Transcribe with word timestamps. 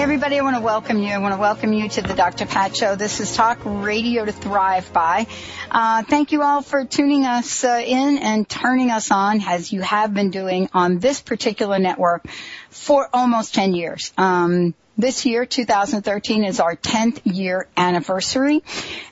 Everybody, 0.00 0.38
I 0.38 0.40
want 0.40 0.56
to 0.56 0.62
welcome 0.62 0.98
you. 0.98 1.12
I 1.12 1.18
want 1.18 1.34
to 1.34 1.38
welcome 1.38 1.74
you 1.74 1.86
to 1.86 2.00
the 2.00 2.14
Dr. 2.14 2.46
Pat 2.46 2.74
Show. 2.74 2.96
This 2.96 3.20
is 3.20 3.36
Talk 3.36 3.58
Radio 3.66 4.24
to 4.24 4.32
Thrive 4.32 4.90
by. 4.94 5.26
Uh, 5.70 6.02
thank 6.04 6.32
you 6.32 6.40
all 6.40 6.62
for 6.62 6.86
tuning 6.86 7.26
us 7.26 7.64
uh, 7.64 7.82
in 7.84 8.16
and 8.16 8.48
turning 8.48 8.90
us 8.90 9.10
on 9.10 9.42
as 9.42 9.74
you 9.74 9.82
have 9.82 10.14
been 10.14 10.30
doing 10.30 10.70
on 10.72 11.00
this 11.00 11.20
particular 11.20 11.78
network 11.78 12.26
for 12.70 13.10
almost 13.12 13.54
10 13.54 13.74
years. 13.74 14.10
Um, 14.16 14.72
this 14.96 15.26
year, 15.26 15.44
2013, 15.44 16.44
is 16.44 16.60
our 16.60 16.76
10th 16.76 17.20
year 17.24 17.68
anniversary. 17.76 18.64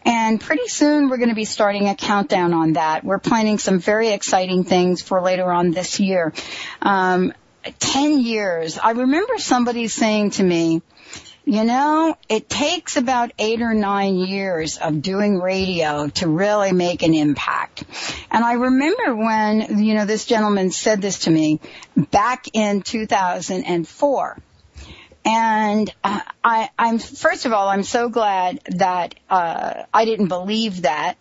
And 0.07 0.41
pretty 0.41 0.69
soon 0.69 1.11
we're 1.11 1.19
going 1.19 1.29
to 1.29 1.35
be 1.35 1.45
starting 1.45 1.89
a 1.89 1.95
countdown 1.95 2.55
on 2.55 2.73
that. 2.73 3.05
We're 3.05 3.19
planning 3.19 3.59
some 3.59 3.79
very 3.79 4.09
exciting 4.09 4.65
things 4.65 5.03
for 5.03 5.21
later 5.21 5.53
on 5.53 5.71
this 5.71 6.01
year. 6.01 6.33
Um, 6.81 7.35
10 7.79 8.21
years. 8.21 8.79
I 8.79 8.93
remember 8.93 9.39
somebody 9.39 9.89
saying 9.89 10.31
to 10.33 10.43
me, 10.43 10.83
you 11.49 11.65
know, 11.65 12.15
it 12.29 12.51
takes 12.51 12.99
about 12.99 13.33
eight 13.39 13.63
or 13.63 13.73
nine 13.73 14.17
years 14.17 14.77
of 14.77 15.01
doing 15.01 15.41
radio 15.41 16.09
to 16.09 16.29
really 16.29 16.73
make 16.73 17.03
an 17.03 17.15
impact. 17.15 17.85
And 18.31 18.45
I 18.45 18.53
remember 18.53 19.17
when, 19.17 19.83
you 19.83 19.95
know, 19.95 20.05
this 20.05 20.27
gentleman 20.27 20.71
said 20.71 21.01
this 21.01 21.21
to 21.21 21.31
me 21.31 21.61
back 21.97 22.49
in 22.53 22.83
2004. 22.83 24.39
And 25.25 25.95
uh, 26.05 26.21
I, 26.45 26.69
I'm, 26.79 26.99
first 26.99 27.47
of 27.47 27.55
all, 27.55 27.69
I'm 27.69 27.83
so 27.83 28.11
glad 28.11 28.61
that, 28.67 29.15
uh, 29.31 29.85
I 29.93 30.05
didn't 30.05 30.29
believe 30.29 30.83
that. 30.83 31.17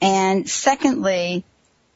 And 0.00 0.50
secondly, 0.50 1.44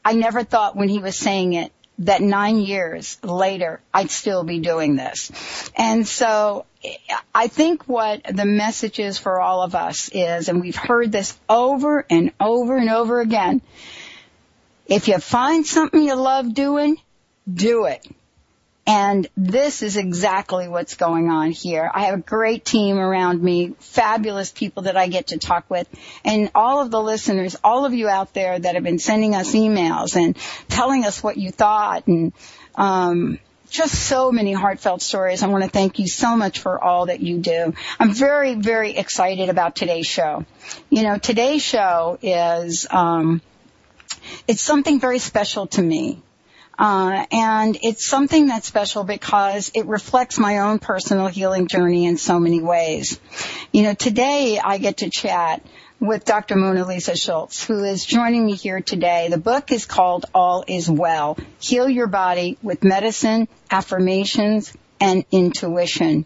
I 0.05 0.13
never 0.13 0.43
thought 0.43 0.77
when 0.77 0.87
he 0.87 0.99
was 0.99 1.17
saying 1.17 1.53
it 1.53 1.73
that 2.05 2.21
nine 2.21 2.59
years 2.59 3.17
later, 3.23 3.81
I'd 3.93 4.11
still 4.11 4.43
be 4.43 4.59
doing 4.59 4.95
this. 4.95 5.31
And 5.75 6.07
so 6.07 6.65
I 7.33 7.47
think 7.47 7.87
what 7.87 8.23
the 8.23 8.45
message 8.45 8.99
is 8.99 9.17
for 9.17 9.39
all 9.39 9.61
of 9.61 9.75
us 9.75 10.09
is, 10.13 10.49
and 10.49 10.61
we've 10.61 10.75
heard 10.75 11.11
this 11.11 11.37
over 11.49 12.05
and 12.09 12.31
over 12.39 12.77
and 12.77 12.89
over 12.89 13.21
again, 13.21 13.61
if 14.87 15.07
you 15.07 15.17
find 15.17 15.65
something 15.65 16.01
you 16.01 16.15
love 16.15 16.53
doing, 16.53 16.97
do 17.51 17.85
it. 17.85 18.05
And 18.85 19.27
this 19.37 19.81
is 19.81 19.95
exactly 19.95 20.67
what's 20.67 20.95
going 20.95 21.29
on 21.29 21.51
here. 21.51 21.89
I 21.93 22.05
have 22.05 22.15
a 22.15 22.21
great 22.21 22.65
team 22.65 22.97
around 22.97 23.41
me, 23.41 23.75
fabulous 23.79 24.51
people 24.51 24.83
that 24.83 24.97
I 24.97 25.07
get 25.07 25.27
to 25.27 25.37
talk 25.37 25.69
with, 25.69 25.87
and 26.25 26.51
all 26.53 26.81
of 26.81 26.91
the 26.91 27.01
listeners, 27.01 27.55
all 27.63 27.85
of 27.85 27.93
you 27.93 28.09
out 28.09 28.33
there 28.33 28.59
that 28.59 28.75
have 28.75 28.83
been 28.83 28.99
sending 28.99 29.35
us 29.35 29.53
emails 29.53 30.17
and 30.17 30.35
telling 30.67 31.05
us 31.05 31.23
what 31.23 31.37
you 31.37 31.51
thought 31.51 32.07
and, 32.07 32.33
um, 32.75 33.39
just 33.69 33.95
so 33.95 34.31
many 34.31 34.53
heartfelt 34.53 35.01
stories. 35.01 35.41
I 35.41 35.47
want 35.47 35.63
to 35.63 35.69
thank 35.69 35.97
you 35.97 36.07
so 36.07 36.35
much 36.35 36.59
for 36.59 36.81
all 36.81 37.07
that 37.07 37.21
you 37.21 37.39
do. 37.39 37.73
I'm 37.99 38.13
very, 38.13 38.53
very 38.53 38.97
excited 38.97 39.49
about 39.49 39.75
today's 39.75 40.05
show. 40.05 40.45
You 40.91 41.03
know, 41.03 41.17
today's 41.17 41.63
show 41.63 42.19
is, 42.21 42.85
um, 42.91 43.41
it's 44.47 44.61
something 44.61 44.99
very 44.99 45.19
special 45.19 45.67
to 45.67 45.81
me. 45.81 46.21
Uh, 46.77 47.25
and 47.31 47.77
it's 47.83 48.05
something 48.05 48.47
that's 48.47 48.67
special 48.67 49.03
because 49.03 49.71
it 49.75 49.85
reflects 49.85 50.39
my 50.39 50.59
own 50.59 50.79
personal 50.79 51.27
healing 51.27 51.67
journey 51.67 52.05
in 52.05 52.17
so 52.17 52.39
many 52.39 52.61
ways. 52.61 53.19
You 53.71 53.83
know, 53.83 53.93
today 53.93 54.59
I 54.63 54.79
get 54.79 54.97
to 54.97 55.09
chat 55.09 55.63
with 55.99 56.25
Dr. 56.25 56.55
Mona 56.55 56.85
Lisa 56.85 57.15
Schulz, 57.15 57.63
who 57.63 57.83
is 57.83 58.03
joining 58.03 58.45
me 58.45 58.55
here 58.55 58.81
today. 58.81 59.29
The 59.29 59.37
book 59.37 59.71
is 59.71 59.85
called 59.85 60.25
All 60.33 60.65
Is 60.67 60.89
Well. 60.89 61.37
Heal 61.59 61.87
Your 61.87 62.07
Body 62.07 62.57
with 62.61 62.83
Medicine, 62.83 63.47
Affirmations, 63.71 64.73
and 64.99 65.25
Intuition. 65.31 66.25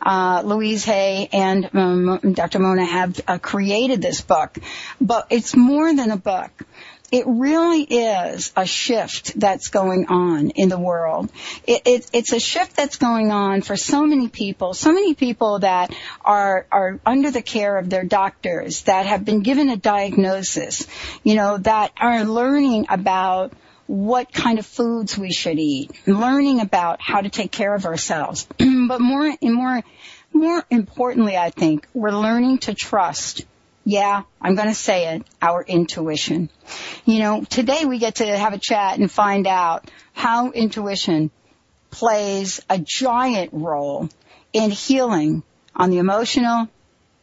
Uh, 0.00 0.42
Louise 0.44 0.84
Hay 0.84 1.28
and 1.32 1.70
um, 1.74 2.32
Dr. 2.32 2.58
Mona 2.58 2.84
have 2.84 3.20
uh, 3.26 3.38
created 3.38 4.02
this 4.02 4.20
book, 4.20 4.56
but 5.00 5.26
it's 5.30 5.56
more 5.56 5.94
than 5.94 6.10
a 6.10 6.16
book 6.16 6.50
it 7.10 7.24
really 7.26 7.82
is 7.82 8.52
a 8.54 8.66
shift 8.66 9.38
that's 9.40 9.68
going 9.68 10.06
on 10.08 10.50
in 10.50 10.68
the 10.68 10.78
world. 10.78 11.30
It, 11.66 11.82
it, 11.86 12.10
it's 12.12 12.32
a 12.32 12.40
shift 12.40 12.76
that's 12.76 12.96
going 12.96 13.30
on 13.30 13.62
for 13.62 13.76
so 13.76 14.04
many 14.04 14.28
people, 14.28 14.74
so 14.74 14.92
many 14.92 15.14
people 15.14 15.60
that 15.60 15.94
are, 16.22 16.66
are 16.70 17.00
under 17.06 17.30
the 17.30 17.40
care 17.40 17.78
of 17.78 17.88
their 17.88 18.04
doctors, 18.04 18.82
that 18.82 19.06
have 19.06 19.24
been 19.24 19.40
given 19.40 19.70
a 19.70 19.76
diagnosis, 19.76 20.86
you 21.22 21.34
know, 21.34 21.56
that 21.58 21.92
are 21.98 22.24
learning 22.24 22.86
about 22.90 23.54
what 23.86 24.30
kind 24.30 24.58
of 24.58 24.66
foods 24.66 25.16
we 25.16 25.32
should 25.32 25.58
eat, 25.58 25.90
learning 26.06 26.60
about 26.60 27.00
how 27.00 27.22
to 27.22 27.30
take 27.30 27.50
care 27.50 27.74
of 27.74 27.86
ourselves. 27.86 28.46
but 28.58 29.00
more, 29.00 29.34
and 29.40 29.54
more, 29.54 29.82
more 30.34 30.62
importantly, 30.68 31.38
I 31.38 31.48
think, 31.48 31.88
we're 31.94 32.10
learning 32.10 32.58
to 32.58 32.74
trust 32.74 33.46
yeah, 33.88 34.24
I'm 34.38 34.54
going 34.54 34.68
to 34.68 34.74
say 34.74 35.14
it, 35.14 35.22
our 35.40 35.62
intuition. 35.62 36.50
You 37.06 37.20
know, 37.20 37.44
today 37.44 37.86
we 37.86 37.98
get 37.98 38.16
to 38.16 38.26
have 38.26 38.52
a 38.52 38.58
chat 38.58 38.98
and 38.98 39.10
find 39.10 39.46
out 39.46 39.90
how 40.12 40.50
intuition 40.50 41.30
plays 41.90 42.60
a 42.68 42.78
giant 42.78 43.54
role 43.54 44.10
in 44.52 44.70
healing 44.70 45.42
on 45.74 45.88
the 45.88 45.96
emotional, 45.96 46.68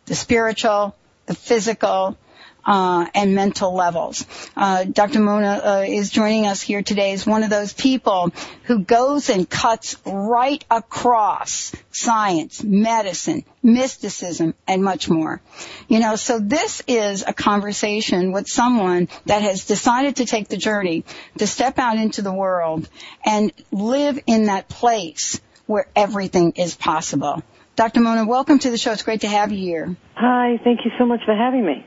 the 0.07 0.15
spiritual, 0.15 0.95
the 1.27 1.35
physical, 1.35 2.17
uh, 2.65 3.05
and 3.13 3.35
mental 3.35 3.73
levels. 3.73 4.25
Uh, 4.55 4.85
Dr. 4.85 5.19
Mona 5.19 5.61
uh, 5.63 5.85
is 5.87 6.09
joining 6.09 6.47
us 6.47 6.61
here 6.61 6.81
today 6.81 7.13
as 7.13 7.25
one 7.25 7.43
of 7.43 7.49
those 7.49 7.73
people 7.73 8.31
who 8.63 8.79
goes 8.79 9.29
and 9.29 9.49
cuts 9.49 9.95
right 10.05 10.63
across 10.71 11.73
science, 11.91 12.63
medicine, 12.63 13.43
mysticism, 13.61 14.53
and 14.67 14.83
much 14.83 15.09
more. 15.09 15.41
You 15.87 15.99
know, 15.99 16.15
so 16.15 16.39
this 16.39 16.81
is 16.87 17.23
a 17.25 17.33
conversation 17.33 18.31
with 18.31 18.47
someone 18.47 19.07
that 19.25 19.41
has 19.41 19.65
decided 19.65 20.17
to 20.17 20.25
take 20.25 20.47
the 20.47 20.57
journey 20.57 21.05
to 21.37 21.47
step 21.47 21.79
out 21.79 21.97
into 21.97 22.21
the 22.21 22.33
world 22.33 22.89
and 23.23 23.51
live 23.71 24.19
in 24.25 24.45
that 24.45 24.67
place 24.67 25.39
where 25.67 25.87
everything 25.95 26.53
is 26.57 26.75
possible. 26.75 27.43
Dr. 27.75 27.99
Mona, 27.99 28.25
welcome 28.25 28.57
to 28.59 28.71
the 28.71 28.77
show. 28.77 28.91
It's 28.93 29.03
great 29.03 29.21
to 29.21 29.27
have 29.27 29.51
you 29.51 29.57
here. 29.57 29.97
Hi, 30.15 30.59
thank 30.63 30.85
you 30.85 30.91
so 30.97 31.05
much 31.05 31.21
for 31.25 31.35
having 31.35 31.65
me. 31.65 31.85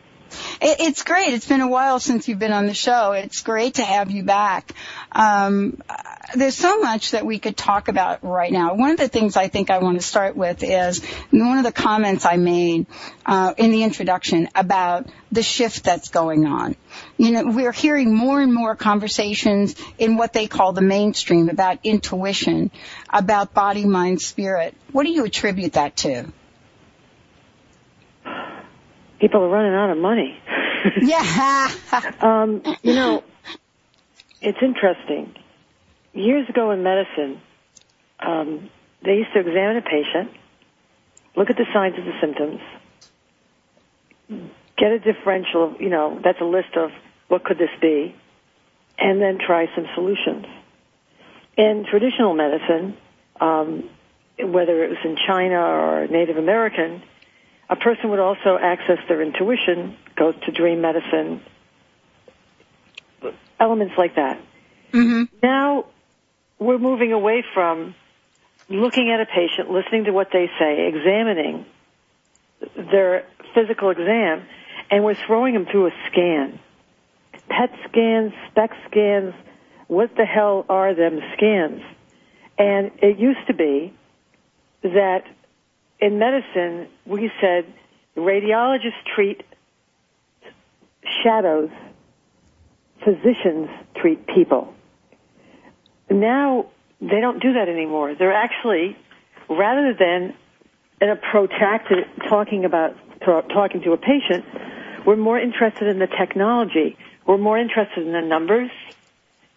It, 0.60 0.80
it's 0.80 1.02
great. 1.02 1.34
It's 1.34 1.46
been 1.46 1.60
a 1.60 1.68
while 1.68 2.00
since 2.00 2.28
you've 2.28 2.38
been 2.38 2.52
on 2.52 2.66
the 2.66 2.74
show. 2.74 3.12
It's 3.12 3.42
great 3.42 3.74
to 3.74 3.84
have 3.84 4.10
you 4.10 4.22
back. 4.22 4.74
Um, 5.12 5.82
there's 6.34 6.56
so 6.56 6.78
much 6.80 7.12
that 7.12 7.24
we 7.24 7.38
could 7.38 7.56
talk 7.56 7.88
about 7.88 8.22
right 8.22 8.52
now. 8.52 8.74
One 8.74 8.90
of 8.90 8.98
the 8.98 9.08
things 9.08 9.36
I 9.36 9.48
think 9.48 9.70
I 9.70 9.78
want 9.78 9.98
to 9.98 10.06
start 10.06 10.36
with 10.36 10.62
is 10.62 11.02
one 11.30 11.58
of 11.58 11.64
the 11.64 11.72
comments 11.72 12.26
I 12.26 12.36
made 12.36 12.86
uh, 13.24 13.54
in 13.56 13.70
the 13.70 13.82
introduction 13.82 14.48
about 14.54 15.06
the 15.32 15.42
shift 15.42 15.84
that's 15.84 16.10
going 16.10 16.46
on. 16.46 16.76
You 17.16 17.30
know, 17.30 17.44
we're 17.46 17.72
hearing 17.72 18.14
more 18.14 18.40
and 18.40 18.52
more 18.52 18.76
conversations 18.76 19.74
in 19.98 20.16
what 20.16 20.32
they 20.32 20.46
call 20.46 20.72
the 20.72 20.82
mainstream 20.82 21.48
about 21.48 21.78
intuition, 21.84 22.70
about 23.10 23.54
body, 23.54 23.84
mind, 23.84 24.20
spirit. 24.20 24.74
What 24.92 25.04
do 25.04 25.10
you 25.10 25.24
attribute 25.24 25.74
that 25.74 25.96
to? 25.98 26.26
People 29.20 29.42
are 29.42 29.48
running 29.48 29.74
out 29.74 29.90
of 29.90 29.98
money. 29.98 30.38
yeah. 31.02 31.72
um, 32.20 32.62
you 32.82 32.94
know, 32.94 33.22
it's 34.40 34.58
interesting. 34.62 35.34
Years 36.12 36.48
ago 36.48 36.70
in 36.70 36.82
medicine, 36.82 37.40
um, 38.20 38.70
they 39.04 39.12
used 39.14 39.32
to 39.34 39.40
examine 39.40 39.76
a 39.76 39.82
patient, 39.82 40.30
look 41.36 41.50
at 41.50 41.56
the 41.56 41.66
signs 41.72 41.94
and 41.96 42.06
the 42.06 42.18
symptoms, 42.20 42.60
get 44.76 44.92
a 44.92 44.98
differential 44.98 45.76
you 45.80 45.88
know, 45.88 46.20
that's 46.22 46.40
a 46.40 46.44
list 46.44 46.76
of 46.76 46.90
what 47.28 47.44
could 47.44 47.58
this 47.58 47.70
be, 47.80 48.14
and 48.98 49.20
then 49.20 49.38
try 49.44 49.66
some 49.74 49.86
solutions. 49.94 50.46
In 51.56 51.84
traditional 51.90 52.34
medicine, 52.34 52.96
um, 53.40 53.90
whether 54.38 54.84
it 54.84 54.88
was 54.90 54.98
in 55.04 55.16
China 55.26 55.60
or 55.60 56.06
Native 56.06 56.36
American, 56.36 57.02
a 57.70 57.76
person 57.76 58.10
would 58.10 58.18
also 58.18 58.58
access 58.60 58.98
their 59.08 59.22
intuition, 59.22 59.96
go 60.16 60.32
to 60.32 60.52
dream 60.52 60.80
medicine, 60.80 61.42
elements 63.60 63.94
like 63.98 64.14
that. 64.16 64.40
Mm-hmm. 64.92 65.24
Now, 65.42 65.86
we're 66.58 66.78
moving 66.78 67.12
away 67.12 67.44
from 67.54 67.94
looking 68.68 69.10
at 69.10 69.20
a 69.20 69.26
patient, 69.26 69.70
listening 69.70 70.04
to 70.04 70.12
what 70.12 70.28
they 70.32 70.50
say, 70.58 70.88
examining 70.88 71.66
their 72.76 73.24
physical 73.54 73.90
exam, 73.90 74.46
and 74.90 75.04
we're 75.04 75.14
throwing 75.14 75.54
them 75.54 75.66
through 75.66 75.86
a 75.86 75.92
scan. 76.10 76.58
PET 77.48 77.70
scans, 77.88 78.32
SPECT 78.50 78.74
scans, 78.90 79.34
what 79.86 80.14
the 80.16 80.24
hell 80.24 80.66
are 80.68 80.94
them 80.94 81.20
scans? 81.34 81.82
And 82.58 82.90
it 83.02 83.18
used 83.18 83.46
to 83.46 83.54
be 83.54 83.94
that 84.82 85.24
in 86.00 86.18
medicine, 86.18 86.88
we 87.06 87.30
said 87.40 87.66
radiologists 88.16 89.04
treat 89.14 89.42
shadows, 91.22 91.70
physicians 93.04 93.68
treat 93.96 94.26
people. 94.26 94.74
Now, 96.10 96.66
they 97.00 97.20
don't 97.20 97.40
do 97.40 97.52
that 97.54 97.68
anymore. 97.68 98.14
They're 98.14 98.32
actually, 98.32 98.96
rather 99.48 99.94
than 99.94 100.34
in 101.00 101.10
a 101.10 101.16
protracted 101.16 102.04
talking 102.28 102.64
about 102.64 102.96
talking 103.24 103.82
to 103.82 103.92
a 103.92 103.96
patient, 103.96 104.44
we're 105.06 105.16
more 105.16 105.38
interested 105.38 105.88
in 105.88 105.98
the 105.98 106.06
technology. 106.06 106.96
We're 107.26 107.38
more 107.38 107.58
interested 107.58 108.06
in 108.06 108.12
the 108.12 108.22
numbers, 108.22 108.70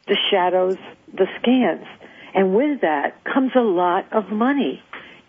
the 0.08 0.18
shadows, 0.30 0.78
the 1.14 1.28
scans. 1.40 1.86
And 2.34 2.56
with 2.56 2.82
that 2.82 3.24
comes 3.24 3.52
a 3.56 3.62
lot 3.62 4.12
of 4.12 4.30
money. 4.30 4.82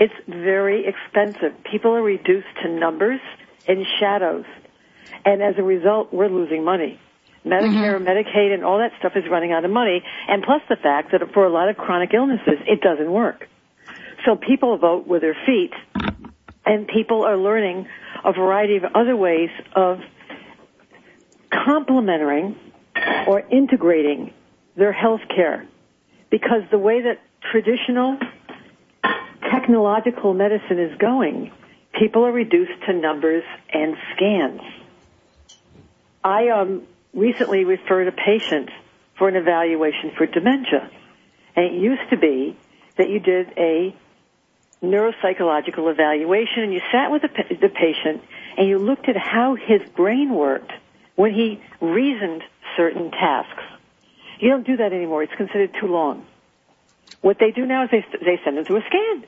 It's 0.02 0.14
very 0.26 0.84
expensive. 0.84 1.62
People 1.70 1.92
are 1.92 2.02
reduced 2.02 2.48
to 2.64 2.68
numbers 2.68 3.20
and 3.68 3.86
shadows. 4.00 4.44
And 5.24 5.40
as 5.40 5.54
a 5.58 5.62
result, 5.62 6.12
we're 6.12 6.26
losing 6.26 6.64
money. 6.64 6.98
Medicare, 7.46 7.94
mm-hmm. 7.94 8.08
Medicaid, 8.08 8.52
and 8.52 8.64
all 8.64 8.78
that 8.78 8.90
stuff 8.98 9.12
is 9.14 9.22
running 9.30 9.52
out 9.52 9.64
of 9.64 9.70
money. 9.70 10.02
And 10.26 10.42
plus 10.42 10.60
the 10.68 10.74
fact 10.74 11.12
that 11.12 11.20
for 11.32 11.44
a 11.44 11.50
lot 11.50 11.68
of 11.68 11.76
chronic 11.76 12.12
illnesses, 12.14 12.58
it 12.66 12.80
doesn't 12.80 13.12
work. 13.12 13.48
So 14.24 14.34
people 14.34 14.76
vote 14.76 15.06
with 15.06 15.22
their 15.22 15.36
feet, 15.46 15.70
and 16.66 16.88
people 16.88 17.24
are 17.24 17.36
learning 17.36 17.86
a 18.24 18.32
variety 18.32 18.78
of 18.78 18.84
other 18.96 19.14
ways 19.14 19.50
of 19.76 20.00
complementing 21.64 22.56
or 23.28 23.38
integrating 23.38 24.34
their 24.74 24.92
health 24.92 25.22
care. 25.32 25.64
Because 26.28 26.62
the 26.72 26.78
way 26.78 27.02
that 27.02 27.20
traditional 27.52 28.18
technological 29.50 30.34
medicine 30.34 30.78
is 30.78 30.96
going, 30.98 31.52
people 31.98 32.24
are 32.24 32.32
reduced 32.32 32.82
to 32.86 32.92
numbers 32.92 33.44
and 33.72 33.96
scans. 34.14 34.60
I 36.24 36.48
um, 36.48 36.82
recently 37.14 37.64
referred 37.64 38.08
a 38.08 38.12
patient 38.12 38.70
for 39.16 39.28
an 39.28 39.36
evaluation 39.36 40.12
for 40.16 40.26
dementia. 40.26 40.90
And 41.54 41.66
it 41.66 41.72
used 41.72 42.08
to 42.10 42.16
be 42.16 42.56
that 42.96 43.08
you 43.08 43.20
did 43.20 43.52
a 43.56 43.94
neuropsychological 44.82 45.90
evaluation 45.90 46.62
and 46.62 46.72
you 46.72 46.80
sat 46.90 47.10
with 47.10 47.22
the, 47.22 47.28
the 47.60 47.68
patient 47.68 48.22
and 48.56 48.68
you 48.68 48.78
looked 48.78 49.08
at 49.08 49.16
how 49.16 49.54
his 49.54 49.82
brain 49.90 50.34
worked 50.34 50.72
when 51.14 51.32
he 51.32 51.60
reasoned 51.80 52.42
certain 52.76 53.10
tasks. 53.10 53.62
You 54.38 54.50
don't 54.50 54.66
do 54.66 54.76
that 54.78 54.92
anymore. 54.92 55.22
It's 55.22 55.34
considered 55.34 55.74
too 55.78 55.86
long. 55.86 56.26
What 57.20 57.38
they 57.38 57.52
do 57.52 57.64
now 57.64 57.84
is 57.84 57.90
they, 57.90 58.04
they 58.20 58.40
send 58.42 58.58
him 58.58 58.64
to 58.64 58.76
a 58.76 58.82
scan. 58.86 59.24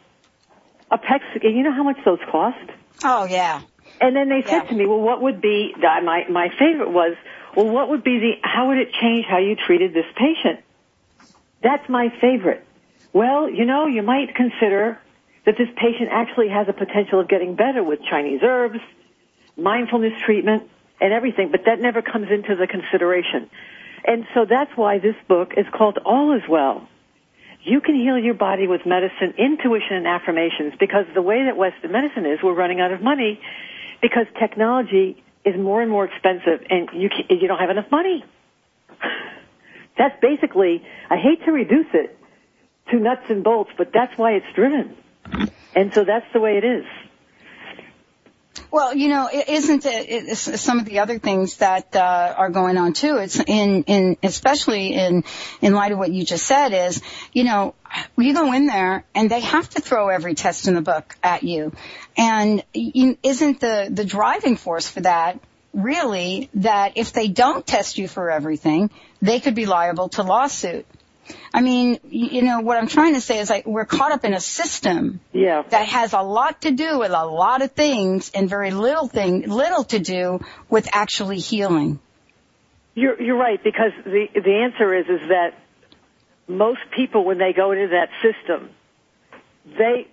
A 0.95 1.39
scan. 1.39 1.57
You 1.57 1.63
know 1.63 1.73
how 1.73 1.83
much 1.83 1.99
those 2.05 2.21
cost? 2.31 2.71
Oh, 3.03 3.25
yeah. 3.25 3.63
And 4.01 4.15
then 4.15 4.29
they 4.29 4.43
said 4.43 4.65
yeah. 4.65 4.69
to 4.71 4.75
me, 4.75 4.87
well, 4.87 5.01
what 5.01 5.23
would 5.23 5.41
be, 5.41 5.75
my, 5.79 6.25
my 6.29 6.49
favorite 6.59 6.91
was, 6.91 7.17
well, 7.57 7.69
what 7.69 7.89
would 7.89 8.03
be 8.03 8.19
the, 8.19 8.33
how 8.43 8.69
would 8.69 8.79
it 8.79 8.89
change 9.01 9.27
how 9.29 9.39
you 9.39 9.57
treated 9.57 9.95
this 9.95 10.07
patient? 10.17 10.61
That's 11.63 11.89
my 11.89 12.09
favorite. 12.21 12.67
Well, 13.13 13.49
you 13.49 13.65
know, 13.65 13.87
you 13.87 14.03
might 14.03 14.35
consider 14.35 14.99
that 15.47 15.57
this 15.57 15.69
patient 15.77 16.09
actually 16.11 16.49
has 16.49 16.69
a 16.69 16.73
potential 16.73 17.21
of 17.21 17.29
getting 17.29 17.55
better 17.55 17.83
with 17.83 18.01
Chinese 18.11 18.41
herbs, 18.43 18.81
mindfulness 19.57 20.13
treatment, 20.25 20.65
and 21.01 21.13
everything, 21.13 21.51
but 21.51 21.65
that 21.67 21.81
never 21.81 22.03
comes 22.03 22.29
into 22.31 22.57
the 22.57 22.67
consideration. 22.67 23.49
And 24.05 24.27
so 24.35 24.45
that's 24.49 24.71
why 24.77 24.99
this 24.99 25.17
book 25.29 25.53
is 25.57 25.67
called 25.73 25.99
All 26.05 26.35
Is 26.37 26.43
Well. 26.49 26.89
You 27.65 27.81
can 27.81 27.95
heal 27.95 28.19
your 28.19 28.35
body 28.35 28.67
with 28.67 28.85
medicine, 28.85 29.35
intuition, 29.39 29.97
and 29.97 30.07
affirmations 30.07 30.75
because 30.79 31.07
the 31.15 31.23
way 31.23 31.45
that 31.45 31.57
Western 31.57 31.93
medicine 31.93 32.27
is, 32.27 32.39
we're 32.43 32.55
running 32.55 32.81
out 32.81 32.93
of 32.93 33.01
money 33.01 33.41
because 34.03 34.27
technology 34.39 35.23
is 35.45 35.57
more 35.57 35.81
and 35.81 35.91
more 35.91 36.05
expensive 36.05 36.65
and 36.69 36.89
you, 36.93 37.09
you 37.31 37.49
don't 37.49 37.59
have 37.59 37.71
enough 37.71 37.91
money. 37.91 38.23
That's 39.99 40.21
basically, 40.21 40.83
I 41.09 41.17
hate 41.17 41.45
to 41.47 41.53
reduce 41.53 41.87
it 41.95 42.19
to 42.91 42.99
nuts 42.99 43.25
and 43.31 43.43
bolts, 43.43 43.71
but 43.79 43.93
that's 43.93 44.17
why 44.19 44.33
it's 44.33 44.47
driven. 44.55 44.97
And 45.75 45.95
so 45.95 46.05
that's 46.05 46.27
the 46.33 46.41
way 46.41 46.59
it 46.59 46.65
is. 46.65 46.85
Well, 48.75 48.93
you 48.93 49.07
know, 49.07 49.31
isn't 49.33 49.87
it, 49.87 50.37
some 50.37 50.81
of 50.81 50.85
the 50.85 50.99
other 50.99 51.21
things 51.21 51.59
that 51.59 51.95
uh, 51.95 52.35
are 52.37 52.51
going 52.51 52.77
on 52.77 52.93
too? 52.93 53.19
It's 53.19 53.39
in 53.39 53.85
in 53.85 54.17
especially 54.21 54.95
in 54.95 55.23
in 55.63 55.75
light 55.75 55.93
of 55.93 55.99
what 55.99 56.11
you 56.11 56.25
just 56.25 56.45
said 56.45 56.73
is, 56.73 57.01
you 57.33 57.45
know, 57.45 57.77
you 58.19 58.35
go 58.35 58.53
in 58.53 58.67
there 58.67 59.05
and 59.15 59.31
they 59.31 59.43
have 59.43 59.71
to 59.71 59.81
throw 59.81 60.09
every 60.09 60.35
test 60.35 60.67
in 60.67 60.75
the 60.75 60.81
book 60.81 61.15
at 61.23 61.45
you, 61.45 61.71
and 62.17 62.65
you, 62.75 63.17
isn't 63.23 63.61
the 63.61 63.91
the 63.93 64.05
driving 64.05 64.57
force 64.57 64.89
for 64.89 65.03
that 65.03 65.39
really 65.73 66.51
that 66.55 66.95
if 66.97 67.13
they 67.13 67.29
don't 67.29 67.65
test 67.65 67.97
you 67.97 68.09
for 68.09 68.29
everything, 68.29 68.91
they 69.23 69.39
could 69.39 69.55
be 69.55 69.67
liable 69.67 70.09
to 70.09 70.25
lawsuit? 70.25 70.85
I 71.53 71.61
mean, 71.61 71.99
you 72.09 72.43
know, 72.43 72.61
what 72.61 72.77
I'm 72.77 72.89
trying 72.89 73.15
to 73.15 73.21
say 73.21 73.39
is 73.39 73.49
like 73.51 73.67
we're 73.67 73.85
caught 73.85 74.13
up 74.13 74.25
in 74.25 74.35
a 74.35 74.41
system 74.41 75.21
yeah. 75.33 75.63
that 75.71 75.87
has 75.89 76.13
a 76.13 76.21
lot 76.21 76.63
to 76.63 76.71
do 76.71 76.99
with 76.99 77.13
a 77.13 77.25
lot 77.25 77.63
of 77.63 77.73
things 77.73 78.31
and 78.35 78.49
very 78.49 78.71
little 78.71 79.09
thing, 79.09 79.49
little 79.49 79.85
to 79.85 79.99
do 79.99 80.41
with 80.69 80.89
actually 80.93 81.39
healing. 81.39 82.01
You're, 82.95 83.21
you're 83.21 83.39
right 83.39 83.63
because 83.63 83.93
the, 84.05 84.27
the 84.35 84.55
answer 84.65 84.95
is, 84.95 85.07
is 85.07 85.29
that 85.29 85.55
most 86.47 86.81
people 86.95 87.25
when 87.25 87.39
they 87.39 87.53
go 87.53 87.73
into 87.73 87.89
that 87.89 88.11
system, 88.23 88.71
they, 89.67 90.07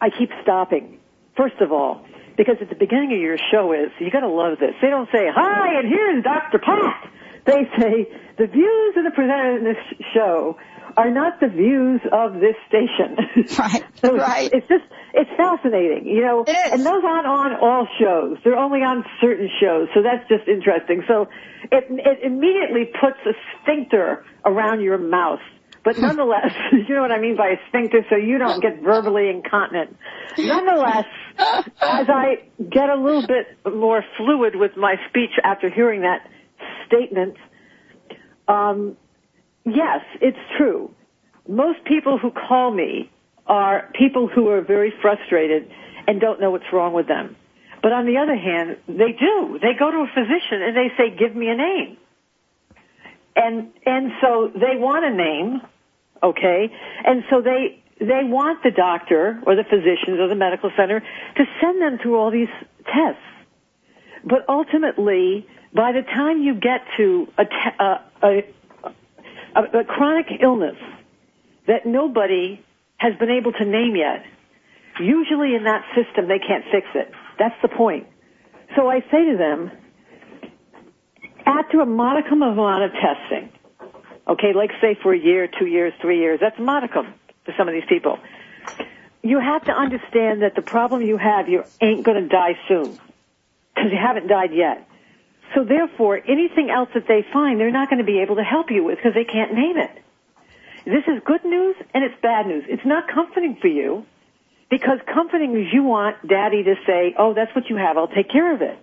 I 0.00 0.10
keep 0.10 0.30
stopping. 0.42 1.00
First 1.36 1.60
of 1.60 1.72
all, 1.72 2.06
because 2.36 2.56
at 2.60 2.68
the 2.68 2.76
beginning 2.76 3.12
of 3.12 3.20
your 3.20 3.38
show 3.50 3.72
is, 3.72 3.90
you 3.98 4.10
gotta 4.10 4.28
love 4.28 4.58
this. 4.58 4.74
They 4.80 4.88
don't 4.88 5.08
say, 5.10 5.28
hi, 5.34 5.78
and 5.78 5.88
here's 5.88 6.22
Dr. 6.22 6.58
Pat. 6.58 7.10
They 7.46 7.62
say, 7.78 8.10
the 8.38 8.46
views 8.46 8.94
of 8.96 9.04
the 9.04 9.12
presenter 9.14 9.56
in 9.58 9.64
this 9.64 9.78
show 10.12 10.58
are 10.96 11.10
not 11.10 11.40
the 11.40 11.48
views 11.48 12.00
of 12.12 12.34
this 12.34 12.56
station. 12.68 13.16
Right. 13.58 13.84
so 14.02 14.16
right. 14.16 14.50
It's 14.52 14.66
just, 14.66 14.84
it's 15.14 15.30
fascinating, 15.36 16.06
you 16.06 16.22
know. 16.22 16.44
It 16.46 16.50
is. 16.50 16.72
And 16.72 16.80
those 16.84 17.02
aren't 17.04 17.26
on 17.26 17.54
all 17.54 17.86
shows. 17.98 18.38
They're 18.44 18.58
only 18.58 18.80
on 18.80 19.04
certain 19.20 19.48
shows. 19.60 19.88
So 19.94 20.02
that's 20.02 20.28
just 20.28 20.48
interesting. 20.48 21.04
So 21.06 21.28
it, 21.70 21.84
it 21.88 22.24
immediately 22.24 22.86
puts 22.86 23.18
a 23.24 23.32
sphincter 23.62 24.24
around 24.44 24.80
your 24.80 24.98
mouth. 24.98 25.40
But 25.84 25.96
hmm. 25.96 26.02
nonetheless, 26.02 26.52
you 26.72 26.94
know 26.94 27.02
what 27.02 27.12
I 27.12 27.20
mean 27.20 27.36
by 27.36 27.48
a 27.48 27.58
sphincter, 27.68 28.04
so 28.10 28.16
you 28.16 28.38
don't 28.38 28.60
get 28.60 28.82
verbally 28.82 29.30
incontinent. 29.30 29.96
Nonetheless, 30.36 31.06
as 31.38 32.06
I 32.08 32.48
get 32.58 32.90
a 32.90 32.96
little 32.96 33.26
bit 33.26 33.46
more 33.72 34.02
fluid 34.16 34.56
with 34.56 34.76
my 34.76 34.96
speech 35.08 35.30
after 35.44 35.70
hearing 35.70 36.02
that 36.02 36.28
statement, 36.86 37.36
um, 38.48 38.96
yes, 39.64 40.00
it's 40.20 40.38
true. 40.56 40.90
Most 41.48 41.84
people 41.84 42.18
who 42.18 42.30
call 42.30 42.70
me 42.72 43.10
are 43.46 43.90
people 43.94 44.28
who 44.28 44.48
are 44.48 44.60
very 44.60 44.92
frustrated 45.00 45.70
and 46.06 46.20
don't 46.20 46.40
know 46.40 46.50
what's 46.50 46.72
wrong 46.72 46.92
with 46.92 47.06
them. 47.06 47.36
But 47.82 47.92
on 47.92 48.06
the 48.06 48.18
other 48.18 48.36
hand, 48.36 48.78
they 48.88 49.12
do. 49.12 49.58
They 49.62 49.74
go 49.78 49.90
to 49.90 49.98
a 49.98 50.10
physician 50.12 50.62
and 50.62 50.76
they 50.76 50.90
say, 50.96 51.16
give 51.16 51.36
me 51.36 51.48
a 51.48 51.54
name. 51.54 51.96
And, 53.36 53.68
and 53.84 54.12
so 54.20 54.50
they 54.54 54.76
want 54.76 55.04
a 55.04 55.14
name, 55.14 55.60
okay? 56.22 56.72
And 57.04 57.22
so 57.30 57.42
they, 57.42 57.82
they 58.00 58.24
want 58.24 58.62
the 58.62 58.70
doctor 58.70 59.40
or 59.46 59.54
the 59.54 59.64
physicians 59.64 60.18
or 60.18 60.28
the 60.28 60.34
medical 60.34 60.70
center 60.76 61.00
to 61.00 61.44
send 61.60 61.80
them 61.80 61.98
through 62.02 62.16
all 62.16 62.30
these 62.30 62.48
tests. 62.86 63.22
But 64.24 64.48
ultimately, 64.48 65.46
by 65.76 65.92
the 65.92 66.02
time 66.02 66.42
you 66.42 66.54
get 66.54 66.80
to 66.96 67.28
a, 67.36 67.44
a, 67.78 68.44
a, 69.54 69.80
a, 69.80 69.84
chronic 69.84 70.26
illness 70.40 70.76
that 71.66 71.84
nobody 71.84 72.58
has 72.96 73.14
been 73.18 73.30
able 73.30 73.52
to 73.52 73.64
name 73.64 73.94
yet, 73.94 74.24
usually 74.98 75.54
in 75.54 75.64
that 75.64 75.84
system 75.94 76.28
they 76.28 76.38
can't 76.38 76.64
fix 76.72 76.86
it. 76.94 77.12
That's 77.38 77.54
the 77.60 77.68
point. 77.68 78.06
So 78.74 78.88
I 78.88 79.00
say 79.12 79.30
to 79.30 79.36
them, 79.36 79.70
after 81.44 81.80
a 81.82 81.86
modicum 81.86 82.42
of 82.42 82.56
amount 82.56 82.84
of 82.84 82.92
testing, 82.92 83.52
okay, 84.26 84.54
like 84.54 84.70
say 84.80 84.96
for 85.02 85.12
a 85.12 85.18
year, 85.18 85.46
two 85.46 85.66
years, 85.66 85.92
three 86.00 86.20
years, 86.20 86.40
that's 86.40 86.58
a 86.58 86.62
modicum 86.62 87.12
for 87.44 87.52
some 87.58 87.68
of 87.68 87.74
these 87.74 87.84
people. 87.86 88.18
You 89.22 89.40
have 89.40 89.64
to 89.64 89.72
understand 89.72 90.40
that 90.42 90.54
the 90.54 90.62
problem 90.62 91.02
you 91.02 91.18
have, 91.18 91.50
you 91.50 91.64
ain't 91.82 92.02
gonna 92.02 92.28
die 92.28 92.58
soon. 92.66 92.98
Because 93.74 93.92
you 93.92 93.98
haven't 93.98 94.28
died 94.28 94.54
yet. 94.54 94.88
So 95.54 95.64
therefore, 95.64 96.20
anything 96.26 96.70
else 96.70 96.88
that 96.94 97.06
they 97.08 97.24
find, 97.32 97.60
they're 97.60 97.70
not 97.70 97.88
going 97.88 97.98
to 97.98 98.04
be 98.04 98.20
able 98.20 98.36
to 98.36 98.42
help 98.42 98.70
you 98.70 98.84
with 98.84 98.96
because 98.96 99.14
they 99.14 99.24
can't 99.24 99.54
name 99.54 99.76
it. 99.76 99.90
This 100.84 101.04
is 101.08 101.22
good 101.24 101.44
news 101.44 101.76
and 101.94 102.04
it's 102.04 102.14
bad 102.22 102.46
news. 102.46 102.64
It's 102.68 102.84
not 102.84 103.08
comforting 103.08 103.56
for 103.60 103.68
you 103.68 104.06
because 104.70 104.98
comforting 105.12 105.56
is 105.60 105.72
you 105.72 105.82
want 105.82 106.26
daddy 106.26 106.62
to 106.64 106.74
say, 106.86 107.14
oh, 107.18 107.34
that's 107.34 107.54
what 107.54 107.68
you 107.68 107.76
have. 107.76 107.96
I'll 107.96 108.08
take 108.08 108.30
care 108.30 108.54
of 108.54 108.62
it. 108.62 108.78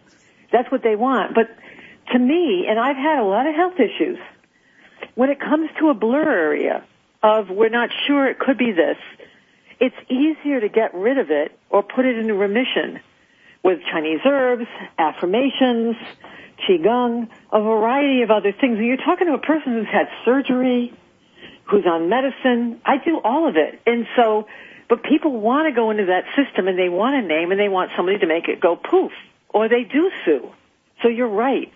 That's 0.52 0.72
what 0.72 0.84
they 0.84 0.96
want. 0.96 1.34
But 1.34 1.48
to 2.12 2.20
me, 2.20 2.66
and 2.68 2.80
I've 2.80 2.98
had 2.98 3.20
a 3.20 3.24
lot 3.24 3.48
of 3.48 3.56
health 3.56 3.80
issues, 3.80 4.20
when 5.16 5.30
it 5.30 5.40
comes 5.40 5.70
to 5.80 5.90
a 5.90 5.94
blur 5.94 6.30
area 6.30 6.84
of 7.22 7.50
we're 7.50 7.70
not 7.70 7.90
sure 8.08 8.28
it 8.28 8.40
could 8.40 8.58
be 8.58 8.72
this, 8.72 8.98
it's 9.80 9.96
easier 10.10 10.60
to 10.60 10.70
get 10.70 10.94
rid 10.94 11.18
of 11.18 11.32
it 11.32 11.58
or 11.70 11.84
put 11.84 12.06
it 12.06 12.18
into 12.18 12.34
remission 12.34 13.00
with 13.64 13.80
Chinese 13.92 14.20
herbs, 14.26 14.68
affirmations, 14.98 15.96
qigong, 16.68 17.30
a 17.52 17.62
variety 17.62 18.22
of 18.22 18.32
other 18.32 18.52
things. 18.52 18.78
And 18.78 18.86
you're 18.86 18.98
talking 18.98 19.28
to 19.28 19.34
a 19.34 19.40
person 19.40 19.74
who's 19.74 19.88
had 19.92 20.08
surgery, 20.26 20.94
who's 21.66 21.86
on 21.86 22.10
medicine. 22.10 22.82
I 22.86 22.98
do 23.04 23.20
all 23.24 23.48
of 23.48 23.56
it. 23.56 23.82
And 23.86 24.06
so, 24.16 24.48
but 24.90 25.04
people 25.04 25.40
want 25.40 25.68
to 25.68 25.74
go 25.74 25.92
into 25.92 26.06
that 26.06 26.26
system 26.36 26.68
and 26.68 26.78
they 26.78 26.90
want 26.90 27.16
a 27.24 27.28
name 27.28 27.52
and 27.52 27.60
they 27.60 27.70
want 27.70 27.92
somebody 27.96 28.20
to 28.20 28.28
make 28.28 28.48
it 28.48 28.60
go 28.60 28.76
poof. 28.76 29.12
Or 29.50 29.70
they 29.70 29.84
do 29.84 30.12
sue. 30.26 30.50
So 31.02 31.10
you're 31.10 31.28
right. 31.28 31.72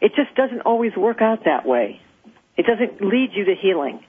It 0.00 0.14
just 0.16 0.34
doesn't 0.34 0.62
always 0.62 0.96
work 0.96 1.22
out 1.22 1.44
that 1.44 1.64
way. 1.66 2.00
It 2.56 2.66
doesn't 2.66 3.00
lead 3.00 3.30
you 3.32 3.44
to 3.44 3.54
healing. 3.54 4.04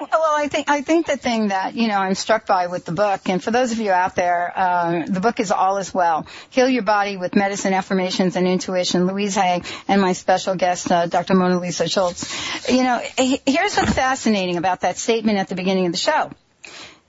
Well, 0.00 0.10
I 0.12 0.48
think 0.48 0.68
I 0.68 0.82
think 0.82 1.06
the 1.06 1.16
thing 1.16 1.48
that 1.48 1.74
you 1.74 1.88
know 1.88 1.98
I'm 1.98 2.14
struck 2.14 2.46
by 2.46 2.66
with 2.66 2.84
the 2.84 2.92
book, 2.92 3.28
and 3.28 3.42
for 3.42 3.50
those 3.50 3.72
of 3.72 3.78
you 3.78 3.90
out 3.90 4.16
there, 4.16 4.52
uh, 4.54 5.04
the 5.06 5.20
book 5.20 5.38
is 5.38 5.52
All 5.52 5.76
Is 5.76 5.94
Well: 5.94 6.26
Heal 6.50 6.68
Your 6.68 6.82
Body 6.82 7.16
with 7.16 7.36
Medicine, 7.36 7.72
Affirmations, 7.72 8.34
and 8.36 8.48
Intuition. 8.48 9.06
Louise 9.06 9.36
Hay 9.36 9.62
and 9.86 10.00
my 10.00 10.12
special 10.12 10.56
guest, 10.56 10.90
uh, 10.90 11.06
Dr. 11.06 11.34
Mona 11.34 11.60
Lisa 11.60 11.88
Schulz. 11.88 12.28
You 12.68 12.82
know, 12.82 13.00
here's 13.16 13.76
what's 13.76 13.92
fascinating 13.92 14.56
about 14.56 14.80
that 14.80 14.96
statement 14.96 15.38
at 15.38 15.48
the 15.48 15.54
beginning 15.54 15.86
of 15.86 15.92
the 15.92 15.98
show. 15.98 16.30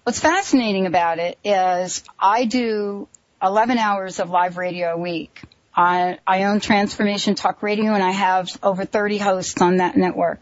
What's 0.04 0.20
fascinating 0.20 0.86
about 0.86 1.18
it 1.18 1.40
is 1.44 2.04
I 2.20 2.46
do 2.46 3.08
11 3.42 3.80
hours 3.80 4.20
of 4.20 4.30
live 4.30 4.58
radio 4.58 4.94
a 4.94 4.98
week. 4.98 5.42
I, 5.76 6.20
I 6.26 6.44
own 6.44 6.62
Transformation 6.62 7.36
Talk 7.36 7.62
Radio 7.62 7.94
and 7.94 8.04
I 8.04 8.12
have 8.12 8.50
over 8.64 8.86
30 8.86 9.18
hosts 9.18 9.62
on 9.62 9.78
that 9.78 9.98
network. 9.98 10.40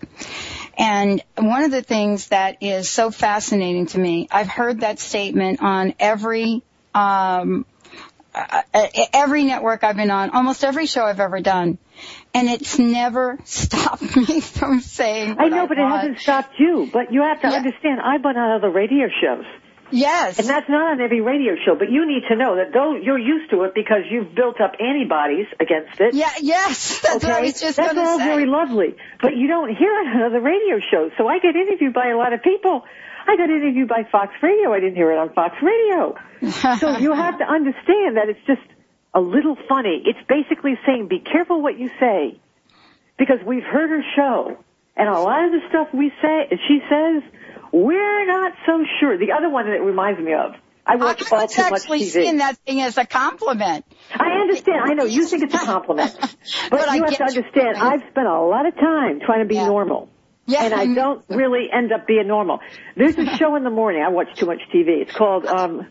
And 0.78 1.24
one 1.38 1.64
of 1.64 1.72
the 1.72 1.82
things 1.84 2.30
that 2.30 2.58
is 2.62 2.90
so 2.90 3.12
fascinating 3.12 3.86
to 3.88 4.00
me, 4.00 4.28
I've 4.32 4.48
heard 4.48 4.82
that 4.82 5.00
statement 5.00 5.62
on 5.62 5.94
every, 6.00 6.64
um, 6.96 7.66
uh, 8.34 8.62
uh 8.74 8.88
every 9.14 9.44
network 9.44 9.84
I've 9.84 9.96
been 9.96 10.10
on, 10.10 10.32
almost 10.32 10.64
every 10.64 10.88
show 10.88 11.04
I've 11.04 11.20
ever 11.20 11.42
done. 11.42 11.78
And 12.34 12.50
it's 12.50 12.80
never 12.80 13.38
stopped 13.46 14.16
me 14.16 14.42
from 14.42 14.80
saying 14.80 15.36
I 15.38 15.50
know, 15.50 15.64
I 15.64 15.68
but 15.68 15.78
want. 15.78 15.94
it 15.94 15.98
hasn't 15.98 16.20
stopped 16.20 16.60
you. 16.60 16.90
But 16.92 17.14
you 17.14 17.22
have 17.22 17.42
to 17.42 17.50
Yeah. 17.50 17.58
understand, 17.58 18.02
I've 18.02 18.24
been 18.24 18.38
on 18.38 18.58
other 18.58 18.72
radio 18.72 19.08
shows. 19.22 19.46
Yes. 19.94 20.40
And 20.40 20.50
that's 20.50 20.68
not 20.68 20.94
on 20.94 21.02
every 21.02 21.22
radio 21.22 21.54
show, 21.64 21.76
but 21.78 21.92
you 21.92 22.08
need 22.08 22.24
to 22.28 22.36
know 22.36 22.56
that 22.58 22.74
though 22.74 22.96
you're 22.96 23.20
used 23.20 23.52
to 23.52 23.62
it 23.64 23.76
because 23.76 24.02
you've 24.10 24.34
built 24.34 24.60
up 24.60 24.74
antibodies 24.82 25.46
against 25.62 26.02
it. 26.02 26.16
yeah, 26.16 26.34
yes. 26.42 27.00
That's 27.04 27.24
okay? 27.24 27.28
what 27.28 27.38
I 27.38 27.42
was 27.42 27.62
just 27.62 27.78
That's 27.78 27.96
all 27.96 28.18
say. 28.18 28.26
very 28.26 28.48
lovely, 28.48 28.96
but 29.22 29.38
you 29.38 29.48
don't 29.48 29.70
hear 29.70 29.94
it 30.02 30.08
on 30.10 30.24
other 30.24 30.42
radio 30.42 30.80
shows. 30.82 31.12
So 31.18 31.28
I 31.28 31.38
get 31.38 31.56
interviewed 31.56 31.94
by 31.94 32.10
a 32.10 32.18
lot 32.18 32.34
of 32.34 32.42
people. 32.42 32.82
I 33.28 33.38
got 33.38 33.50
interviewed 33.50 33.88
by 33.88 34.04
Fox 34.12 34.34
Radio. 34.42 34.74
I 34.74 34.80
didn't 34.80 34.96
hear 34.96 35.12
it 35.12 35.18
on 35.20 35.32
Fox 35.32 35.56
Radio. 35.62 36.18
so 36.80 36.98
you 36.98 37.14
have 37.14 37.38
to 37.38 37.46
understand 37.46 38.18
that 38.18 38.28
it's 38.30 38.44
just 38.48 38.66
a 39.14 39.22
little 39.22 39.56
funny. 39.70 40.02
It's 40.06 40.20
basically 40.28 40.74
saying, 40.88 41.08
be 41.08 41.20
careful 41.20 41.62
what 41.62 41.78
you 41.78 41.90
say, 42.00 42.42
because 43.20 43.38
we've 43.46 43.64
heard 43.64 43.92
her 43.92 44.04
show, 44.16 44.58
and 44.98 45.08
a 45.08 45.20
lot 45.20 45.46
of 45.46 45.52
the 45.52 45.62
stuff 45.70 45.88
we 45.94 46.12
say, 46.20 46.50
she 46.68 46.80
says, 46.90 47.22
we're 47.74 48.26
not 48.28 48.54
so 48.66 48.84
sure. 49.00 49.18
The 49.18 49.32
other 49.34 49.50
one 49.50 49.66
that 49.66 49.74
it 49.76 49.82
reminds 49.82 50.20
me 50.22 50.34
of. 50.34 50.54
I 50.86 50.94
I 50.94 50.96
watch 50.98 51.32
all 51.32 51.42
was 51.42 51.54
too 51.54 51.62
much 51.64 51.72
actually 51.74 52.02
TV. 52.02 52.12
seeing 52.12 52.38
that 52.38 52.58
thing 52.60 52.82
as 52.82 52.98
a 52.98 53.06
compliment. 53.06 53.86
I 54.14 54.42
understand. 54.42 54.82
I 54.84 54.94
know 54.94 55.06
you 55.06 55.26
think 55.26 55.44
it's 55.44 55.54
a 55.54 55.58
compliment, 55.66 56.16
but, 56.20 56.36
But 56.70 56.90
I 56.90 56.96
you 56.96 57.02
have 57.04 57.10
get 57.12 57.18
to 57.20 57.24
understand. 57.24 57.78
I've 57.78 58.02
spent 58.12 58.28
a 58.28 58.40
lot 58.42 58.66
of 58.68 58.76
time 58.76 59.20
trying 59.26 59.40
to 59.40 59.46
be 59.46 59.56
Yeah. 59.56 59.68
normal, 59.68 60.10
Yeah, 60.46 60.64
and 60.66 60.74
I 60.74 60.94
don't 60.94 61.24
really 61.30 61.70
end 61.72 61.92
up 61.94 62.06
being 62.06 62.28
normal. 62.28 62.60
There's 62.98 63.18
a 63.18 63.38
show 63.38 63.56
in 63.56 63.64
the 63.64 63.70
morning. 63.70 64.04
I 64.06 64.10
watch 64.10 64.28
too 64.38 64.46
much 64.46 64.60
TV. 64.74 65.02
It's 65.02 65.14
called 65.16 65.46
um, 65.46 65.88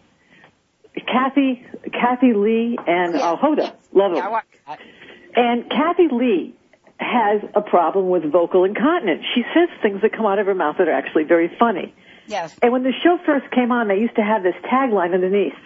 Kathie 0.95 1.65
Kathie 1.91 2.35
Lee 2.35 2.79
and 2.87 3.15
uh, 3.17 3.37
Hoda. 3.37 3.75
Love 3.93 4.13
Yeah, 4.15 4.41
I 4.67 4.77
them. 4.77 4.87
And 5.35 5.71
Kathie 5.71 6.09
Lee 6.13 6.55
has 7.03 7.43
a 7.55 7.61
problem 7.61 8.09
with 8.09 8.31
vocal 8.31 8.65
incontinence. 8.65 9.25
She 9.35 9.43
says 9.55 9.69
things 9.83 10.01
that 10.03 10.13
come 10.13 10.27
out 10.27 10.39
of 10.39 10.47
her 10.47 10.55
mouth 10.55 10.77
that 10.79 10.89
are 10.89 10.93
actually 10.93 11.25
very 11.25 11.51
funny. 11.59 11.95
Yes. 12.27 12.57
And 12.63 12.73
when 12.73 12.83
the 12.83 12.93
show 13.03 13.19
first 13.27 13.51
came 13.51 13.73
on, 13.73 13.89
they 13.89 13.99
used 13.99 14.17
to 14.17 14.23
have 14.23 14.43
this 14.43 14.55
tagline 14.65 15.15
underneath. 15.15 15.59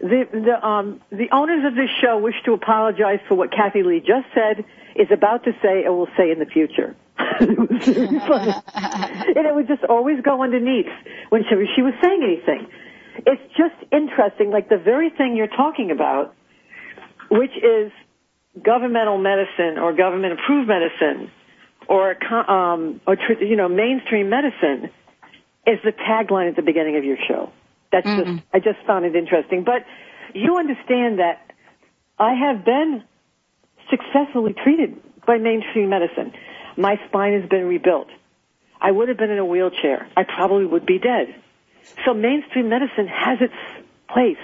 The 0.00 0.28
the 0.32 0.66
um 0.66 1.00
the 1.10 1.28
owners 1.32 1.64
of 1.64 1.74
this 1.74 1.88
show 2.02 2.18
wish 2.18 2.34
to 2.44 2.52
apologize 2.52 3.20
for 3.28 3.34
what 3.34 3.50
Kathie 3.50 3.82
Lee 3.82 4.00
just 4.00 4.26
said, 4.34 4.64
is 4.94 5.08
about 5.10 5.44
to 5.44 5.52
say, 5.62 5.84
or 5.84 5.96
will 5.96 6.08
say 6.16 6.30
in 6.30 6.38
the 6.38 6.46
future. 6.46 6.96
it 7.18 7.58
was 7.58 8.22
funny. 8.26 8.52
and 9.36 9.46
it 9.46 9.54
would 9.54 9.68
just 9.68 9.84
always 9.84 10.20
go 10.22 10.42
underneath 10.42 10.92
when 11.30 11.44
she, 11.44 11.54
she 11.74 11.82
was 11.82 11.94
saying 12.02 12.22
anything. 12.22 12.68
It's 13.26 13.42
just 13.56 13.74
interesting, 13.90 14.50
like 14.50 14.68
the 14.68 14.76
very 14.76 15.10
thing 15.10 15.36
you're 15.36 15.46
talking 15.46 15.90
about, 15.90 16.34
which 17.30 17.56
is 17.56 17.90
governmental 18.62 19.18
medicine 19.18 19.78
or 19.78 19.92
government 19.92 20.34
approved 20.34 20.68
medicine 20.68 21.30
or 21.88 22.16
um 22.50 23.00
or 23.06 23.16
you 23.40 23.56
know 23.56 23.68
mainstream 23.68 24.28
medicine 24.30 24.90
is 25.66 25.78
the 25.84 25.92
tagline 25.92 26.48
at 26.48 26.56
the 26.56 26.62
beginning 26.62 26.96
of 26.96 27.04
your 27.04 27.16
show. 27.28 27.50
That's 27.92 28.06
just 28.06 28.42
I 28.52 28.58
just 28.60 28.78
found 28.86 29.04
it 29.04 29.14
interesting. 29.14 29.64
But 29.64 29.84
you 30.34 30.56
understand 30.56 31.18
that 31.18 31.50
I 32.18 32.34
have 32.34 32.64
been 32.64 33.04
successfully 33.90 34.54
treated 34.54 35.00
by 35.26 35.38
mainstream 35.38 35.88
medicine. 35.90 36.32
My 36.76 37.00
spine 37.08 37.40
has 37.40 37.48
been 37.48 37.66
rebuilt. 37.66 38.08
I 38.80 38.90
would 38.90 39.08
have 39.08 39.16
been 39.16 39.30
in 39.30 39.38
a 39.38 39.44
wheelchair. 39.44 40.06
I 40.16 40.24
probably 40.24 40.66
would 40.66 40.86
be 40.86 40.98
dead. 40.98 41.34
So 42.04 42.14
mainstream 42.14 42.68
medicine 42.68 43.06
has 43.06 43.40
its 43.40 43.54
place. 44.08 44.36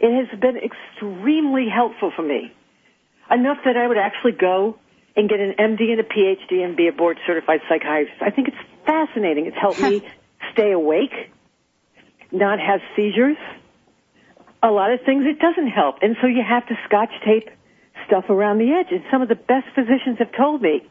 It 0.00 0.26
has 0.26 0.38
been 0.40 0.56
extremely 0.56 1.68
helpful 1.68 2.12
for 2.14 2.22
me. 2.22 2.52
Enough 3.32 3.58
that 3.64 3.76
I 3.76 3.88
would 3.88 3.96
actually 3.96 4.32
go 4.32 4.78
and 5.16 5.28
get 5.28 5.40
an 5.40 5.54
MD 5.58 5.90
and 5.90 6.00
a 6.00 6.04
PhD 6.04 6.64
and 6.64 6.76
be 6.76 6.88
a 6.88 6.92
board 6.92 7.18
certified 7.26 7.60
psychiatrist. 7.68 8.20
I 8.20 8.30
think 8.30 8.48
it's 8.48 8.56
fascinating. 8.86 9.46
It's 9.46 9.56
helped 9.56 9.80
me 9.80 10.06
stay 10.52 10.72
awake, 10.72 11.30
not 12.30 12.58
have 12.60 12.80
seizures. 12.96 13.36
A 14.62 14.70
lot 14.70 14.92
of 14.92 15.00
things 15.04 15.24
it 15.26 15.38
doesn't 15.38 15.68
help. 15.68 15.96
And 16.02 16.16
so 16.20 16.26
you 16.26 16.42
have 16.46 16.66
to 16.68 16.74
scotch 16.86 17.10
tape 17.24 17.48
stuff 18.06 18.24
around 18.28 18.58
the 18.58 18.72
edge. 18.72 18.88
And 18.90 19.02
some 19.10 19.22
of 19.22 19.28
the 19.28 19.34
best 19.34 19.66
physicians 19.74 20.18
have 20.18 20.32
told 20.36 20.62
me 20.62 20.86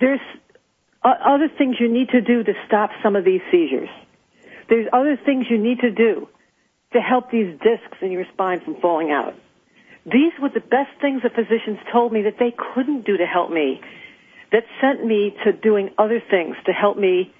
there's 0.00 0.20
uh, 1.02 1.14
other 1.24 1.48
things 1.48 1.76
you 1.78 1.88
need 1.88 2.10
to 2.10 2.20
do 2.20 2.42
to 2.42 2.52
stop 2.66 2.90
some 3.02 3.16
of 3.16 3.24
these 3.24 3.40
seizures. 3.50 3.88
There's 4.68 4.88
other 4.92 5.16
things 5.16 5.46
you 5.50 5.58
need 5.58 5.80
to 5.80 5.90
do 5.90 6.28
to 6.92 7.00
help 7.00 7.30
these 7.30 7.58
discs 7.60 7.98
in 8.00 8.10
your 8.10 8.24
spine 8.32 8.60
from 8.60 8.80
falling 8.80 9.10
out. 9.10 9.34
These 10.06 10.32
were 10.40 10.50
the 10.50 10.60
best 10.60 10.90
things 11.00 11.22
the 11.22 11.30
physicians 11.30 11.78
told 11.90 12.12
me 12.12 12.22
that 12.22 12.38
they 12.38 12.52
couldn't 12.52 13.06
do 13.06 13.16
to 13.16 13.26
help 13.26 13.50
me, 13.50 13.80
that 14.52 14.64
sent 14.80 15.04
me 15.04 15.34
to 15.44 15.52
doing 15.52 15.90
other 15.96 16.20
things 16.20 16.56
to 16.66 16.72
help 16.72 16.98
me 16.98 17.32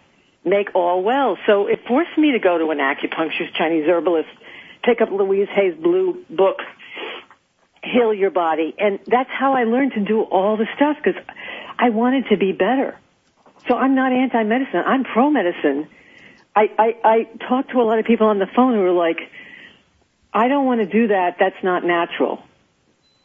make 0.45 0.75
all 0.75 1.03
well. 1.03 1.37
So 1.47 1.67
it 1.67 1.81
forced 1.87 2.17
me 2.17 2.33
to 2.33 2.39
go 2.39 2.59
to 2.59 2.71
an 2.71 2.79
acupuncturist, 2.79 3.55
Chinese 3.55 3.87
herbalist, 3.87 4.29
pick 4.83 5.01
up 5.01 5.11
Louise 5.11 5.49
Hay's 5.55 5.75
blue 5.75 6.25
book, 6.31 6.59
Heal 7.83 8.15
Your 8.15 8.31
Body. 8.31 8.75
And 8.79 8.99
that's 9.07 9.31
how 9.31 9.55
I 9.55 9.65
learned 9.65 9.93
to 9.93 10.01
do 10.01 10.23
all 10.23 10.57
the 10.57 10.67
stuff 10.75 10.97
because 11.03 11.21
I 11.79 11.91
wanted 11.91 12.29
to 12.29 12.37
be 12.37 12.53
better. 12.53 12.99
So 13.69 13.77
I'm 13.77 13.95
not 13.95 14.13
anti-medicine. 14.13 14.83
I'm 14.87 15.05
pro-medicine. 15.05 15.89
I, 16.57 16.71
I, 16.79 16.97
I 17.05 17.25
talk 17.49 17.69
to 17.71 17.81
a 17.81 17.85
lot 17.85 17.99
of 17.99 18.05
people 18.05 18.27
on 18.27 18.39
the 18.39 18.47
phone 18.47 18.75
who 18.75 18.85
are 18.85 18.93
like, 18.93 19.19
I 20.33 20.49
don't 20.49 20.67
want 20.67 20.81
to 20.81 20.87
do 20.87 21.09
that. 21.09 21.37
That's 21.39 21.63
not 21.63 21.85
natural. 21.85 22.43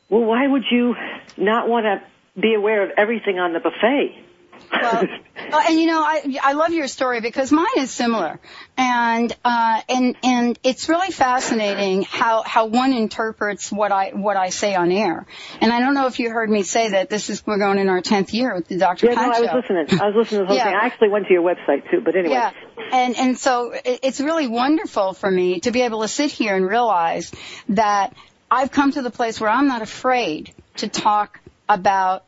Well, 0.10 0.24
why 0.24 0.48
would 0.48 0.64
you 0.72 0.96
not 1.38 1.68
want 1.68 1.86
to 1.86 2.02
be 2.40 2.54
aware 2.56 2.84
of 2.84 2.92
everything 2.98 3.40
on 3.40 3.54
the 3.54 3.60
buffet? 3.60 4.26
Well, 4.72 5.04
uh, 5.54 5.64
and 5.68 5.80
you 5.80 5.88
know, 5.88 6.02
I 6.02 6.38
I 6.44 6.54
love 6.54 6.72
your 6.72 6.88
story 6.88 7.22
because 7.22 7.52
mine 7.52 7.66
is 7.78 7.92
similar, 7.92 8.40
and 8.78 9.36
uh, 9.44 9.82
and 9.88 10.16
and 10.24 10.60
it's 10.64 10.90
really 10.90 11.12
fascinating 11.12 12.04
how 12.04 12.44
how 12.44 12.66
one 12.66 12.94
interprets 12.94 13.72
what 13.72 13.92
I 13.92 14.10
what 14.10 14.38
I 14.38 14.50
say 14.50 14.76
on 14.76 14.92
air. 14.92 15.26
And 15.62 15.72
I 15.72 15.80
don't 15.80 15.94
know 15.94 16.08
if 16.08 16.20
you 16.20 16.30
heard 16.30 16.50
me 16.50 16.64
say 16.64 16.90
that 16.90 17.10
this 17.10 17.30
is 17.30 17.46
we're 17.48 17.58
going 17.58 17.80
in 17.80 17.90
our 17.90 18.02
tenth 18.02 18.34
year 18.34 18.54
with 18.56 18.68
the 18.68 18.78
Dr. 18.78 19.08
yeah, 19.08 19.14
no, 19.14 19.22
I 19.22 19.40
was 19.40 19.50
listening. 19.54 20.02
I 20.02 20.08
was 20.08 20.16
listening 20.16 20.42
to 20.42 20.44
the 20.44 20.46
whole 20.48 20.56
Yeah. 20.58 20.66
thing. 20.66 20.76
I 20.76 20.86
actually 20.86 21.10
went 21.10 21.28
to 21.28 21.34
your 21.34 21.44
website 21.44 21.90
too, 21.90 22.02
but 22.02 22.16
anyway. 22.16 22.34
Yeah, 22.36 22.52
and 22.92 23.16
and 23.18 23.38
so 23.38 23.74
it's 23.84 24.20
really 24.20 24.48
wonderful 24.48 25.14
for 25.14 25.32
me 25.32 25.62
to 25.62 25.72
be 25.72 25.82
able 25.82 26.02
to 26.02 26.08
sit 26.08 26.32
here 26.32 26.56
and 26.56 26.68
realize 26.68 27.32
that 27.70 28.14
I've 28.52 28.72
come 28.72 28.92
to 28.92 29.02
the 29.02 29.12
place 29.12 29.40
where 29.40 29.50
I'm 29.50 29.68
not 29.68 29.82
afraid 29.82 30.54
to 30.78 30.88
talk 30.88 31.40
about 31.68 32.24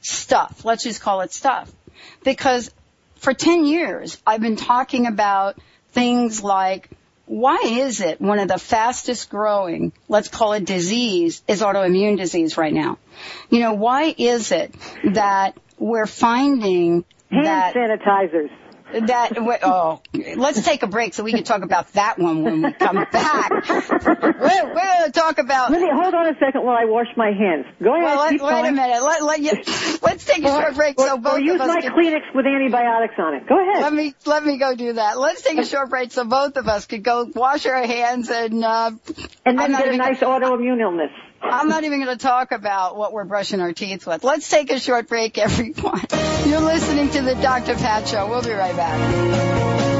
stuff. 0.00 0.64
Let's 0.64 0.84
just 0.84 1.00
call 1.00 1.20
it 1.20 1.32
stuff, 1.32 1.70
because 2.24 2.70
for 3.16 3.34
10 3.34 3.64
years, 3.64 4.20
I've 4.26 4.40
been 4.40 4.56
talking 4.56 5.06
about 5.06 5.58
things 5.92 6.42
like 6.42 6.88
why 7.26 7.58
is 7.64 8.00
it 8.00 8.20
one 8.20 8.40
of 8.40 8.48
the 8.48 8.58
fastest 8.58 9.30
growing, 9.30 9.92
let's 10.08 10.26
call 10.26 10.52
it 10.52 10.64
disease, 10.64 11.42
is 11.46 11.62
autoimmune 11.62 12.16
disease 12.16 12.56
right 12.56 12.72
now? 12.72 12.98
You 13.50 13.60
know, 13.60 13.74
why 13.74 14.12
is 14.18 14.50
it 14.50 14.74
that 15.12 15.56
we're 15.78 16.06
finding 16.06 17.04
Hand 17.30 17.46
that 17.46 17.74
sanitizers. 17.74 18.50
That 18.92 19.32
oh 19.62 20.00
let's 20.36 20.62
take 20.62 20.82
a 20.82 20.86
break 20.86 21.14
so 21.14 21.22
we 21.22 21.32
can 21.32 21.44
talk 21.44 21.62
about 21.62 21.92
that 21.92 22.18
one 22.18 22.42
when 22.42 22.62
we 22.62 22.72
come 22.72 22.96
back 23.12 23.50
we're, 23.68 25.06
to 25.06 25.10
talk 25.12 25.38
about 25.38 25.70
Let 25.70 25.80
me 25.80 25.88
hold 25.92 26.14
on 26.14 26.26
a 26.26 26.38
second 26.38 26.64
while 26.64 26.76
I 26.76 26.84
wash 26.84 27.06
my 27.16 27.32
hands. 27.32 27.66
Go 27.82 27.94
ahead. 27.94 28.04
well, 28.04 28.30
let, 28.30 28.64
wait 28.64 28.68
a 28.68 28.72
minute 28.72 29.02
let, 29.02 29.22
let 29.22 29.40
you, 29.40 29.52
let's 30.02 30.24
take 30.24 30.44
a 30.44 30.48
short 30.48 30.74
break 30.74 30.98
Or, 30.98 31.06
so 31.06 31.18
both 31.18 31.34
or 31.34 31.40
use 31.40 31.54
of 31.54 31.62
us 31.62 31.68
my 31.68 31.80
can 31.80 31.92
Kleenex 31.92 32.34
with 32.34 32.46
antibiotics 32.46 33.14
on 33.18 33.34
it. 33.34 33.46
Go 33.46 33.60
ahead. 33.60 33.82
let 33.82 33.92
me 33.92 34.14
let 34.26 34.44
me 34.44 34.58
go 34.58 34.74
do 34.74 34.94
that 34.94 35.18
let's 35.18 35.42
take 35.42 35.58
a 35.58 35.66
short 35.66 35.90
break 35.90 36.12
so 36.12 36.24
both 36.24 36.56
of 36.56 36.68
us 36.68 36.86
could 36.86 37.02
go 37.02 37.28
wash 37.34 37.66
our 37.66 37.82
hands 37.86 38.30
and 38.30 38.64
uh 38.64 38.90
and 39.44 39.58
then 39.58 39.72
get 39.72 39.88
a 39.88 39.96
nice 39.96 40.20
autoimmune 40.20 40.80
illness. 40.80 41.10
I'm 41.42 41.68
not 41.68 41.84
even 41.84 42.02
going 42.02 42.16
to 42.16 42.22
talk 42.22 42.52
about 42.52 42.96
what 42.96 43.12
we're 43.12 43.24
brushing 43.24 43.60
our 43.60 43.72
teeth 43.72 44.06
with. 44.06 44.24
Let's 44.24 44.48
take 44.48 44.70
a 44.70 44.78
short 44.78 45.08
break, 45.08 45.38
everyone. 45.38 46.04
You're 46.46 46.60
listening 46.60 47.10
to 47.10 47.22
the 47.22 47.34
Dr. 47.34 47.74
Pat 47.74 48.08
Show. 48.08 48.28
We'll 48.28 48.42
be 48.42 48.50
right 48.50 48.76
back. 48.76 49.99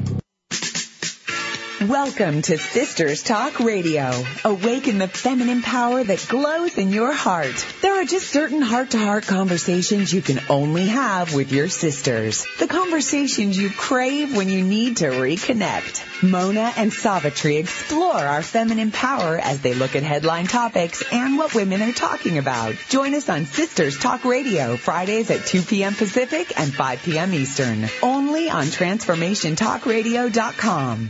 Welcome 1.91 2.41
to 2.43 2.57
Sisters 2.57 3.21
Talk 3.21 3.59
Radio. 3.59 4.13
Awaken 4.45 4.97
the 4.97 5.09
feminine 5.09 5.61
power 5.61 6.01
that 6.01 6.25
glows 6.29 6.77
in 6.77 6.93
your 6.93 7.11
heart. 7.11 7.65
There 7.81 8.01
are 8.01 8.05
just 8.05 8.29
certain 8.29 8.61
heart-to-heart 8.61 9.25
conversations 9.25 10.13
you 10.13 10.21
can 10.21 10.39
only 10.49 10.87
have 10.87 11.35
with 11.35 11.51
your 11.51 11.67
sisters. 11.67 12.47
The 12.59 12.67
conversations 12.67 13.57
you 13.57 13.69
crave 13.69 14.37
when 14.37 14.47
you 14.47 14.63
need 14.63 14.95
to 14.97 15.07
reconnect. 15.07 16.23
Mona 16.23 16.71
and 16.77 16.93
Savitri 16.93 17.57
explore 17.57 18.15
our 18.15 18.41
feminine 18.41 18.91
power 18.91 19.37
as 19.37 19.59
they 19.59 19.73
look 19.73 19.97
at 19.97 20.03
headline 20.03 20.47
topics 20.47 21.03
and 21.11 21.37
what 21.37 21.53
women 21.53 21.81
are 21.81 21.91
talking 21.91 22.37
about. 22.37 22.75
Join 22.87 23.13
us 23.15 23.27
on 23.27 23.45
Sisters 23.45 23.99
Talk 23.99 24.23
Radio 24.23 24.77
Fridays 24.77 25.29
at 25.29 25.45
2 25.45 25.63
p.m. 25.63 25.93
Pacific 25.93 26.57
and 26.57 26.73
5 26.73 27.03
p.m. 27.03 27.33
Eastern. 27.33 27.89
Only 28.01 28.49
on 28.49 28.67
TransformationTalkRadio.com. 28.67 31.09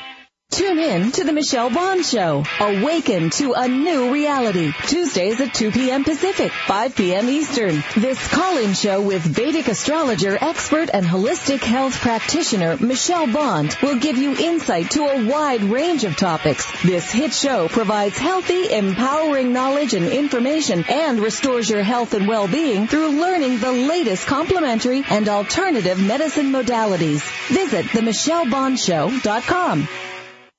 Tune 0.51 0.79
in 0.79 1.11
to 1.13 1.23
the 1.23 1.31
Michelle 1.31 1.69
Bond 1.69 2.05
Show. 2.05 2.43
Awaken 2.59 3.29
to 3.31 3.53
a 3.53 3.69
new 3.69 4.11
reality. 4.11 4.73
Tuesdays 4.85 5.39
at 5.39 5.53
2 5.53 5.71
p.m. 5.71 6.03
Pacific, 6.03 6.51
5 6.51 6.93
p.m. 6.93 7.29
Eastern. 7.29 7.81
This 7.95 8.27
call-in 8.27 8.73
show 8.73 9.01
with 9.01 9.21
Vedic 9.21 9.69
astrologer, 9.69 10.37
expert, 10.41 10.89
and 10.93 11.05
holistic 11.05 11.61
health 11.61 11.97
practitioner 12.01 12.75
Michelle 12.75 13.31
Bond 13.31 13.77
will 13.81 13.97
give 13.97 14.17
you 14.17 14.35
insight 14.35 14.91
to 14.91 15.05
a 15.05 15.25
wide 15.25 15.63
range 15.63 16.03
of 16.03 16.17
topics. 16.17 16.69
This 16.81 17.09
hit 17.09 17.33
show 17.33 17.69
provides 17.69 18.17
healthy, 18.17 18.73
empowering 18.73 19.53
knowledge 19.53 19.93
and 19.93 20.05
information 20.05 20.83
and 20.89 21.21
restores 21.21 21.69
your 21.69 21.81
health 21.81 22.13
and 22.13 22.27
well-being 22.27 22.87
through 22.87 23.21
learning 23.21 23.59
the 23.59 23.71
latest 23.71 24.27
complementary 24.27 25.01
and 25.09 25.29
alternative 25.29 25.97
medicine 25.97 26.51
modalities. 26.51 27.21
Visit 27.47 27.85
themichellebondshow.com. 27.85 29.87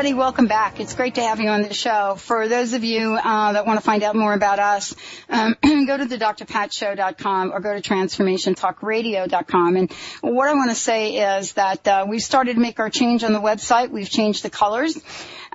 Everybody, 0.00 0.18
welcome 0.18 0.46
back. 0.46 0.80
It's 0.80 0.94
great 0.94 1.16
to 1.16 1.20
have 1.20 1.40
you 1.40 1.50
on 1.50 1.60
the 1.60 1.74
show. 1.74 2.14
For 2.14 2.48
those 2.48 2.72
of 2.72 2.84
you 2.84 3.18
uh, 3.22 3.52
that 3.52 3.66
want 3.66 3.78
to 3.78 3.84
find 3.84 4.02
out 4.02 4.16
more 4.16 4.32
about 4.32 4.58
us, 4.58 4.94
um, 5.28 5.54
go 5.62 5.94
to 5.94 6.06
the 6.06 6.16
drpatshow.com 6.16 7.52
or 7.52 7.60
go 7.60 7.78
to 7.78 7.86
transformationtalkradio.com. 7.86 9.76
And 9.76 9.92
what 10.22 10.48
I 10.48 10.54
want 10.54 10.70
to 10.70 10.74
say 10.74 11.36
is 11.38 11.52
that 11.52 11.86
uh, 11.86 12.06
we've 12.08 12.22
started 12.22 12.54
to 12.54 12.60
make 12.60 12.80
our 12.80 12.88
change 12.88 13.24
on 13.24 13.34
the 13.34 13.42
website. 13.42 13.90
We've 13.90 14.08
changed 14.08 14.42
the 14.42 14.48
colors. 14.48 14.98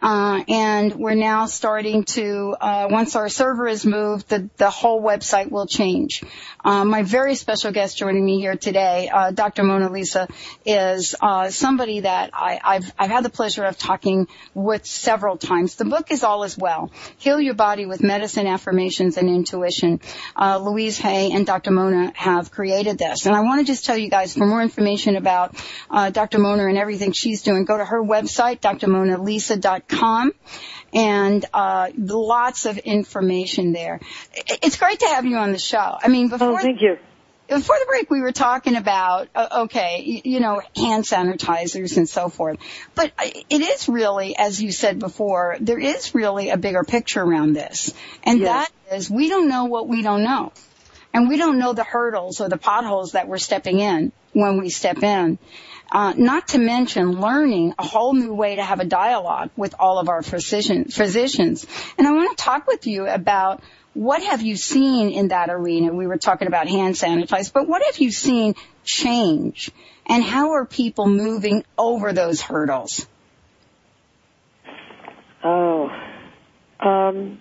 Uh, 0.02 0.44
and 0.50 0.94
we're 0.96 1.16
now 1.16 1.46
starting 1.46 2.04
to, 2.04 2.56
uh, 2.60 2.88
once 2.90 3.16
our 3.16 3.30
server 3.30 3.68
is 3.68 3.86
moved, 3.86 4.28
the, 4.30 4.70
whole 4.70 5.02
website 5.02 5.50
will 5.52 5.68
change. 5.68 6.24
Uh, 6.64 6.84
my 6.84 7.04
very 7.04 7.36
special 7.36 7.72
guest 7.72 7.98
joining 7.98 8.26
me 8.26 8.40
here 8.40 8.58
today, 8.58 9.10
Dr. 9.34 9.64
Mona 9.64 9.90
Lisa, 9.90 10.28
is 10.66 11.16
somebody 11.50 12.02
that 12.02 12.32
I've, 12.34 12.92
I've 12.98 13.12
had 13.12 13.24
the 13.24 13.30
pleasure 13.30 13.64
of 13.64 13.78
talking 13.78 14.28
with 14.54 14.86
several 14.86 15.38
times. 15.38 15.76
The 15.76 15.86
book 15.86 16.12
is 16.12 16.24
All 16.24 16.44
Is 16.44 16.58
Well, 16.58 16.92
Heal 17.18 17.40
Your 17.40 17.54
Body 17.54 17.86
with 17.86 18.04
Medicine, 18.04 18.48
Affirmations, 18.48 19.18
and 19.18 19.30
Intuition. 19.30 20.02
Louise 20.38 20.98
Hay 20.98 21.32
and 21.32 21.46
Dr. 21.46 21.72
Mona 21.72 22.12
have 22.16 22.52
created 22.52 22.98
this. 22.98 23.28
And 23.28 23.36
I 23.36 23.42
want 23.42 23.62
to 23.62 23.66
just 23.66 23.86
tell 23.86 23.98
you 23.98 24.10
guys, 24.10 24.34
for 24.34 24.48
more 24.48 24.62
information 24.62 25.16
about 25.16 25.56
Dr. 25.90 26.40
Mona 26.40 26.66
and 26.66 26.78
everything 26.78 27.12
she's 27.12 27.44
doing, 27.44 27.66
go 27.66 27.78
to 27.78 27.86
her 27.86 28.04
website, 28.04 28.60
drmonalisa.com 28.60 29.85
com 29.88 30.32
and 30.94 31.46
uh, 31.54 31.90
lots 31.98 32.66
of 32.66 32.78
information 32.78 33.74
there. 33.74 34.00
It's 34.34 34.78
great 34.78 35.00
to 35.00 35.08
have 35.08 35.26
you 35.26 35.38
on 35.38 35.52
the 35.52 35.60
show. 35.60 35.98
I 36.02 36.08
mean, 36.08 36.30
before 36.30 36.54
oh, 36.54 36.58
thank 36.58 36.82
you. 36.82 36.98
before 37.50 37.78
the 37.78 37.86
break, 37.86 38.10
we 38.10 38.22
were 38.22 38.32
talking 38.32 38.76
about, 38.76 39.28
uh, 39.36 39.64
okay, 39.64 40.22
you 40.24 40.40
know, 40.40 40.62
hand 40.76 41.04
sanitizers 41.04 41.98
and 41.98 42.08
so 42.08 42.30
forth. 42.30 42.58
But 42.96 43.12
it 43.20 43.62
is 43.62 43.90
really, 43.90 44.36
as 44.38 44.62
you 44.62 44.72
said 44.72 45.00
before, 45.00 45.58
there 45.60 45.80
is 45.80 46.16
really 46.16 46.50
a 46.50 46.58
bigger 46.58 46.84
picture 46.84 47.22
around 47.22 47.54
this. 47.54 47.94
And 48.24 48.40
Yes. 48.40 48.70
that 48.90 48.96
is, 48.96 49.10
we 49.10 49.30
don't 49.30 49.50
know 49.50 49.66
what 49.66 49.88
we 49.88 50.02
don't 50.02 50.24
know. 50.24 50.54
And 51.14 51.30
we 51.30 51.38
don't 51.38 51.60
know 51.60 51.72
the 51.72 51.84
hurdles 51.84 52.42
or 52.42 52.50
the 52.50 52.58
potholes 52.58 53.14
that 53.14 53.28
we're 53.28 53.38
stepping 53.38 53.80
in 53.80 54.12
when 54.34 54.60
we 54.60 54.70
step 54.70 55.02
in. 55.02 55.40
Uh, 55.92 56.14
not 56.18 56.50
to 56.50 56.58
mention 56.58 57.22
learning 57.22 57.74
a 57.78 57.86
whole 57.86 58.14
new 58.14 58.34
way 58.34 58.56
to 58.56 58.64
have 58.64 58.80
a 58.80 58.86
dialogue 58.86 59.50
with 59.56 59.76
all 59.80 60.00
of 60.00 60.10
our 60.10 60.22
physician, 60.22 60.86
physicians. 60.86 61.66
And 61.98 62.08
I 62.08 62.12
want 62.12 62.38
to 62.38 62.44
talk 62.44 62.68
with 62.68 62.88
you 62.88 63.08
about 63.08 63.62
what 63.94 64.22
have 64.24 64.42
you 64.42 64.58
seen 64.58 65.10
in 65.10 65.30
that 65.30 65.50
arena? 65.50 65.94
We 65.94 66.06
were 66.06 66.18
talking 66.18 66.48
about 66.48 66.68
hand 66.68 66.96
sanitize, 66.96 67.52
but 67.54 67.68
what 67.68 67.82
have 67.86 67.98
you 67.98 68.12
seen 68.12 68.56
change? 68.84 69.72
And 70.06 70.24
how 70.24 70.52
are 70.52 70.66
people 70.66 71.08
moving 71.08 71.64
over 71.78 72.12
those 72.12 72.42
hurdles? 72.42 73.08
Oh, 75.44 75.90
um, 76.80 77.40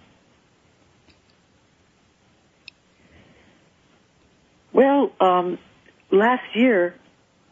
well, 4.72 5.10
um, 5.20 5.58
last 6.10 6.44
year 6.54 6.94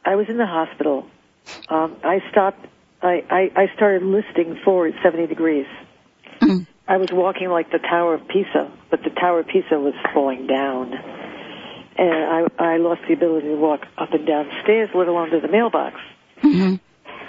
I 0.04 0.16
was 0.16 0.28
in 0.28 0.36
the 0.36 0.46
hospital. 0.46 1.06
Um, 1.68 1.96
I 2.02 2.20
stopped. 2.30 2.66
I, 3.02 3.24
I, 3.30 3.62
I 3.62 3.74
started 3.74 4.02
listing 4.02 4.58
forward 4.64 4.94
70 5.02 5.26
degrees. 5.26 5.66
I 6.86 6.96
was 6.96 7.10
walking 7.12 7.48
like 7.48 7.70
the 7.70 7.78
Tower 7.78 8.14
of 8.14 8.26
Pisa, 8.28 8.70
but 8.90 9.02
the 9.02 9.10
Tower 9.10 9.40
of 9.40 9.46
Pisa 9.46 9.78
was 9.78 9.94
falling 10.12 10.46
down. 10.46 10.92
And 11.96 12.12
I, 12.12 12.46
I 12.58 12.76
lost 12.78 13.02
the 13.06 13.14
ability 13.14 13.48
to 13.48 13.56
walk 13.56 13.86
up 13.98 14.12
and 14.12 14.26
down 14.26 14.50
stairs, 14.62 14.90
let 14.94 15.08
alone 15.08 15.30
to 15.30 15.40
the 15.40 15.48
mailbox. 15.48 15.96
Mm-hmm. 16.42 16.76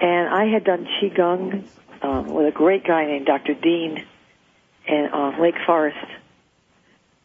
And 0.01 0.29
I 0.29 0.45
had 0.45 0.63
done 0.63 0.88
Qigong 0.99 1.65
um, 2.01 2.33
with 2.33 2.47
a 2.47 2.51
great 2.51 2.86
guy 2.86 3.05
named 3.05 3.25
Dr. 3.25 3.53
Dean 3.53 4.05
in 4.88 5.09
um, 5.13 5.39
Lake 5.39 5.55
Forest, 5.65 6.05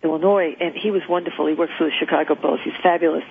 Illinois, 0.02 0.54
and 0.60 0.74
he 0.74 0.90
was 0.90 1.02
wonderful. 1.08 1.46
He 1.46 1.54
works 1.54 1.72
for 1.78 1.84
the 1.84 1.92
Chicago 1.98 2.34
Post. 2.34 2.62
He's 2.64 2.74
fabulous. 2.82 3.24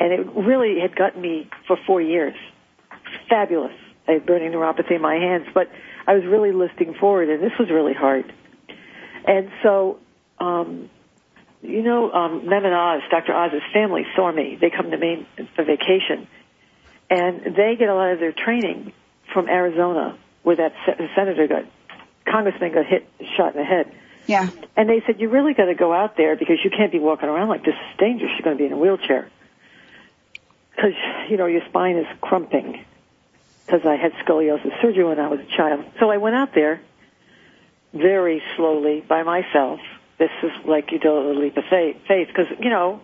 And 0.00 0.12
it 0.12 0.26
really 0.34 0.80
had 0.80 0.96
gotten 0.96 1.20
me 1.20 1.48
for 1.66 1.76
four 1.86 2.00
years. 2.00 2.34
Fabulous. 3.28 3.74
I 4.08 4.12
had 4.12 4.26
burning 4.26 4.50
neuropathy 4.50 4.96
in 4.96 5.02
my 5.02 5.14
hands, 5.14 5.46
but 5.54 5.70
I 6.06 6.14
was 6.14 6.24
really 6.24 6.52
listing 6.52 6.94
forward, 6.94 7.28
and 7.28 7.42
this 7.42 7.52
was 7.58 7.70
really 7.70 7.92
hard. 7.92 8.32
And 9.26 9.50
so, 9.62 9.98
um, 10.38 10.88
you 11.62 11.82
know, 11.82 12.10
um, 12.10 12.42
Mehmet 12.46 12.72
Oz, 12.72 13.02
Dr. 13.10 13.34
Oz's 13.34 13.62
family 13.72 14.06
saw 14.16 14.32
me. 14.32 14.56
They 14.58 14.70
come 14.70 14.90
to 14.90 14.96
Maine 14.96 15.26
for 15.54 15.64
vacation, 15.64 16.26
and 17.10 17.54
they 17.54 17.76
get 17.78 17.88
a 17.88 17.94
lot 17.94 18.12
of 18.12 18.18
their 18.18 18.32
training 18.32 18.92
from 19.32 19.48
Arizona, 19.48 20.18
where 20.42 20.56
that 20.56 20.72
se- 20.86 21.10
senator 21.14 21.46
got, 21.46 21.64
congressman 22.26 22.72
got 22.72 22.86
hit, 22.86 23.06
shot 23.36 23.54
in 23.54 23.60
the 23.60 23.66
head. 23.66 23.92
Yeah. 24.26 24.48
And 24.76 24.88
they 24.88 25.02
said, 25.06 25.20
you 25.20 25.28
really 25.28 25.54
got 25.54 25.66
to 25.66 25.74
go 25.74 25.92
out 25.92 26.16
there 26.16 26.36
because 26.36 26.56
you 26.64 26.70
can't 26.70 26.92
be 26.92 26.98
walking 26.98 27.28
around 27.28 27.48
like 27.48 27.64
this. 27.64 27.74
It's 27.74 28.00
dangerous. 28.00 28.32
You're 28.32 28.44
going 28.44 28.56
to 28.56 28.62
be 28.62 28.66
in 28.66 28.72
a 28.72 28.78
wheelchair. 28.78 29.28
Because, 30.80 30.96
you 31.28 31.36
know, 31.36 31.46
your 31.46 31.62
spine 31.68 31.96
is 31.96 32.06
crumping. 32.22 32.84
Because 33.66 33.84
I 33.84 33.96
had 33.96 34.12
scoliosis 34.24 34.80
surgery 34.80 35.04
when 35.04 35.20
I 35.20 35.28
was 35.28 35.40
a 35.40 35.56
child. 35.56 35.84
So 35.98 36.10
I 36.10 36.16
went 36.16 36.36
out 36.36 36.54
there 36.54 36.80
very 37.92 38.42
slowly 38.56 39.04
by 39.06 39.22
myself. 39.22 39.80
This 40.18 40.30
is 40.42 40.52
like 40.64 40.90
you 40.90 40.98
do 40.98 41.12
a 41.12 41.16
little 41.16 41.42
leap 41.42 41.56
of 41.56 41.64
faith. 41.64 41.98
Because, 42.08 42.46
you 42.58 42.70
know, 42.70 43.00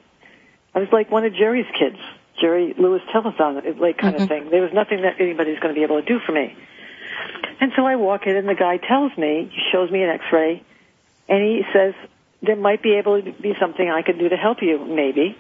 I 0.75 0.79
was 0.79 0.89
like 0.91 1.11
one 1.11 1.25
of 1.25 1.35
Jerry's 1.35 1.67
kids. 1.79 1.99
Jerry 2.41 2.75
Lewis 2.79 3.03
telethon, 3.15 3.79
like 3.79 3.99
kind 3.99 4.15
of 4.15 4.23
mm-hmm. 4.23 4.29
thing. 4.29 4.51
There 4.51 4.63
was 4.63 4.73
nothing 4.73 5.03
that 5.03 5.21
anybody's 5.21 5.59
going 5.59 5.75
to 5.75 5.79
be 5.79 5.85
able 5.85 6.01
to 6.01 6.07
do 6.07 6.19
for 6.25 6.33
me. 6.33 6.57
And 7.61 7.73
so 7.77 7.87
I 7.87 7.97
walk 7.97 8.27
in 8.27 8.37
and 8.37 8.49
the 8.49 8.55
guy 8.55 8.77
tells 8.77 9.17
me, 9.17 9.51
he 9.53 9.61
shows 9.73 9.91
me 9.91 10.03
an 10.03 10.11
x-ray, 10.11 10.63
and 11.29 11.43
he 11.43 11.63
says, 11.73 11.95
there 12.43 12.57
might 12.57 12.83
be 12.83 12.95
able 12.95 13.23
to 13.23 13.33
be 13.33 13.55
something 13.59 13.89
I 13.89 14.03
could 14.03 14.19
do 14.19 14.29
to 14.29 14.37
help 14.37 14.63
you, 14.63 14.85
maybe. 14.85 15.39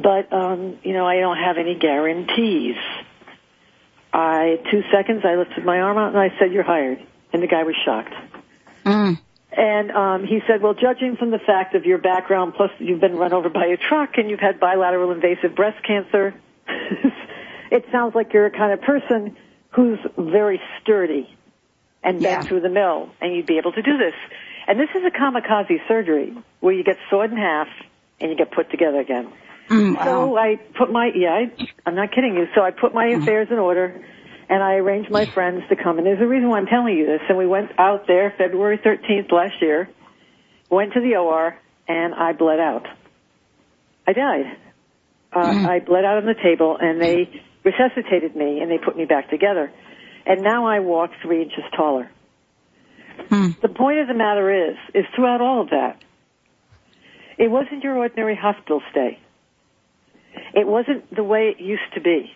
But, 0.00 0.32
um, 0.32 0.78
you 0.82 0.92
know, 0.92 1.06
I 1.06 1.18
don't 1.20 1.36
have 1.36 1.58
any 1.58 1.74
guarantees. 1.78 2.76
I, 4.12 4.58
two 4.70 4.82
seconds, 4.92 5.22
I 5.24 5.36
lifted 5.36 5.64
my 5.64 5.80
arm 5.80 5.96
out 5.98 6.08
and 6.14 6.18
I 6.18 6.36
said, 6.38 6.52
you're 6.52 6.62
hired. 6.62 6.98
And 7.32 7.42
the 7.42 7.46
guy 7.46 7.62
was 7.62 7.74
shocked. 7.84 8.12
Mm. 8.84 9.18
And 9.52 9.90
um, 9.90 10.24
he 10.26 10.40
said, 10.46 10.62
well, 10.62 10.74
judging 10.74 11.16
from 11.16 11.30
the 11.30 11.38
fact 11.38 11.74
of 11.74 11.84
your 11.84 11.98
background, 11.98 12.54
plus 12.54 12.70
you've 12.78 13.00
been 13.00 13.16
run 13.16 13.32
over 13.32 13.48
by 13.48 13.66
a 13.66 13.76
truck 13.76 14.16
and 14.16 14.30
you've 14.30 14.40
had 14.40 14.60
bilateral 14.60 15.12
invasive 15.12 15.54
breast 15.54 15.82
cancer, 15.84 16.34
it 17.70 17.84
sounds 17.92 18.14
like 18.14 18.32
you're 18.32 18.46
a 18.46 18.50
kind 18.50 18.72
of 18.72 18.80
person 18.82 19.36
who's 19.70 19.98
very 20.16 20.60
sturdy 20.80 21.28
and 22.02 22.18
been 22.18 22.30
Yeah. 22.30 22.42
through 22.42 22.60
the 22.60 22.68
mill, 22.68 23.10
and 23.20 23.34
you'd 23.34 23.46
be 23.46 23.58
able 23.58 23.72
to 23.72 23.82
do 23.82 23.96
this. 23.96 24.14
And 24.66 24.78
this 24.78 24.88
is 24.94 25.04
a 25.04 25.10
kamikaze 25.10 25.86
surgery 25.88 26.34
where 26.60 26.72
you 26.74 26.82
get 26.84 26.96
sawed 27.10 27.30
in 27.30 27.36
half 27.36 27.68
and 28.20 28.30
you 28.30 28.36
get 28.36 28.50
put 28.50 28.70
together 28.70 29.00
again. 29.00 29.32
Mm, 29.68 29.96
wow. 29.96 30.04
So 30.04 30.36
I 30.36 30.56
put 30.78 30.90
my 30.90 31.10
yeah, 31.14 31.30
I, 31.30 31.68
I'm 31.86 31.94
not 31.94 32.12
kidding 32.12 32.34
you. 32.34 32.46
So 32.54 32.62
I 32.62 32.70
put 32.70 32.94
my 32.94 33.06
affairs 33.06 33.48
in 33.50 33.58
order, 33.58 34.04
and 34.48 34.62
I 34.62 34.74
arranged 34.74 35.10
my 35.10 35.26
friends 35.26 35.62
to 35.68 35.76
come. 35.76 35.98
And 35.98 36.06
there's 36.06 36.20
a 36.20 36.26
reason 36.26 36.48
why 36.48 36.58
I'm 36.58 36.66
telling 36.66 36.96
you 36.96 37.06
this. 37.06 37.20
And 37.28 37.38
we 37.38 37.46
went 37.46 37.70
out 37.78 38.06
there 38.06 38.34
February 38.36 38.78
13th 38.78 39.30
last 39.32 39.54
year, 39.62 39.88
went 40.68 40.92
to 40.94 41.00
the 41.00 41.16
OR, 41.16 41.56
and 41.88 42.14
I 42.14 42.32
bled 42.32 42.60
out. 42.60 42.86
I 44.06 44.12
died. 44.12 44.58
Uh, 45.34 45.38
I 45.68 45.78
bled 45.80 46.04
out 46.04 46.18
on 46.18 46.26
the 46.26 46.34
table, 46.34 46.76
and 46.78 47.00
they 47.00 47.42
resuscitated 47.64 48.36
me, 48.36 48.60
and 48.60 48.70
they 48.70 48.78
put 48.78 48.96
me 48.96 49.04
back 49.06 49.30
together. 49.30 49.72
And 50.26 50.42
now 50.42 50.66
I 50.66 50.80
walk 50.80 51.10
three 51.22 51.42
inches 51.42 51.64
taller. 51.76 52.10
The 53.62 53.68
point 53.68 53.98
of 54.00 54.08
the 54.08 54.14
matter 54.14 54.70
is, 54.70 54.76
is 54.94 55.04
throughout 55.14 55.40
all 55.40 55.62
of 55.62 55.70
that, 55.70 56.02
it 57.38 57.50
wasn't 57.50 57.82
your 57.82 57.96
ordinary 57.96 58.36
hospital 58.36 58.82
stay. 58.90 59.18
It 60.54 60.66
wasn't 60.66 61.14
the 61.14 61.24
way 61.24 61.48
it 61.48 61.60
used 61.60 61.94
to 61.94 62.00
be. 62.00 62.32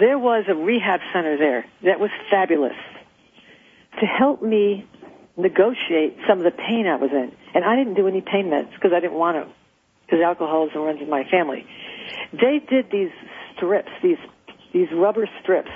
There 0.00 0.18
was 0.18 0.44
a 0.48 0.54
rehab 0.54 1.00
center 1.12 1.36
there 1.38 1.64
that 1.84 2.00
was 2.00 2.10
fabulous 2.30 2.76
to 4.00 4.06
help 4.06 4.42
me 4.42 4.86
negotiate 5.36 6.16
some 6.28 6.38
of 6.38 6.44
the 6.44 6.50
pain 6.50 6.86
I 6.86 6.96
was 6.96 7.10
in. 7.12 7.32
And 7.54 7.64
I 7.64 7.76
didn't 7.76 7.94
do 7.94 8.08
any 8.08 8.20
pain 8.20 8.46
meds 8.46 8.72
because 8.74 8.92
I 8.92 9.00
didn't 9.00 9.16
want 9.16 9.36
to, 9.36 9.52
because 10.04 10.20
alcoholism 10.20 10.82
runs 10.82 11.00
in 11.00 11.08
my 11.08 11.24
family. 11.30 11.66
They 12.32 12.60
did 12.68 12.90
these 12.90 13.10
strips, 13.54 13.90
these 14.02 14.18
these 14.72 14.88
rubber 14.92 15.28
strips, 15.40 15.70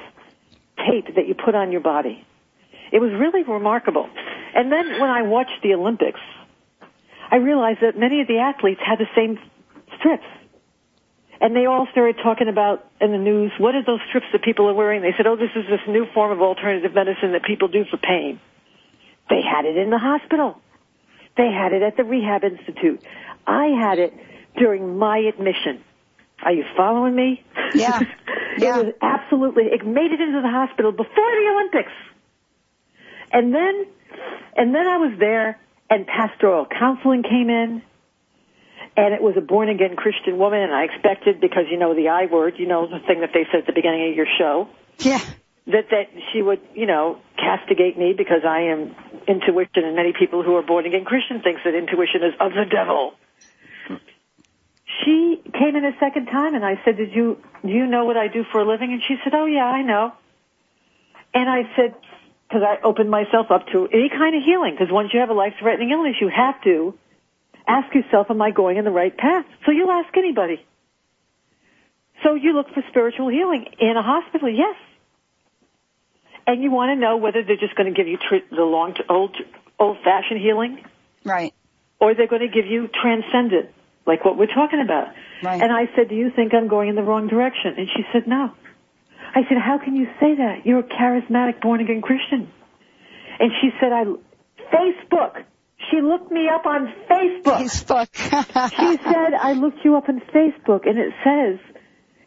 tape 0.77 1.15
that 1.15 1.27
you 1.27 1.35
put 1.35 1.55
on 1.55 1.73
your 1.73 1.81
body. 1.81 2.25
It 2.93 3.01
was 3.01 3.13
really 3.13 3.43
remarkable. 3.45 4.09
And 4.55 4.71
then 4.71 5.01
when 5.01 5.09
I 5.09 5.23
watched 5.23 5.63
the 5.63 5.73
Olympics, 5.75 6.21
I 7.31 7.37
realized 7.37 7.81
that 7.81 7.97
many 7.97 8.21
of 8.21 8.27
the 8.27 8.39
athletes 8.39 8.81
had 8.85 8.99
the 8.99 9.09
same 9.15 9.39
strips. 10.01 10.27
And 11.41 11.57
they 11.57 11.65
all 11.65 11.87
started 11.91 12.17
talking 12.23 12.49
about 12.49 12.87
in 13.01 13.13
the 13.13 13.19
news, 13.19 13.53
what 13.59 13.75
are 13.75 13.85
those 13.85 14.01
strips 14.09 14.27
that 14.33 14.43
people 14.43 14.69
are 14.69 14.75
wearing? 14.75 15.01
They 15.01 15.15
said, 15.17 15.27
oh, 15.27 15.37
this 15.37 15.51
is 15.57 15.65
this 15.71 15.81
new 15.89 16.07
form 16.13 16.33
of 16.33 16.43
alternative 16.43 16.95
medicine 16.95 17.33
that 17.33 17.45
people 17.45 17.69
do 17.69 17.85
for 17.91 17.97
pain. 17.97 18.39
They 19.31 19.41
had 19.41 19.65
it 19.65 19.77
in 19.77 19.89
the 19.89 19.99
hospital. 19.99 20.61
They 21.37 21.51
had 21.51 21.73
it 21.73 21.83
at 21.83 21.97
the 21.97 22.05
Rehab 22.05 22.45
Institute. 22.45 23.03
I 23.47 23.67
had 23.69 23.99
it 23.99 24.13
during 24.59 24.99
my 24.99 25.19
admission. 25.19 25.83
Are 26.43 26.53
you 26.53 26.65
following 26.77 27.15
me? 27.15 27.43
Yeah. 27.75 28.01
Yeah. 28.59 28.81
It 28.81 28.85
was 28.85 28.95
absolutely, 29.01 29.67
it 29.67 29.87
made 29.87 30.11
it 30.11 30.21
into 30.21 30.43
the 30.43 30.51
hospital 30.51 30.91
before 30.91 31.15
the 31.15 31.53
Olympics. 31.55 31.93
And 33.33 33.55
then, 33.55 33.87
and 34.57 34.75
then 34.75 34.87
I 34.87 34.97
was 34.97 35.17
there 35.21 35.59
and 35.89 36.05
pastoral 36.05 36.67
counseling 36.67 37.23
came 37.23 37.49
in 37.49 37.81
and 38.97 39.15
it 39.15 39.23
was 39.23 39.35
a 39.37 39.41
born 39.41 39.69
again 39.69 39.97
Christian 39.97 40.39
woman 40.39 40.61
and 40.61 40.73
I 40.73 40.85
expected 40.85 41.41
because 41.41 41.65
you 41.71 41.79
know 41.79 41.95
the 41.95 42.09
I 42.09 42.27
word, 42.27 42.55
you 42.59 42.67
know, 42.67 42.87
the 42.87 43.01
thing 43.07 43.21
that 43.21 43.31
they 43.33 43.47
said 43.51 43.61
at 43.61 43.67
the 43.67 43.73
beginning 43.73 44.11
of 44.11 44.17
your 44.17 44.27
show, 44.39 44.69
Yeah. 44.99 45.21
that, 45.67 45.91
that 45.91 46.09
she 46.33 46.43
would, 46.43 46.61
you 46.75 46.87
know, 46.87 47.19
castigate 47.37 47.97
me 47.99 48.15
because 48.17 48.45
I 48.45 48.61
am 48.73 48.95
intuition 49.29 49.85
and 49.85 49.97
many 49.97 50.13
people 50.13 50.43
who 50.43 50.57
are 50.57 50.63
born 50.63 50.87
again 50.87 51.05
Christian 51.05 51.41
thinks 51.43 51.63
that 51.65 51.75
intuition 51.75 52.23
is 52.23 52.35
of 52.41 52.53
the 52.53 52.65
devil. 52.65 53.15
She 55.05 55.41
came 55.55 55.77
in 55.77 55.85
a 55.85 55.93
second 56.01 56.27
time 56.27 56.55
and 56.55 56.65
I 56.65 56.81
said, 56.85 56.97
did 56.97 57.15
you, 57.15 57.39
do 57.63 57.69
you 57.71 57.87
know 57.87 58.05
what 58.05 58.17
I 58.17 58.29
do 58.29 58.45
for 58.51 58.61
a 58.61 58.69
living? 58.69 58.93
And 58.93 59.01
she 59.07 59.17
said, 59.23 59.35
oh 59.35 59.47
yeah, 59.47 59.65
I 59.65 59.83
know. 59.83 60.13
And 61.33 61.49
I 61.49 61.63
said, 61.77 61.95
because 62.49 62.63
I 62.67 62.83
opened 62.83 63.09
myself 63.09 63.47
up 63.51 63.67
to 63.69 63.87
any 63.87 64.09
kind 64.09 64.35
of 64.35 64.43
healing, 64.43 64.75
because 64.77 64.93
once 64.93 65.11
you 65.15 65.21
have 65.21 65.31
a 65.31 65.35
life-threatening 65.35 65.91
illness, 65.93 66.17
you 66.21 66.29
have 66.29 66.61
to 66.65 66.95
ask 67.71 67.95
yourself, 67.95 68.27
am 68.31 68.43
I 68.43 68.51
going 68.51 68.77
in 68.77 68.85
the 68.85 68.91
right 68.91 69.17
path? 69.17 69.45
So 69.65 69.71
you'll 69.73 69.91
ask 69.91 70.17
anybody. 70.17 70.65
So 72.23 72.35
you 72.35 72.53
look 72.53 72.67
for 72.75 72.83
spiritual 72.91 73.29
healing 73.29 73.67
in 73.79 73.97
a 73.97 74.03
hospital, 74.03 74.49
yes. 74.49 74.77
And 76.47 76.63
you 76.63 76.71
want 76.71 76.91
to 76.91 76.97
know 77.01 77.17
whether 77.17 77.43
they're 77.43 77.57
just 77.57 77.77
going 77.77 77.93
to 77.93 77.97
give 77.97 78.09
you 78.09 78.19
the 78.51 78.63
long, 78.63 78.95
old, 79.09 79.37
old-fashioned 79.79 80.41
healing, 80.41 80.83
Right. 81.25 81.55
or 82.01 82.15
they're 82.15 82.27
going 82.27 82.43
to 82.43 82.49
give 82.49 82.67
you 82.67 82.89
transcendent, 82.89 83.71
like 84.07 84.25
what 84.25 84.37
we're 84.37 84.53
talking 84.53 84.81
about. 84.81 85.09
Right. 85.43 85.61
And 85.63 85.73
I 85.73 85.89
said, 85.95 86.09
do 86.09 86.15
you 86.15 86.31
think 86.35 86.53
I'm 86.55 86.69
going 86.69 86.89
in 86.89 86.97
the 86.97 87.03
wrong 87.03 87.29
direction? 87.29 87.75
And 87.79 87.89
she 87.95 88.03
said, 88.13 88.27
no. 88.27 88.53
I 89.35 89.43
said, 89.49 89.59
how 89.59 89.79
can 89.79 89.95
you 89.97 90.07
say 90.19 90.35
that? 90.37 90.67
You're 90.67 90.81
a 90.81 90.83
charismatic 90.83 91.61
born 91.61 91.81
again 91.81 92.03
Christian. 92.03 92.51
And 93.39 93.51
she 93.61 93.71
said, 93.81 93.93
I, 93.93 94.05
Facebook. 94.75 95.45
She 95.89 96.01
looked 96.01 96.31
me 96.31 96.49
up 96.49 96.67
on 96.67 96.93
Facebook. 97.09 98.09
Facebook. 98.13 98.71
she 98.71 98.97
said, 99.03 99.35
I 99.35 99.53
looked 99.55 99.79
you 99.85 99.97
up 99.97 100.09
on 100.09 100.21
Facebook 100.35 100.89
and 100.89 100.99
it 100.99 101.13
says, 101.25 101.59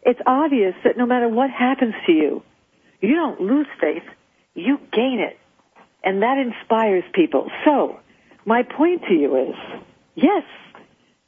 it's 0.02 0.20
obvious 0.26 0.74
that 0.84 0.96
no 0.96 1.06
matter 1.06 1.28
what 1.28 1.50
happens 1.50 1.94
to 2.06 2.12
you, 2.12 2.42
you 3.00 3.14
don't 3.14 3.40
lose 3.40 3.66
faith, 3.80 4.02
you 4.54 4.78
gain 4.92 5.20
it. 5.20 5.38
And 6.02 6.22
that 6.22 6.36
inspires 6.38 7.04
people. 7.14 7.50
So, 7.64 8.00
my 8.44 8.62
point 8.62 9.02
to 9.08 9.14
you 9.14 9.36
is, 9.50 9.54
yes, 10.14 10.42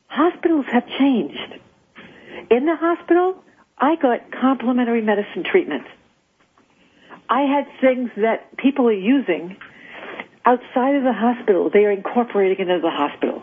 hospitals 0.08 0.66
have 0.70 0.86
changed. 0.98 1.60
In 2.50 2.66
the 2.66 2.76
hospital, 2.76 3.42
I 3.78 3.96
got 3.96 4.30
complementary 4.30 5.00
medicine 5.00 5.44
treatment. 5.50 5.84
I 7.28 7.42
had 7.42 7.66
things 7.80 8.10
that 8.16 8.56
people 8.56 8.86
are 8.86 8.92
using 8.92 9.56
outside 10.46 10.94
of 10.94 11.02
the 11.02 11.12
hospital. 11.12 11.68
They 11.70 11.84
are 11.84 11.90
incorporating 11.90 12.66
it 12.66 12.70
into 12.70 12.80
the 12.80 12.90
hospital. 12.90 13.42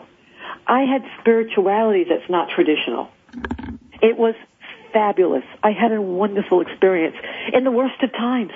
I 0.66 0.80
had 0.80 1.02
spirituality 1.20 2.04
that's 2.08 2.28
not 2.30 2.48
traditional. 2.48 3.10
It 4.00 4.16
was 4.16 4.34
fabulous. 4.92 5.44
I 5.62 5.72
had 5.72 5.92
a 5.92 6.00
wonderful 6.00 6.62
experience 6.62 7.16
in 7.52 7.64
the 7.64 7.70
worst 7.70 8.02
of 8.02 8.10
times. 8.12 8.52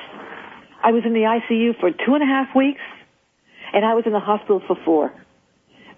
I 0.83 0.93
was 0.93 1.03
in 1.05 1.13
the 1.13 1.21
ICU 1.21 1.79
for 1.79 1.91
two 1.91 2.15
and 2.15 2.23
a 2.23 2.27
half 2.27 2.55
weeks, 2.57 2.81
and 3.75 3.85
I 3.85 3.95
was 3.95 4.05
in 4.07 4.13
the 4.13 4.21
hospital 4.21 4.63
for 4.67 4.77
four. 4.85 5.13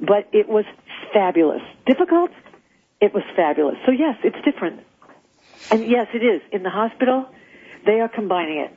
But 0.00 0.28
it 0.32 0.48
was 0.48 0.64
fabulous. 1.12 1.62
Difficult? 1.86 2.30
It 3.00 3.14
was 3.14 3.22
fabulous. 3.36 3.76
So 3.86 3.92
yes, 3.92 4.16
it's 4.24 4.42
different. 4.44 4.80
And 5.70 5.86
yes, 5.88 6.08
it 6.14 6.24
is. 6.24 6.40
In 6.52 6.62
the 6.62 6.70
hospital, 6.70 7.26
they 7.86 8.00
are 8.00 8.08
combining 8.08 8.58
it. 8.58 8.76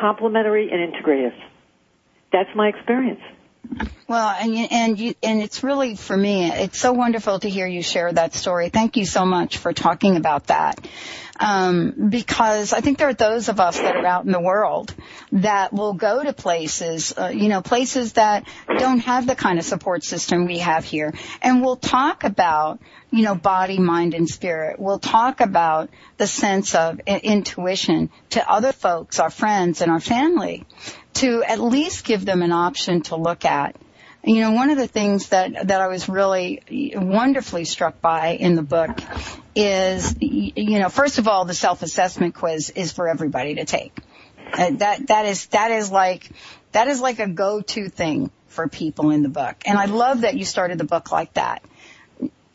Complementary 0.00 0.70
and 0.70 0.94
integrative. 0.94 1.34
That's 2.36 2.54
my 2.54 2.68
experience. 2.68 3.20
Well, 4.06 4.28
and 4.28 4.54
you, 4.54 4.66
and 4.70 5.00
you, 5.00 5.14
and 5.22 5.40
it's 5.40 5.64
really 5.64 5.96
for 5.96 6.16
me, 6.16 6.50
it's 6.50 6.78
so 6.78 6.92
wonderful 6.92 7.40
to 7.40 7.48
hear 7.48 7.66
you 7.66 7.82
share 7.82 8.12
that 8.12 8.34
story. 8.34 8.68
Thank 8.68 8.98
you 8.98 9.06
so 9.06 9.24
much 9.24 9.56
for 9.56 9.72
talking 9.72 10.16
about 10.16 10.48
that. 10.48 10.86
Um, 11.40 12.08
because 12.10 12.72
I 12.72 12.80
think 12.80 12.98
there 12.98 13.08
are 13.08 13.14
those 13.14 13.48
of 13.48 13.58
us 13.58 13.78
that 13.78 13.96
are 13.96 14.06
out 14.06 14.24
in 14.24 14.32
the 14.32 14.40
world 14.40 14.94
that 15.32 15.72
will 15.72 15.92
go 15.92 16.22
to 16.22 16.32
places, 16.32 17.12
uh, 17.16 17.28
you 17.28 17.48
know, 17.48 17.60
places 17.60 18.14
that 18.14 18.46
don't 18.78 19.00
have 19.00 19.26
the 19.26 19.34
kind 19.34 19.58
of 19.58 19.64
support 19.64 20.04
system 20.04 20.46
we 20.46 20.58
have 20.58 20.84
here, 20.84 21.12
and 21.42 21.60
we'll 21.60 21.76
talk 21.76 22.24
about, 22.24 22.80
you 23.10 23.22
know, 23.22 23.34
body, 23.34 23.78
mind, 23.78 24.14
and 24.14 24.28
spirit. 24.28 24.78
We'll 24.78 24.98
talk 24.98 25.40
about 25.42 25.90
the 26.16 26.26
sense 26.26 26.74
of 26.74 27.00
intuition 27.06 28.08
to 28.30 28.50
other 28.50 28.72
folks, 28.72 29.20
our 29.20 29.30
friends, 29.30 29.82
and 29.82 29.90
our 29.90 30.00
family, 30.00 30.64
to 31.16 31.42
at 31.42 31.60
least 31.60 32.04
give 32.04 32.24
them 32.24 32.42
an 32.42 32.52
option 32.52 33.02
to 33.02 33.16
look 33.16 33.44
at 33.44 33.76
you 34.26 34.40
know, 34.40 34.50
one 34.50 34.70
of 34.70 34.76
the 34.76 34.88
things 34.88 35.28
that, 35.28 35.68
that 35.68 35.80
I 35.80 35.86
was 35.86 36.08
really 36.08 36.92
wonderfully 36.96 37.64
struck 37.64 38.00
by 38.00 38.30
in 38.30 38.56
the 38.56 38.62
book 38.62 38.98
is, 39.54 40.16
you 40.20 40.80
know, 40.80 40.88
first 40.88 41.18
of 41.18 41.28
all, 41.28 41.44
the 41.44 41.54
self-assessment 41.54 42.34
quiz 42.34 42.70
is 42.70 42.92
for 42.92 43.08
everybody 43.08 43.54
to 43.54 43.64
take. 43.64 43.96
Uh, 44.52 44.70
that, 44.78 45.06
that 45.06 45.26
is, 45.26 45.46
that 45.46 45.70
is 45.70 45.92
like, 45.92 46.28
that 46.72 46.88
is 46.88 47.00
like 47.00 47.20
a 47.20 47.28
go-to 47.28 47.88
thing 47.88 48.32
for 48.48 48.66
people 48.66 49.10
in 49.10 49.22
the 49.22 49.28
book. 49.28 49.62
And 49.64 49.78
I 49.78 49.84
love 49.84 50.22
that 50.22 50.36
you 50.36 50.44
started 50.44 50.78
the 50.78 50.84
book 50.84 51.12
like 51.12 51.34
that. 51.34 51.62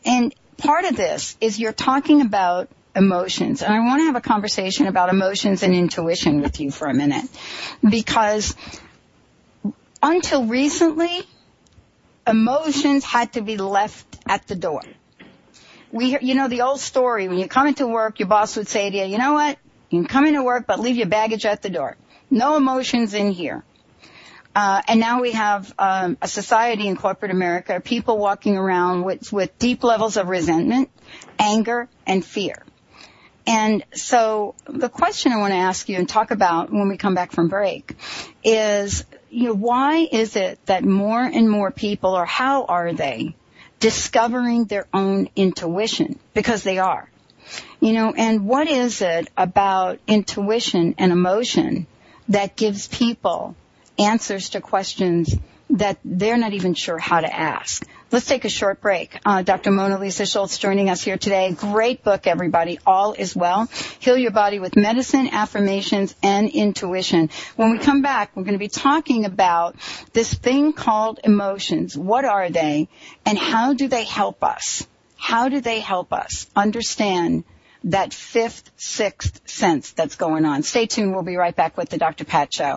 And 0.04 0.34
part 0.58 0.84
of 0.84 0.94
this 0.94 1.38
is 1.40 1.58
you're 1.58 1.72
talking 1.72 2.20
about 2.20 2.68
emotions. 2.94 3.62
And 3.62 3.72
I 3.72 3.80
want 3.80 4.00
to 4.00 4.06
have 4.06 4.16
a 4.16 4.20
conversation 4.20 4.86
about 4.86 5.08
emotions 5.08 5.62
and 5.62 5.74
intuition 5.74 6.42
with 6.42 6.60
you 6.60 6.70
for 6.70 6.88
a 6.88 6.94
minute. 6.94 7.24
Because 7.88 8.54
until 10.02 10.46
recently, 10.46 11.22
emotions 12.26 13.04
had 13.04 13.34
to 13.34 13.40
be 13.40 13.56
left 13.56 14.18
at 14.26 14.46
the 14.46 14.54
door. 14.54 14.82
We, 15.90 16.18
you 16.20 16.34
know, 16.34 16.48
the 16.48 16.62
old 16.62 16.80
story, 16.80 17.28
when 17.28 17.38
you 17.38 17.48
come 17.48 17.66
into 17.66 17.86
work, 17.86 18.18
your 18.18 18.28
boss 18.28 18.56
would 18.56 18.68
say 18.68 18.90
to 18.90 18.96
you, 18.96 19.04
you 19.04 19.18
know 19.18 19.34
what? 19.34 19.58
You 19.90 20.00
can 20.00 20.08
come 20.08 20.24
into 20.24 20.42
work, 20.42 20.66
but 20.66 20.80
leave 20.80 20.96
your 20.96 21.08
baggage 21.08 21.44
at 21.44 21.60
the 21.60 21.68
door. 21.68 21.96
No 22.30 22.56
emotions 22.56 23.12
in 23.12 23.30
here. 23.30 23.62
Uh, 24.54 24.82
and 24.86 25.00
now 25.00 25.20
we 25.20 25.32
have 25.32 25.72
um, 25.78 26.16
a 26.20 26.28
society 26.28 26.86
in 26.86 26.96
corporate 26.96 27.30
America, 27.30 27.80
people 27.80 28.18
walking 28.18 28.56
around 28.56 29.02
with, 29.02 29.32
with 29.32 29.58
deep 29.58 29.82
levels 29.82 30.16
of 30.16 30.28
resentment, 30.28 30.90
anger, 31.38 31.88
and 32.06 32.24
fear. 32.24 32.62
And 33.46 33.84
so 33.94 34.54
the 34.66 34.88
question 34.88 35.32
I 35.32 35.38
want 35.38 35.52
to 35.52 35.58
ask 35.58 35.88
you 35.88 35.96
and 35.96 36.08
talk 36.08 36.30
about 36.30 36.72
when 36.72 36.88
we 36.88 36.96
come 36.96 37.14
back 37.14 37.32
from 37.32 37.48
break 37.48 37.94
is, 38.44 39.04
you 39.30 39.48
know, 39.48 39.54
why 39.54 40.06
is 40.10 40.36
it 40.36 40.64
that 40.66 40.84
more 40.84 41.22
and 41.22 41.50
more 41.50 41.70
people, 41.70 42.16
or 42.16 42.24
how 42.24 42.64
are 42.64 42.92
they, 42.92 43.34
discovering 43.80 44.64
their 44.64 44.86
own 44.94 45.28
intuition? 45.34 46.18
Because 46.34 46.62
they 46.62 46.78
are. 46.78 47.08
You 47.80 47.92
know, 47.92 48.14
and 48.16 48.46
what 48.46 48.68
is 48.68 49.02
it 49.02 49.28
about 49.36 49.98
intuition 50.06 50.94
and 50.98 51.10
emotion 51.10 51.86
that 52.28 52.54
gives 52.54 52.86
people 52.86 53.56
answers 53.98 54.50
to 54.50 54.60
questions 54.60 55.34
that 55.70 55.98
they're 56.04 56.36
not 56.36 56.52
even 56.52 56.74
sure 56.74 56.98
how 56.98 57.20
to 57.20 57.34
ask. 57.34 57.86
Let's 58.12 58.26
take 58.26 58.44
a 58.44 58.50
short 58.50 58.82
break. 58.82 59.18
Uh, 59.24 59.40
Dr. 59.40 59.70
Mona 59.70 59.98
Lisa 59.98 60.26
Schulz 60.26 60.58
joining 60.58 60.90
us 60.90 61.00
here 61.00 61.16
today. 61.16 61.50
Great 61.52 62.04
book, 62.04 62.26
everybody. 62.26 62.78
All 62.86 63.14
is 63.14 63.34
well. 63.34 63.70
Heal 64.00 64.18
your 64.18 64.32
body 64.32 64.58
with 64.58 64.76
medicine, 64.76 65.28
affirmations, 65.32 66.14
and 66.22 66.50
intuition. 66.50 67.30
When 67.56 67.70
we 67.70 67.78
come 67.78 68.02
back, 68.02 68.36
we're 68.36 68.42
going 68.42 68.52
to 68.52 68.58
be 68.58 68.68
talking 68.68 69.24
about 69.24 69.76
this 70.12 70.34
thing 70.34 70.74
called 70.74 71.20
emotions. 71.24 71.96
What 71.96 72.26
are 72.26 72.50
they, 72.50 72.88
and 73.24 73.38
how 73.38 73.72
do 73.72 73.88
they 73.88 74.04
help 74.04 74.44
us? 74.44 74.86
How 75.16 75.48
do 75.48 75.62
they 75.62 75.80
help 75.80 76.12
us 76.12 76.46
understand 76.54 77.44
that 77.84 78.12
fifth, 78.12 78.70
sixth 78.76 79.40
sense 79.48 79.92
that's 79.92 80.16
going 80.16 80.44
on? 80.44 80.64
Stay 80.64 80.84
tuned. 80.84 81.14
We'll 81.14 81.22
be 81.22 81.36
right 81.36 81.56
back 81.56 81.78
with 81.78 81.88
the 81.88 81.96
Dr. 81.96 82.26
Pat 82.26 82.52
Show. 82.52 82.76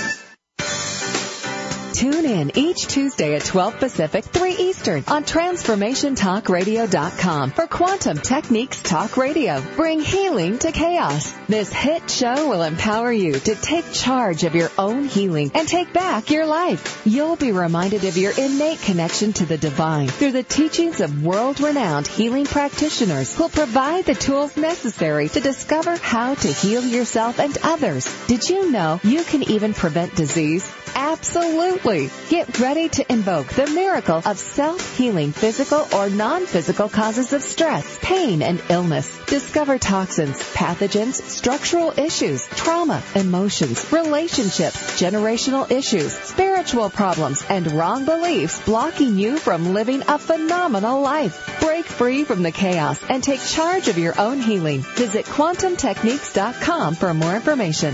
Tune 2.01 2.25
in 2.25 2.57
each 2.57 2.87
Tuesday 2.87 3.35
at 3.35 3.45
12 3.45 3.77
Pacific, 3.77 4.25
3 4.25 4.53
Eastern 4.53 5.03
on 5.07 5.23
TransformationTalkRadio.com 5.23 7.51
for 7.51 7.67
Quantum 7.67 8.17
Techniques 8.17 8.81
Talk 8.81 9.17
Radio. 9.17 9.63
Bring 9.75 10.01
healing 10.01 10.57
to 10.57 10.71
chaos. 10.71 11.31
This 11.47 11.71
hit 11.71 12.09
show 12.09 12.49
will 12.49 12.63
empower 12.63 13.11
you 13.11 13.33
to 13.33 13.53
take 13.53 13.85
charge 13.93 14.45
of 14.45 14.55
your 14.55 14.71
own 14.79 15.03
healing 15.03 15.51
and 15.53 15.67
take 15.67 15.93
back 15.93 16.31
your 16.31 16.47
life. 16.47 17.03
You'll 17.05 17.35
be 17.35 17.51
reminded 17.51 18.03
of 18.05 18.17
your 18.17 18.33
innate 18.35 18.81
connection 18.81 19.33
to 19.33 19.45
the 19.45 19.59
divine 19.59 20.07
through 20.07 20.31
the 20.31 20.41
teachings 20.41 21.01
of 21.01 21.23
world-renowned 21.23 22.07
healing 22.07 22.45
practitioners 22.45 23.35
who'll 23.35 23.49
provide 23.49 24.05
the 24.05 24.15
tools 24.15 24.57
necessary 24.57 25.29
to 25.29 25.39
discover 25.39 25.95
how 25.97 26.33
to 26.33 26.47
heal 26.47 26.83
yourself 26.83 27.39
and 27.39 27.55
others. 27.61 28.07
Did 28.25 28.49
you 28.49 28.71
know 28.71 28.99
you 29.03 29.23
can 29.23 29.43
even 29.43 29.75
prevent 29.75 30.15
disease? 30.15 30.67
Absolutely. 30.95 31.90
Get 31.91 32.57
ready 32.59 32.87
to 32.87 33.11
invoke 33.11 33.47
the 33.47 33.67
miracle 33.67 34.21
of 34.25 34.39
self-healing 34.39 35.33
physical 35.33 35.85
or 35.93 36.09
non-physical 36.09 36.87
causes 36.87 37.33
of 37.33 37.43
stress, 37.43 37.99
pain, 38.01 38.41
and 38.41 38.63
illness. 38.69 39.11
Discover 39.25 39.77
toxins, 39.79 40.37
pathogens, 40.53 41.15
structural 41.15 41.91
issues, 41.99 42.47
trauma, 42.47 43.03
emotions, 43.15 43.91
relationships, 43.91 45.01
generational 45.01 45.69
issues, 45.69 46.13
spiritual 46.13 46.89
problems, 46.89 47.43
and 47.49 47.69
wrong 47.73 48.05
beliefs 48.05 48.61
blocking 48.63 49.17
you 49.17 49.37
from 49.37 49.73
living 49.73 50.01
a 50.07 50.17
phenomenal 50.17 51.01
life. 51.01 51.59
Break 51.59 51.83
free 51.83 52.23
from 52.23 52.41
the 52.41 52.53
chaos 52.53 53.03
and 53.09 53.21
take 53.21 53.41
charge 53.41 53.89
of 53.89 53.97
your 53.97 54.17
own 54.17 54.39
healing. 54.39 54.79
Visit 54.95 55.25
quantumtechniques.com 55.25 56.95
for 56.95 57.13
more 57.13 57.35
information. 57.35 57.93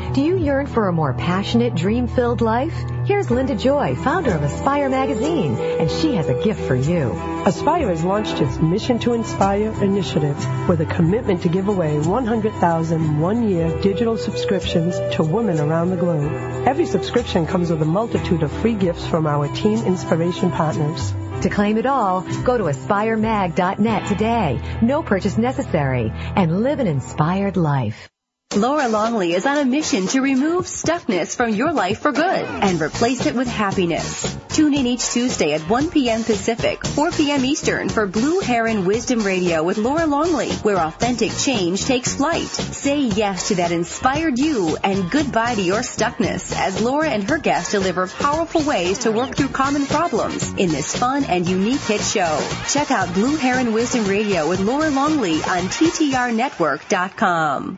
Do 0.13 0.21
you 0.21 0.37
yearn 0.37 0.67
for 0.67 0.89
a 0.89 0.91
more 0.91 1.13
passionate, 1.13 1.73
dream-filled 1.73 2.41
life? 2.41 2.73
Here's 3.05 3.31
Linda 3.31 3.55
Joy, 3.55 3.95
founder 3.95 4.33
of 4.33 4.43
Aspire 4.43 4.89
Magazine, 4.89 5.55
and 5.55 5.89
she 5.89 6.15
has 6.15 6.27
a 6.27 6.43
gift 6.43 6.59
for 6.67 6.75
you. 6.75 7.13
Aspire 7.45 7.87
has 7.87 8.03
launched 8.03 8.41
its 8.41 8.57
Mission 8.57 8.99
to 8.99 9.13
Inspire 9.13 9.71
initiative 9.81 10.35
with 10.67 10.81
a 10.81 10.85
commitment 10.85 11.43
to 11.43 11.47
give 11.47 11.69
away 11.69 11.97
100,000 11.97 13.19
one-year 13.21 13.79
digital 13.79 14.17
subscriptions 14.17 14.99
to 15.15 15.23
women 15.23 15.61
around 15.61 15.91
the 15.91 15.95
globe. 15.95 16.67
Every 16.67 16.87
subscription 16.87 17.47
comes 17.47 17.69
with 17.69 17.81
a 17.81 17.85
multitude 17.85 18.43
of 18.43 18.51
free 18.51 18.75
gifts 18.75 19.07
from 19.07 19.25
our 19.25 19.47
team 19.47 19.79
Inspiration 19.85 20.51
partners. 20.51 21.13
To 21.43 21.49
claim 21.49 21.77
it 21.77 21.85
all, 21.85 22.19
go 22.43 22.57
to 22.57 22.65
aspiremag.net 22.65 24.07
today. 24.09 24.61
No 24.81 25.03
purchase 25.03 25.37
necessary 25.37 26.11
and 26.35 26.63
live 26.63 26.79
an 26.79 26.87
inspired 26.87 27.55
life. 27.55 28.09
Laura 28.55 28.89
Longley 28.89 29.33
is 29.33 29.45
on 29.45 29.57
a 29.59 29.63
mission 29.63 30.07
to 30.07 30.19
remove 30.19 30.65
stuckness 30.65 31.37
from 31.37 31.51
your 31.51 31.71
life 31.71 32.01
for 32.01 32.11
good 32.11 32.25
and 32.25 32.81
replace 32.81 33.25
it 33.25 33.33
with 33.33 33.47
happiness. 33.47 34.37
Tune 34.49 34.73
in 34.73 34.85
each 34.85 35.09
Tuesday 35.09 35.53
at 35.53 35.61
1 35.61 35.89
p.m. 35.89 36.25
Pacific, 36.25 36.85
4 36.85 37.11
p.m. 37.11 37.45
Eastern 37.45 37.87
for 37.87 38.05
Blue 38.07 38.41
Heron 38.41 38.83
Wisdom 38.83 39.21
Radio 39.21 39.63
with 39.63 39.77
Laura 39.77 40.05
Longley, 40.05 40.49
where 40.63 40.79
authentic 40.79 41.31
change 41.31 41.85
takes 41.85 42.15
flight. 42.15 42.47
Say 42.47 42.99
yes 42.99 43.47
to 43.47 43.55
that 43.55 43.71
inspired 43.71 44.37
you 44.37 44.75
and 44.83 45.09
goodbye 45.09 45.55
to 45.55 45.61
your 45.61 45.79
stuckness 45.79 46.53
as 46.53 46.81
Laura 46.81 47.07
and 47.07 47.23
her 47.29 47.37
guests 47.37 47.71
deliver 47.71 48.05
powerful 48.07 48.63
ways 48.63 48.97
to 48.99 49.13
work 49.13 49.33
through 49.33 49.47
common 49.47 49.85
problems 49.85 50.49
in 50.57 50.67
this 50.67 50.93
fun 50.93 51.23
and 51.23 51.47
unique 51.47 51.79
hit 51.79 52.01
show. 52.01 52.45
Check 52.67 52.91
out 52.91 53.13
Blue 53.13 53.37
Heron 53.37 53.71
Wisdom 53.71 54.07
Radio 54.07 54.49
with 54.49 54.59
Laura 54.59 54.89
Longley 54.89 55.35
on 55.35 55.69
TTRnetwork.com. 55.71 57.77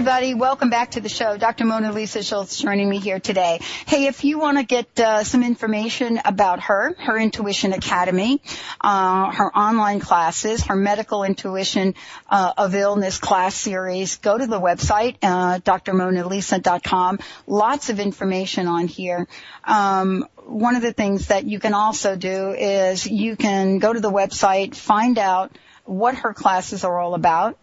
Everybody, 0.00 0.32
welcome 0.32 0.70
back 0.70 0.92
to 0.92 1.02
the 1.02 1.10
show. 1.10 1.36
Dr. 1.36 1.66
Mona 1.66 1.92
Lisa 1.92 2.22
Schulz 2.22 2.56
joining 2.56 2.88
me 2.88 3.00
here 3.00 3.20
today. 3.20 3.60
Hey, 3.86 4.06
if 4.06 4.24
you 4.24 4.38
want 4.38 4.56
to 4.56 4.64
get 4.64 4.98
uh, 4.98 5.24
some 5.24 5.42
information 5.42 6.18
about 6.24 6.60
her, 6.60 6.94
her 7.00 7.18
Intuition 7.18 7.74
Academy, 7.74 8.40
uh, 8.80 9.30
her 9.30 9.54
online 9.54 10.00
classes, 10.00 10.64
her 10.64 10.74
medical 10.74 11.22
intuition 11.22 11.94
uh, 12.30 12.50
of 12.56 12.74
illness 12.74 13.18
class 13.18 13.54
series, 13.54 14.16
go 14.16 14.38
to 14.38 14.46
the 14.46 14.58
website, 14.58 15.16
uh, 15.20 15.58
drmonalisa.com. 15.58 17.18
Lots 17.46 17.90
of 17.90 18.00
information 18.00 18.68
on 18.68 18.86
here. 18.86 19.28
Um, 19.64 20.26
one 20.46 20.76
of 20.76 20.82
the 20.82 20.94
things 20.94 21.26
that 21.26 21.44
you 21.44 21.60
can 21.60 21.74
also 21.74 22.16
do 22.16 22.52
is 22.52 23.06
you 23.06 23.36
can 23.36 23.78
go 23.78 23.92
to 23.92 24.00
the 24.00 24.10
website, 24.10 24.74
find 24.74 25.18
out 25.18 25.54
what 25.84 26.14
her 26.14 26.32
classes 26.32 26.84
are 26.84 26.98
all 26.98 27.14
about, 27.14 27.58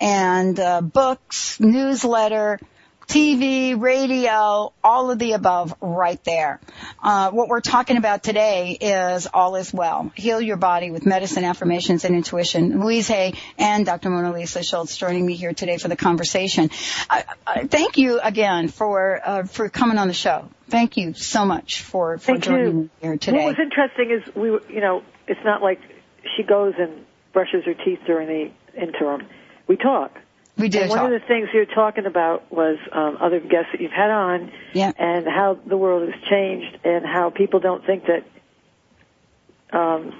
and 0.00 0.58
uh, 0.58 0.80
books, 0.80 1.58
newsletter, 1.60 2.58
TV, 3.06 3.78
radio, 3.78 4.72
all 4.82 5.10
of 5.10 5.18
the 5.18 5.32
above 5.32 5.74
right 5.80 6.22
there. 6.24 6.60
Uh, 7.02 7.30
what 7.30 7.48
we're 7.48 7.60
talking 7.60 7.96
about 7.96 8.22
today 8.22 8.76
is 8.80 9.26
all 9.26 9.56
is 9.56 9.72
well. 9.72 10.10
Heal 10.14 10.40
your 10.40 10.56
body 10.56 10.90
with 10.90 11.04
medicine, 11.04 11.44
affirmations, 11.44 12.04
and 12.04 12.14
intuition. 12.14 12.80
Louise 12.80 13.08
Hay 13.08 13.34
and 13.58 13.84
Dr. 13.84 14.08
Mona 14.08 14.32
Lisa 14.32 14.62
Schulz 14.62 14.96
joining 14.96 15.26
me 15.26 15.34
here 15.34 15.52
today 15.52 15.76
for 15.76 15.88
the 15.88 15.96
conversation. 15.96 16.70
Uh, 17.10 17.22
uh, 17.46 17.66
thank 17.66 17.98
you 17.98 18.18
again 18.18 18.68
for 18.68 19.20
uh, 19.22 19.44
for 19.44 19.68
coming 19.68 19.98
on 19.98 20.08
the 20.08 20.14
show. 20.14 20.48
Thank 20.68 20.96
you 20.96 21.12
so 21.12 21.44
much 21.44 21.82
for, 21.82 22.16
for 22.16 22.24
Thank 22.24 22.44
joining 22.44 22.66
you. 22.66 22.72
me 22.72 22.90
here 23.02 23.16
today. 23.18 23.44
What 23.44 23.58
was 23.58 23.62
interesting 23.62 24.10
is 24.10 24.34
we, 24.34 24.74
you 24.74 24.80
know, 24.80 25.02
it's 25.26 25.44
not 25.44 25.60
like 25.60 25.80
she 26.34 26.44
goes 26.44 26.72
and 26.78 27.04
brushes 27.34 27.64
her 27.66 27.74
teeth 27.74 27.98
during 28.06 28.26
the 28.26 28.80
interim. 28.80 29.26
We 29.66 29.76
talk. 29.76 30.18
We 30.58 30.68
do 30.68 30.80
And 30.80 30.90
one 30.90 30.98
talk. 30.98 31.06
of 31.12 31.20
the 31.20 31.26
things 31.26 31.48
you 31.54 31.60
were 31.60 31.74
talking 31.74 32.04
about 32.06 32.50
was 32.52 32.78
um, 32.92 33.16
other 33.20 33.40
guests 33.40 33.70
that 33.72 33.80
you've 33.80 33.90
had 33.92 34.10
on, 34.10 34.52
Yeah. 34.74 34.92
and 34.98 35.26
how 35.26 35.58
the 35.66 35.76
world 35.76 36.08
has 36.10 36.20
changed, 36.28 36.78
and 36.84 37.04
how 37.06 37.30
people 37.30 37.58
don't 37.60 37.84
think 37.86 38.04
that 38.06 38.24
um, 39.76 40.12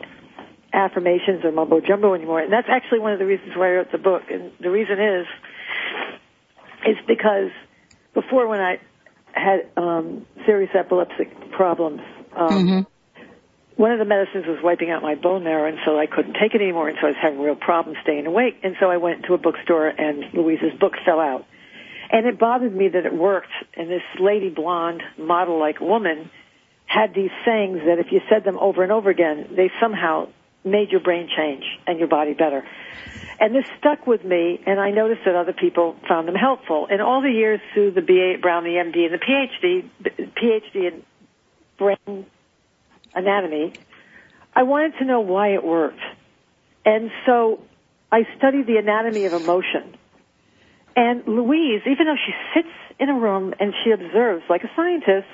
affirmations 0.72 1.44
are 1.44 1.52
mumbo 1.52 1.80
jumbo 1.80 2.14
anymore. 2.14 2.40
And 2.40 2.52
that's 2.52 2.68
actually 2.70 3.00
one 3.00 3.12
of 3.12 3.18
the 3.18 3.26
reasons 3.26 3.52
why 3.56 3.68
I 3.68 3.72
wrote 3.72 3.92
the 3.92 3.98
book. 3.98 4.22
And 4.30 4.52
the 4.60 4.70
reason 4.70 4.98
is, 4.98 5.26
is 6.86 6.96
because 7.06 7.50
before 8.14 8.48
when 8.48 8.60
I 8.60 8.80
had 9.32 9.68
um, 9.76 10.26
serious 10.46 10.70
epileptic 10.74 11.50
problems, 11.52 12.00
um, 12.34 12.86
one 13.82 13.90
of 13.90 13.98
the 13.98 14.04
medicines 14.04 14.46
was 14.46 14.62
wiping 14.62 14.92
out 14.92 15.02
my 15.02 15.16
bone 15.16 15.42
marrow, 15.42 15.68
and 15.68 15.76
so 15.84 15.98
I 15.98 16.06
couldn't 16.06 16.34
take 16.34 16.54
it 16.54 16.62
anymore, 16.62 16.88
and 16.88 16.96
so 17.00 17.08
I 17.08 17.10
was 17.10 17.18
having 17.20 17.40
real 17.40 17.56
problems 17.56 17.98
staying 18.04 18.28
awake. 18.28 18.60
And 18.62 18.76
so 18.78 18.88
I 18.88 18.98
went 18.98 19.24
to 19.24 19.34
a 19.34 19.38
bookstore, 19.38 19.88
and 19.88 20.22
Louise's 20.32 20.72
book 20.78 20.92
fell 21.04 21.18
out. 21.18 21.44
And 22.08 22.24
it 22.24 22.38
bothered 22.38 22.72
me 22.72 22.86
that 22.86 23.06
it 23.06 23.12
worked, 23.12 23.50
and 23.74 23.90
this 23.90 24.04
lady 24.20 24.50
blonde, 24.50 25.02
model-like 25.18 25.80
woman 25.80 26.30
had 26.86 27.12
these 27.12 27.32
sayings 27.44 27.80
that 27.84 27.98
if 27.98 28.12
you 28.12 28.20
said 28.30 28.44
them 28.44 28.56
over 28.56 28.84
and 28.84 28.92
over 28.92 29.10
again, 29.10 29.48
they 29.56 29.68
somehow 29.80 30.28
made 30.62 30.92
your 30.92 31.00
brain 31.00 31.28
change 31.36 31.64
and 31.84 31.98
your 31.98 32.06
body 32.06 32.34
better. 32.34 32.64
And 33.40 33.52
this 33.52 33.64
stuck 33.80 34.06
with 34.06 34.24
me, 34.24 34.60
and 34.64 34.78
I 34.78 34.92
noticed 34.92 35.22
that 35.24 35.34
other 35.34 35.52
people 35.52 35.96
found 36.08 36.28
them 36.28 36.36
helpful. 36.36 36.86
And 36.88 37.02
all 37.02 37.20
the 37.20 37.32
years 37.32 37.58
through 37.74 37.90
the 37.90 38.02
BA 38.02 38.34
at 38.36 38.42
Brown, 38.42 38.62
the 38.62 38.76
MD, 38.76 39.10
and 39.10 39.12
the 39.12 39.18
PhD, 39.18 39.90
PhD 40.36 40.92
in 40.92 41.02
brain 41.78 42.26
anatomy, 43.14 43.74
I 44.54 44.62
wanted 44.64 44.98
to 44.98 45.04
know 45.04 45.20
why 45.20 45.54
it 45.54 45.64
worked. 45.64 46.00
And 46.84 47.10
so 47.26 47.62
I 48.10 48.26
studied 48.36 48.66
the 48.66 48.76
anatomy 48.76 49.24
of 49.26 49.32
emotion. 49.32 49.96
And 50.94 51.26
Louise, 51.26 51.82
even 51.86 52.06
though 52.06 52.16
she 52.26 52.32
sits 52.54 52.74
in 52.98 53.08
a 53.08 53.14
room 53.14 53.54
and 53.58 53.72
she 53.82 53.90
observes, 53.90 54.44
like 54.50 54.62
a 54.64 54.70
scientist, 54.76 55.28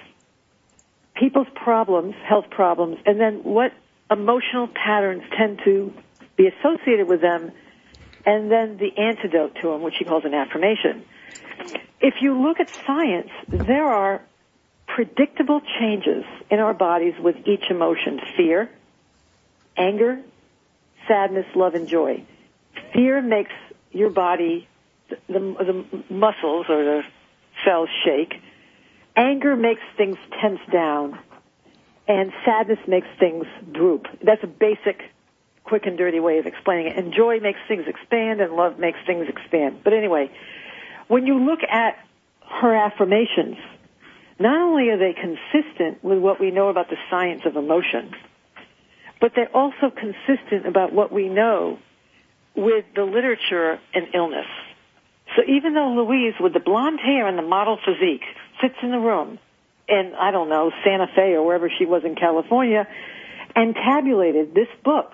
people's 1.17 1.49
problems, 1.55 2.15
health 2.25 2.49
problems, 2.51 2.99
and 3.05 3.21
then 3.21 3.43
what 3.43 3.73
emotional 4.11 4.69
patterns 4.69 5.23
tend 5.37 5.61
to 5.65 5.93
be 6.37 6.47
associated 6.47 7.09
with 7.09 7.21
them, 7.21 7.51
and 8.25 8.51
then 8.51 8.77
the 8.77 8.97
antidote 8.97 9.57
to 9.61 9.69
them, 9.73 9.83
which 9.83 9.95
she 9.99 10.05
calls 10.05 10.25
an 10.25 10.35
affirmation. 10.35 11.05
If 12.01 12.15
you 12.21 12.41
look 12.41 12.61
at 12.61 12.71
science, 12.87 13.31
there 13.49 13.87
are 13.87 14.23
predictable 14.99 15.61
changes 15.79 16.25
in 16.51 16.59
our 16.59 16.75
bodies 16.75 17.15
with 17.21 17.37
each 17.47 17.71
emotion. 17.71 18.21
Fear, 18.37 18.69
anger, 19.77 20.21
sadness, 21.07 21.47
love, 21.55 21.77
and 21.77 21.87
joy. 21.87 22.25
Fear 22.93 23.23
makes 23.23 23.53
your 23.93 24.11
body, 24.11 24.67
the, 25.09 25.15
the, 25.29 25.85
muscles 26.13 26.67
or 26.69 26.83
the 26.85 27.03
cells 27.65 27.89
shake. 28.05 28.43
Anger 29.15 29.55
makes 29.55 29.83
things 29.97 30.17
tense 30.43 30.59
down. 30.73 31.17
And 32.09 32.33
sadness 32.45 32.81
makes 32.89 33.07
things 33.21 33.47
droop. 33.71 34.09
That's 34.21 34.43
a 34.43 34.49
basic, 34.49 35.01
quick 35.63 35.87
and 35.87 35.97
dirty 35.97 36.19
way 36.19 36.39
of 36.39 36.47
explaining 36.47 36.89
it. 36.89 36.97
And 36.97 37.15
joy 37.15 37.39
makes 37.39 37.61
things 37.69 37.85
expand 37.87 38.41
and 38.41 38.53
love 38.55 38.81
makes 38.81 38.99
things 39.07 39.29
expand. 39.29 39.79
But 39.85 39.93
anyway, 39.93 40.33
when 41.07 41.25
you 41.25 41.39
look 41.39 41.61
at 41.63 42.05
her 42.51 42.75
affirmations, 42.75 43.59
not 44.39 44.61
only 44.61 44.91
are 44.91 44.99
they 44.99 45.15
consistent 45.15 46.03
with 46.03 46.19
what 46.19 46.41
we 46.41 46.51
know 46.51 46.69
about 46.69 46.89
the 46.89 46.97
science 47.11 47.43
of 47.45 47.57
emotion, 47.57 48.15
but 49.21 49.33
they're 49.35 49.55
also 49.55 49.91
consistent 49.91 50.67
about 50.67 50.93
what 50.93 51.13
we 51.13 51.29
know 51.29 51.79
with 52.55 52.85
the 52.95 53.05
literature 53.05 53.79
and 53.95 54.09
illness. 54.15 54.47
So 55.37 55.43
even 55.47 55.75
though 55.75 55.91
Louise, 55.91 56.35
with 56.41 56.53
the 56.53 56.61
blonde 56.61 57.01
hair 57.01 57.27
and 57.27 57.37
the 57.37 57.43
model 57.43 57.79
physique, 57.85 58.25
sits 58.61 58.77
in 58.83 58.91
the 58.91 58.99
room 58.99 59.39
in, 59.89 60.13
I 60.19 60.31
don't 60.31 60.49
know, 60.49 60.71
Santa 60.85 61.07
Fe 61.15 61.35
or 61.35 61.45
wherever 61.45 61.71
she 61.77 61.87
was 61.87 62.05
in 62.05 62.15
California, 62.15 62.87
and 63.55 63.75
tabulated 63.75 64.55
this 64.55 64.69
book, 64.85 65.13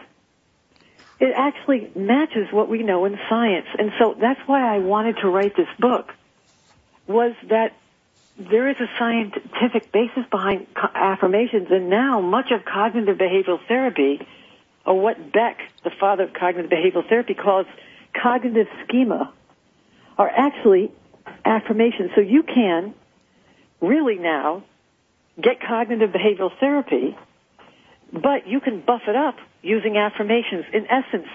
it 1.20 1.32
actually 1.34 1.90
matches 1.94 2.48
what 2.50 2.68
we 2.68 2.82
know 2.82 3.04
in 3.04 3.18
science. 3.28 3.66
And 3.78 3.92
so 3.98 4.14
that's 4.20 4.40
why 4.46 4.74
I 4.74 4.78
wanted 4.78 5.18
to 5.18 5.28
write 5.28 5.56
this 5.56 5.68
book. 5.78 6.12
was 7.06 7.34
that 7.48 7.74
there 8.38 8.68
is 8.68 8.76
a 8.80 8.88
scientific 8.98 9.92
basis 9.92 10.24
behind 10.30 10.66
affirmations, 10.76 11.68
and 11.70 11.88
now 11.88 12.20
much 12.20 12.50
of 12.50 12.64
cognitive 12.64 13.16
behavioral 13.16 13.60
therapy, 13.68 14.26
or 14.84 15.00
what 15.00 15.32
Beck, 15.32 15.58
the 15.84 15.90
father 16.00 16.24
of 16.24 16.32
cognitive 16.32 16.70
behavioral 16.70 17.08
therapy, 17.08 17.34
calls 17.34 17.66
cognitive 18.20 18.66
schema, 18.86 19.32
are 20.18 20.28
actually 20.28 20.90
affirmations. 21.44 22.10
So 22.14 22.20
you 22.20 22.42
can 22.42 22.94
really 23.80 24.16
now 24.16 24.64
get 25.40 25.60
cognitive 25.60 26.10
behavioral 26.10 26.50
therapy, 26.58 27.16
but 28.12 28.46
you 28.46 28.60
can 28.60 28.80
buff 28.80 29.02
it 29.06 29.16
up 29.16 29.36
using 29.62 29.96
affirmations. 29.96 30.64
In 30.72 30.86
essence, 30.86 31.28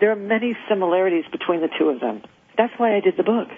there 0.00 0.10
are 0.10 0.16
many 0.16 0.56
similarities 0.68 1.24
between 1.30 1.60
the 1.60 1.68
two 1.78 1.88
of 1.88 2.00
them. 2.00 2.22
That's 2.56 2.72
why 2.78 2.96
I 2.96 3.00
did 3.00 3.16
the 3.16 3.22
book. 3.22 3.48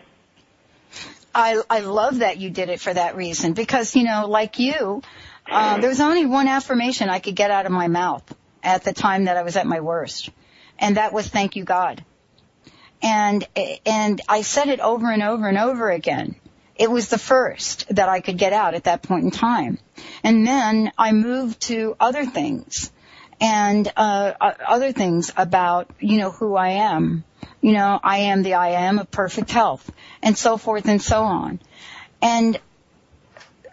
I, 1.36 1.60
I 1.68 1.80
love 1.80 2.20
that 2.20 2.38
you 2.38 2.48
did 2.48 2.70
it 2.70 2.80
for 2.80 2.94
that 2.94 3.14
reason 3.14 3.52
because, 3.52 3.94
you 3.94 4.04
know, 4.04 4.26
like 4.26 4.58
you, 4.58 5.02
uh, 5.44 5.78
there 5.78 5.90
was 5.90 6.00
only 6.00 6.24
one 6.24 6.48
affirmation 6.48 7.10
I 7.10 7.18
could 7.18 7.36
get 7.36 7.50
out 7.50 7.66
of 7.66 7.72
my 7.72 7.88
mouth 7.88 8.24
at 8.62 8.84
the 8.84 8.94
time 8.94 9.26
that 9.26 9.36
I 9.36 9.42
was 9.42 9.54
at 9.56 9.66
my 9.66 9.80
worst. 9.80 10.30
And 10.78 10.96
that 10.96 11.12
was 11.12 11.28
thank 11.28 11.54
you 11.54 11.62
God. 11.64 12.02
And, 13.02 13.46
and 13.84 14.22
I 14.26 14.40
said 14.40 14.68
it 14.68 14.80
over 14.80 15.12
and 15.12 15.22
over 15.22 15.46
and 15.46 15.58
over 15.58 15.90
again. 15.90 16.36
It 16.74 16.90
was 16.90 17.10
the 17.10 17.18
first 17.18 17.86
that 17.94 18.08
I 18.08 18.20
could 18.20 18.38
get 18.38 18.54
out 18.54 18.72
at 18.72 18.84
that 18.84 19.02
point 19.02 19.24
in 19.24 19.30
time. 19.30 19.78
And 20.24 20.46
then 20.46 20.90
I 20.96 21.12
moved 21.12 21.60
to 21.62 21.96
other 22.00 22.24
things 22.24 22.90
and, 23.42 23.92
uh, 23.94 24.32
other 24.40 24.92
things 24.92 25.30
about, 25.36 25.90
you 26.00 26.16
know, 26.16 26.30
who 26.30 26.56
I 26.56 26.68
am 26.70 27.24
you 27.60 27.72
know, 27.72 27.98
I 28.02 28.18
am 28.18 28.42
the 28.42 28.54
I 28.54 28.70
am 28.70 28.98
of 28.98 29.10
perfect 29.10 29.50
health 29.50 29.90
and 30.22 30.36
so 30.36 30.56
forth 30.56 30.86
and 30.86 31.02
so 31.02 31.22
on. 31.22 31.60
And 32.22 32.58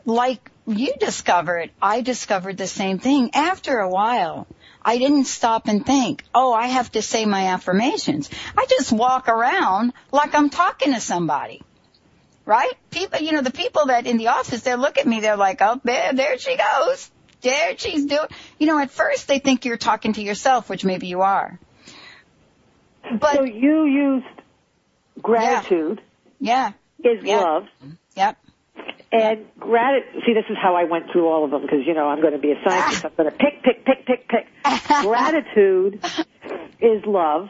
like 0.05 0.51
you 0.65 0.93
discovered, 0.99 1.71
I 1.81 2.01
discovered 2.01 2.57
the 2.57 2.67
same 2.67 2.99
thing 2.99 3.31
after 3.33 3.79
a 3.79 3.89
while. 3.89 4.47
I 4.85 4.97
didn't 4.97 5.25
stop 5.25 5.67
and 5.67 5.85
think, 5.85 6.23
oh, 6.33 6.53
I 6.53 6.67
have 6.67 6.91
to 6.93 7.01
say 7.01 7.25
my 7.25 7.47
affirmations. 7.47 8.29
I 8.57 8.65
just 8.69 8.91
walk 8.91 9.29
around 9.29 9.93
like 10.11 10.35
I'm 10.35 10.49
talking 10.49 10.93
to 10.93 10.99
somebody. 10.99 11.61
Right? 12.45 12.73
People, 12.91 13.19
you 13.19 13.31
know, 13.31 13.41
the 13.41 13.51
people 13.51 13.85
that 13.85 14.05
in 14.05 14.17
the 14.17 14.27
office, 14.27 14.61
they 14.63 14.75
look 14.75 14.97
at 14.97 15.07
me, 15.07 15.21
they're 15.21 15.37
like, 15.37 15.59
oh, 15.61 15.79
there, 15.85 16.11
there 16.13 16.37
she 16.37 16.57
goes. 16.57 17.09
There 17.39 17.77
she's 17.77 18.05
doing, 18.05 18.27
you 18.57 18.67
know, 18.67 18.77
at 18.79 18.91
first 18.91 19.27
they 19.27 19.39
think 19.39 19.63
you're 19.65 19.77
talking 19.77 20.13
to 20.13 20.21
yourself, 20.21 20.69
which 20.69 20.83
maybe 20.83 21.07
you 21.07 21.21
are. 21.21 21.59
But 23.19 23.35
so 23.35 23.43
you 23.43 23.85
used 23.85 24.25
gratitude. 25.21 26.01
Yeah. 26.39 26.73
Is 27.03 27.23
yeah. 27.23 27.37
love. 27.37 27.63
Yep. 28.15 28.37
And 29.11 29.45
gratitude. 29.59 30.23
See, 30.25 30.33
this 30.33 30.45
is 30.49 30.57
how 30.61 30.75
I 30.75 30.85
went 30.85 31.11
through 31.11 31.27
all 31.27 31.45
of 31.45 31.51
them 31.51 31.61
because 31.61 31.85
you 31.85 31.93
know 31.93 32.07
I'm 32.07 32.21
going 32.21 32.33
to 32.33 32.39
be 32.39 32.51
a 32.51 32.61
scientist. 32.67 33.05
I'm 33.05 33.11
going 33.15 33.29
to 33.29 33.37
pick, 33.37 33.63
pick, 33.63 33.85
pick, 33.85 34.05
pick, 34.05 34.27
pick. 34.27 34.47
gratitude 35.01 36.03
is 36.79 37.05
love. 37.05 37.49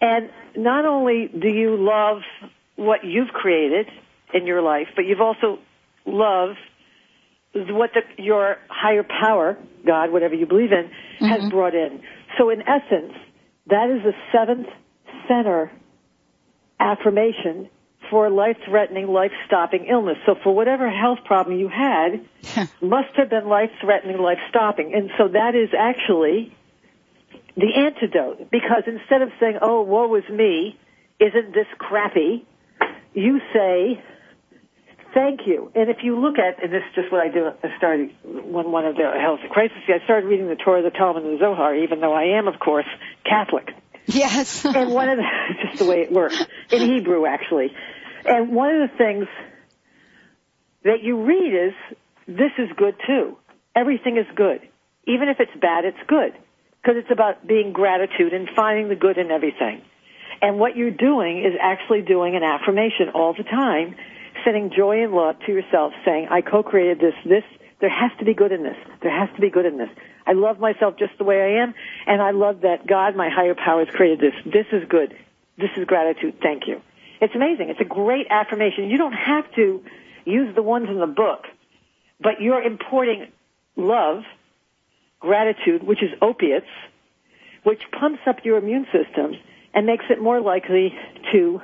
And 0.00 0.30
not 0.56 0.86
only 0.86 1.28
do 1.28 1.48
you 1.48 1.76
love 1.76 2.22
what 2.76 3.04
you've 3.04 3.28
created 3.28 3.86
in 4.32 4.46
your 4.46 4.62
life, 4.62 4.88
but 4.96 5.04
you've 5.04 5.20
also 5.20 5.58
loved 6.06 6.58
what 7.54 7.90
the, 7.94 8.22
your 8.22 8.56
higher 8.68 9.02
power, 9.02 9.58
God, 9.86 10.10
whatever 10.10 10.34
you 10.34 10.46
believe 10.46 10.72
in, 10.72 10.84
mm-hmm. 10.84 11.26
has 11.26 11.50
brought 11.50 11.74
in. 11.74 12.02
So 12.38 12.50
in 12.50 12.62
essence, 12.62 13.12
that 13.66 13.90
is 13.90 14.02
the 14.02 14.14
seventh 14.32 14.68
center 15.28 15.70
affirmation 16.78 17.68
for 18.10 18.28
life-threatening, 18.30 19.06
life-stopping 19.06 19.86
illness. 19.86 20.16
So 20.26 20.34
for 20.42 20.54
whatever 20.54 20.90
health 20.90 21.20
problem 21.24 21.58
you 21.58 21.68
had, 21.68 22.24
must 22.80 23.14
have 23.14 23.30
been 23.30 23.46
life-threatening, 23.46 24.18
life-stopping. 24.18 24.92
And 24.94 25.10
so 25.16 25.28
that 25.28 25.54
is 25.54 25.68
actually 25.78 26.52
the 27.56 27.72
antidote. 27.76 28.50
Because 28.50 28.82
instead 28.86 29.22
of 29.22 29.30
saying, 29.38 29.58
oh, 29.62 29.82
woe 29.82 30.12
is 30.16 30.28
me, 30.28 30.76
isn't 31.20 31.54
this 31.54 31.66
crappy? 31.78 32.44
You 33.14 33.40
say, 33.52 34.02
thank 35.14 35.40
you. 35.46 35.70
And 35.74 35.90
if 35.90 35.98
you 36.02 36.18
look 36.18 36.38
at, 36.38 36.62
and 36.62 36.72
this 36.72 36.82
is 36.88 36.94
just 36.94 37.12
what 37.12 37.20
I 37.20 37.28
do, 37.28 37.50
I 37.62 37.76
started 37.78 38.10
when 38.24 38.72
one 38.72 38.86
of 38.86 38.96
the 38.96 39.10
health 39.20 39.40
crises, 39.50 39.76
I 39.88 40.04
started 40.04 40.26
reading 40.26 40.48
the 40.48 40.56
Torah, 40.56 40.82
the 40.82 40.90
Talmud, 40.90 41.24
and 41.24 41.34
the 41.34 41.38
Zohar, 41.38 41.74
even 41.74 42.00
though 42.00 42.12
I 42.12 42.38
am, 42.38 42.48
of 42.48 42.58
course, 42.58 42.86
Catholic. 43.24 43.68
Yes. 44.06 44.64
and 44.64 44.90
one 44.90 45.08
of 45.08 45.18
the, 45.18 45.24
just 45.66 45.78
the 45.78 45.86
way 45.86 46.00
it 46.00 46.12
works, 46.12 46.42
in 46.70 46.80
Hebrew 46.82 47.26
actually. 47.26 47.72
And 48.24 48.50
one 48.50 48.74
of 48.74 48.90
the 48.90 48.96
things 48.96 49.26
that 50.84 51.02
you 51.02 51.22
read 51.24 51.68
is, 51.68 51.96
this 52.26 52.52
is 52.58 52.68
good 52.76 52.94
too. 53.06 53.36
Everything 53.74 54.16
is 54.16 54.26
good. 54.34 54.60
Even 55.06 55.28
if 55.28 55.38
it's 55.40 55.58
bad, 55.60 55.84
it's 55.84 55.98
good. 56.06 56.32
Because 56.82 56.96
it's 56.98 57.10
about 57.10 57.46
being 57.46 57.72
gratitude 57.72 58.32
and 58.32 58.48
finding 58.54 58.88
the 58.88 58.96
good 58.96 59.18
in 59.18 59.30
everything. 59.30 59.82
And 60.42 60.58
what 60.58 60.76
you're 60.76 60.90
doing 60.90 61.44
is 61.44 61.52
actually 61.60 62.02
doing 62.02 62.34
an 62.34 62.42
affirmation 62.42 63.10
all 63.14 63.34
the 63.34 63.44
time 63.44 63.94
sending 64.44 64.70
joy 64.76 65.02
and 65.02 65.12
love 65.12 65.36
to 65.46 65.52
yourself, 65.52 65.92
saying, 66.04 66.28
I 66.30 66.40
co-created 66.40 66.98
this, 66.98 67.14
this, 67.24 67.44
there 67.80 67.90
has 67.90 68.10
to 68.18 68.24
be 68.24 68.34
good 68.34 68.52
in 68.52 68.62
this. 68.62 68.76
There 69.02 69.10
has 69.10 69.34
to 69.34 69.40
be 69.40 69.50
good 69.50 69.66
in 69.66 69.78
this. 69.78 69.88
I 70.26 70.32
love 70.32 70.60
myself 70.60 70.96
just 70.98 71.16
the 71.18 71.24
way 71.24 71.40
I 71.40 71.62
am, 71.62 71.74
and 72.06 72.20
I 72.20 72.32
love 72.32 72.60
that 72.60 72.86
God, 72.86 73.16
my 73.16 73.30
higher 73.30 73.54
power, 73.54 73.84
has 73.84 73.94
created 73.94 74.20
this. 74.20 74.34
This 74.44 74.66
is 74.72 74.86
good. 74.88 75.16
This 75.56 75.70
is 75.76 75.84
gratitude. 75.86 76.36
Thank 76.42 76.66
you. 76.66 76.80
It's 77.20 77.34
amazing. 77.34 77.70
It's 77.70 77.80
a 77.80 77.84
great 77.84 78.26
affirmation. 78.30 78.88
You 78.88 78.98
don't 78.98 79.12
have 79.12 79.44
to 79.54 79.82
use 80.24 80.54
the 80.54 80.62
ones 80.62 80.88
in 80.88 80.98
the 80.98 81.06
book, 81.06 81.44
but 82.20 82.40
you're 82.40 82.62
importing 82.62 83.28
love, 83.76 84.22
gratitude, 85.18 85.82
which 85.82 86.02
is 86.02 86.10
opiates, 86.22 86.66
which 87.62 87.82
pumps 87.98 88.20
up 88.26 88.44
your 88.44 88.58
immune 88.58 88.86
system 88.92 89.34
and 89.74 89.86
makes 89.86 90.04
it 90.10 90.20
more 90.20 90.40
likely 90.40 90.94
to 91.32 91.60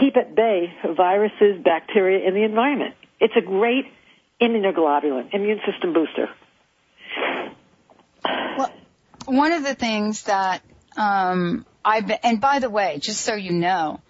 keep 0.00 0.16
at 0.16 0.34
bay 0.34 0.72
viruses, 0.96 1.62
bacteria 1.64 2.26
in 2.26 2.34
the 2.34 2.44
environment. 2.44 2.94
It's 3.20 3.34
a 3.36 3.42
great 3.42 3.86
immunoglobulin, 4.40 5.34
immune 5.34 5.60
system 5.70 5.92
booster. 5.92 6.28
Well, 8.24 8.72
one 9.26 9.52
of 9.52 9.62
the 9.62 9.74
things 9.74 10.24
that 10.24 10.62
um, 10.96 11.66
I've 11.84 12.10
and 12.22 12.40
by 12.40 12.58
the 12.58 12.70
way, 12.70 12.98
just 13.00 13.20
so 13.22 13.34
you 13.34 13.52
know, 13.52 14.00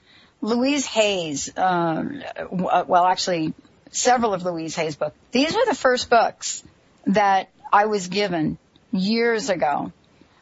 Louise 0.40 0.86
Hay's, 0.86 1.54
uh, 1.56 2.04
well, 2.50 3.04
actually, 3.04 3.54
several 3.90 4.34
of 4.34 4.44
Louise 4.44 4.74
Hay's 4.76 4.96
books. 4.96 5.16
These 5.32 5.54
were 5.54 5.66
the 5.66 5.74
first 5.74 6.08
books 6.08 6.62
that 7.06 7.50
I 7.72 7.86
was 7.86 8.08
given 8.08 8.58
years 8.92 9.50
ago 9.50 9.92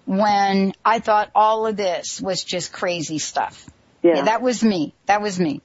when 0.06 0.72
I 0.84 1.00
thought 1.00 1.30
all 1.34 1.66
of 1.66 1.76
this 1.76 2.20
was 2.20 2.44
just 2.44 2.72
crazy 2.72 3.18
stuff. 3.18 3.68
Yeah. 4.02 4.22
That 4.22 4.42
was 4.42 4.62
me. 4.62 4.94
That 5.06 5.22
was 5.22 5.38
me. 5.38 5.60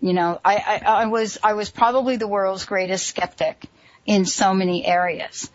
You 0.00 0.12
know, 0.12 0.40
I, 0.44 0.56
I, 0.56 1.02
I 1.02 1.06
was, 1.06 1.38
I 1.42 1.54
was 1.54 1.70
probably 1.70 2.16
the 2.16 2.28
world's 2.28 2.64
greatest 2.66 3.06
skeptic 3.06 3.64
in 4.06 4.26
so 4.26 4.52
many 4.52 4.84
areas. 4.84 5.50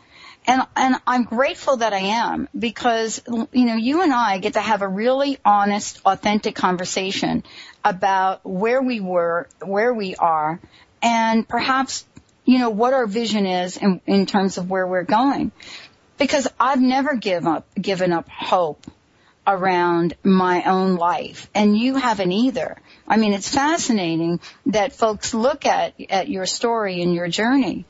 And, 0.48 0.64
and 0.76 0.96
I'm 1.06 1.26
grateful 1.26 1.78
that 1.78 1.94
I 1.94 2.00
am 2.00 2.50
because, 2.58 3.22
you 3.28 3.66
know, 3.66 3.76
you 3.76 4.02
and 4.02 4.12
I 4.12 4.40
get 4.40 4.54
to 4.54 4.62
have 4.62 4.82
a 4.82 4.88
really 4.88 5.38
honest, 5.46 6.02
authentic 6.06 6.56
conversation 6.56 7.44
about 7.84 8.44
where 8.44 8.82
we 8.82 9.00
were, 9.00 9.48
where 9.64 9.94
we 9.94 10.16
are, 10.16 10.60
and 11.04 11.48
perhaps, 11.48 12.08
you 12.46 12.58
know, 12.58 12.72
what 12.72 12.94
our 12.94 13.06
vision 13.06 13.46
is 13.46 13.78
in, 13.78 14.02
in 14.08 14.26
terms 14.26 14.58
of 14.58 14.70
where 14.70 14.88
we're 14.88 15.04
going. 15.04 15.52
Because 16.18 16.48
I've 16.60 16.82
never 16.82 17.16
give 17.16 17.46
up, 17.46 17.68
given 17.76 18.12
up 18.12 18.28
hope 18.28 18.86
around 19.50 20.16
my 20.24 20.64
own 20.64 20.96
life 20.96 21.50
and 21.56 21.76
you 21.76 21.96
haven't 21.96 22.32
either. 22.32 22.78
I 23.08 23.18
mean, 23.18 23.34
it's 23.34 23.50
fascinating 23.50 24.40
that 24.68 24.94
folks 24.94 25.34
look 25.34 25.66
at, 25.66 25.96
at 26.10 26.30
your 26.30 26.46
story 26.46 27.02
and 27.02 27.16
your 27.16 27.28
journey 27.28 27.86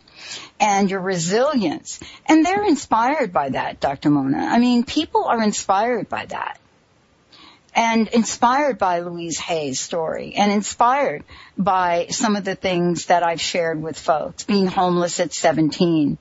and 0.60 0.89
your 0.89 1.01
resilience 1.01 1.99
and 2.26 2.45
they're 2.45 2.66
inspired 2.66 3.34
by 3.34 3.49
that, 3.49 3.82
Dr. 3.82 4.10
Mona. 4.10 4.38
I 4.38 4.60
mean, 4.60 4.86
people 4.86 5.26
are 5.26 5.43
inspired 5.43 6.07
by 6.07 6.26
that 6.28 6.60
and 7.76 8.07
inspired 8.07 8.78
by 8.78 9.01
Louise 9.01 9.38
Hay's 9.39 9.82
story 9.82 10.36
and 10.36 10.53
inspired 10.53 11.26
by 11.57 12.07
some 12.10 12.38
of 12.38 12.45
the 12.45 12.55
things 12.55 13.07
that 13.07 13.22
I've 13.22 13.41
shared 13.41 13.82
with 13.82 13.99
folks, 13.99 14.45
being 14.45 14.68
homeless 14.68 15.20
at 15.20 15.34
17. 15.34 16.18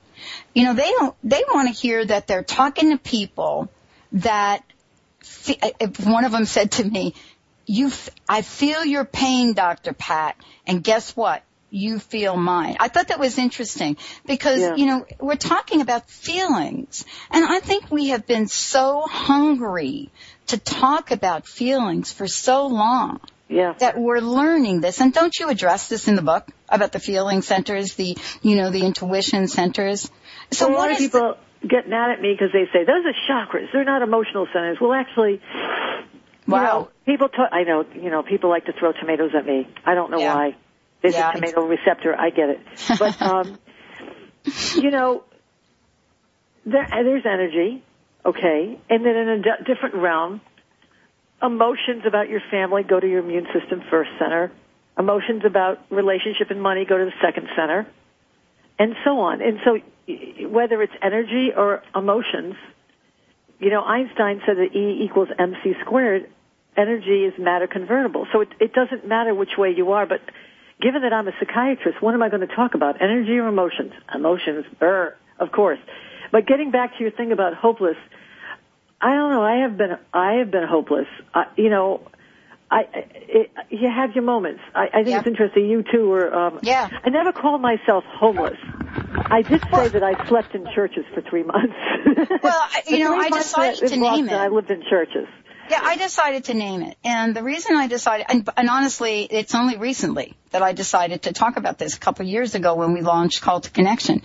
You 0.53 0.63
know, 0.65 0.73
they 0.73 0.91
don't, 0.91 1.15
they 1.23 1.43
want 1.53 1.73
to 1.73 1.81
hear 1.81 2.03
that 2.03 2.27
they're 2.27 2.43
talking 2.43 2.91
to 2.91 2.97
people 2.97 3.69
that 4.11 4.63
one 6.03 6.25
of 6.25 6.31
them 6.31 6.45
said 6.45 6.71
to 6.71 6.83
me, 6.83 7.13
"You, 7.65 7.91
I 8.27 8.41
feel 8.41 8.85
your 8.85 9.05
pain, 9.05 9.53
Doctor 9.53 9.93
Pat, 9.93 10.35
and 10.65 10.83
guess 10.83 11.15
what? 11.15 11.43
You 11.69 11.99
feel 11.99 12.35
mine." 12.35 12.77
I 12.79 12.87
thought 12.87 13.09
that 13.09 13.19
was 13.19 13.37
interesting 13.37 13.97
because 14.25 14.59
yeah. 14.61 14.75
you 14.75 14.85
know 14.85 15.05
we're 15.19 15.35
talking 15.35 15.81
about 15.81 16.09
feelings, 16.09 17.05
and 17.31 17.45
I 17.45 17.59
think 17.59 17.91
we 17.91 18.07
have 18.09 18.25
been 18.25 18.47
so 18.47 19.01
hungry 19.01 20.09
to 20.47 20.57
talk 20.57 21.11
about 21.11 21.47
feelings 21.47 22.11
for 22.11 22.27
so 22.27 22.67
long. 22.67 23.19
Yeah. 23.51 23.73
That 23.79 23.97
we're 23.97 24.19
learning 24.19 24.81
this. 24.81 25.01
And 25.01 25.11
don't 25.11 25.35
you 25.39 25.49
address 25.49 25.89
this 25.89 26.07
in 26.07 26.15
the 26.15 26.21
book 26.21 26.47
about 26.69 26.91
the 26.91 26.99
feeling 26.99 27.41
centers, 27.41 27.95
the, 27.95 28.15
you 28.43 28.55
know, 28.55 28.69
the 28.69 28.85
intuition 28.85 29.47
centers? 29.47 30.11
So 30.51 30.71
a 30.71 30.71
lot 30.71 30.91
of 30.91 30.99
people 30.99 31.35
get 31.67 31.89
mad 31.89 32.11
at 32.11 32.21
me 32.21 32.33
because 32.33 32.51
they 32.53 32.65
say, 32.71 32.85
those 32.85 33.03
are 33.05 33.15
chakras. 33.29 33.67
They're 33.73 33.83
not 33.83 34.01
emotional 34.01 34.47
centers. 34.53 34.77
Well, 34.79 34.93
actually, 34.93 35.41
Wow. 36.47 36.57
you 36.57 36.63
know, 36.63 36.89
people 37.05 37.29
talk, 37.29 37.49
I 37.51 37.63
know, 37.63 37.85
you 37.93 38.09
know, 38.09 38.23
people 38.23 38.49
like 38.49 38.65
to 38.65 38.73
throw 38.73 38.91
tomatoes 38.93 39.31
at 39.37 39.45
me. 39.45 39.67
I 39.85 39.93
don't 39.93 40.09
know 40.11 40.19
Yeah. 40.21 40.33
why. 40.33 40.55
There's 41.01 41.13
Yeah, 41.15 41.29
a 41.31 41.33
tomato 41.33 41.65
receptor. 41.65 42.15
I 42.15 42.29
get 42.29 42.49
it. 42.49 42.59
But, 42.97 43.21
um, 43.25 43.59
you 44.75 44.91
know, 44.91 45.23
there, 46.65 46.87
there's 47.03 47.25
energy, 47.25 47.83
okay, 48.25 48.79
and 48.89 49.05
then 49.05 49.15
in 49.15 49.29
a 49.29 49.37
d- 49.41 49.63
different 49.65 49.95
realm, 49.95 50.41
emotions 51.41 52.03
about 52.07 52.29
your 52.29 52.41
family 52.51 52.83
go 52.83 52.99
to 52.99 53.07
your 53.07 53.19
immune 53.19 53.47
system 53.53 53.81
first 53.89 54.09
center. 54.19 54.51
Emotions 54.97 55.43
about 55.45 55.79
relationship 55.89 56.49
and 56.51 56.61
money 56.61 56.83
go 56.85 56.97
to 56.97 57.05
the 57.05 57.13
second 57.21 57.47
center, 57.55 57.87
and 58.79 58.95
so 59.03 59.19
on. 59.19 59.41
And 59.41 59.59
so, 59.63 59.77
whether 60.47 60.81
it's 60.81 60.93
energy 61.03 61.49
or 61.55 61.83
emotions, 61.93 62.55
you 63.59 63.69
know, 63.69 63.83
Einstein 63.83 64.41
said 64.45 64.57
that 64.57 64.75
E 64.75 65.03
equals 65.03 65.27
mc 65.37 65.75
squared. 65.85 66.29
Energy 66.77 67.25
is 67.25 67.33
matter 67.37 67.67
convertible, 67.67 68.25
so 68.31 68.39
it, 68.39 68.47
it 68.61 68.73
doesn't 68.73 69.05
matter 69.05 69.35
which 69.35 69.57
way 69.57 69.73
you 69.75 69.91
are. 69.91 70.05
But 70.05 70.21
given 70.79 71.01
that 71.01 71.11
I'm 71.11 71.27
a 71.27 71.31
psychiatrist, 71.37 72.01
what 72.01 72.13
am 72.13 72.23
I 72.23 72.29
going 72.29 72.47
to 72.47 72.55
talk 72.55 72.73
about? 72.73 73.01
Energy 73.01 73.37
or 73.37 73.49
emotions? 73.49 73.91
Emotions, 74.15 74.65
er, 74.81 75.17
of 75.39 75.51
course. 75.51 75.79
But 76.31 76.47
getting 76.47 76.71
back 76.71 76.97
to 76.97 77.03
your 77.03 77.11
thing 77.11 77.33
about 77.33 77.53
hopeless, 77.53 77.97
I 79.01 79.13
don't 79.13 79.31
know. 79.31 79.43
I 79.43 79.61
have 79.63 79.77
been 79.77 79.97
I 80.13 80.33
have 80.35 80.51
been 80.51 80.65
hopeless. 80.65 81.07
You 81.57 81.69
know, 81.69 82.01
I 82.71 82.85
it, 82.93 83.51
you 83.69 83.89
have 83.89 84.13
your 84.13 84.23
moments. 84.23 84.61
I, 84.75 84.87
I 84.93 85.03
think 85.03 85.17
it's 85.17 85.27
interesting. 85.27 85.65
You 85.67 85.83
too 85.83 86.09
were. 86.09 86.33
Um, 86.33 86.59
yeah. 86.61 86.89
I 87.03 87.09
never 87.09 87.31
called 87.31 87.61
myself 87.61 88.03
homeless. 88.05 88.57
I 89.31 89.41
did 89.41 89.61
say 89.73 89.89
that 89.89 90.03
I 90.03 90.27
slept 90.27 90.53
in 90.55 90.67
churches 90.73 91.05
for 91.13 91.21
three 91.21 91.43
months. 91.43 91.73
Well, 92.43 92.67
you 92.87 92.99
know, 93.03 93.13
I 93.13 93.29
months 93.29 93.47
decided 93.47 93.89
to 93.89 93.97
name 93.97 94.29
it. 94.29 94.33
I 94.33 94.47
lived 94.47 94.71
in 94.71 94.83
churches. 94.89 95.27
Yeah, 95.69 95.81
I 95.83 95.97
decided 95.97 96.45
to 96.45 96.53
name 96.53 96.81
it. 96.81 96.97
And 97.03 97.35
the 97.35 97.43
reason 97.43 97.75
I 97.75 97.87
decided, 97.87 98.25
and, 98.29 98.49
and 98.57 98.69
honestly, 98.69 99.23
it's 99.23 99.53
only 99.53 99.77
recently 99.77 100.33
that 100.49 100.63
I 100.63 100.73
decided 100.73 101.23
to 101.23 101.33
talk 101.33 101.57
about 101.57 101.77
this 101.77 101.95
a 101.95 101.99
couple 101.99 102.25
of 102.25 102.29
years 102.29 102.55
ago 102.55 102.73
when 102.75 102.93
we 102.93 103.01
launched 103.01 103.41
Call 103.41 103.61
to 103.61 103.69
Connection. 103.69 104.23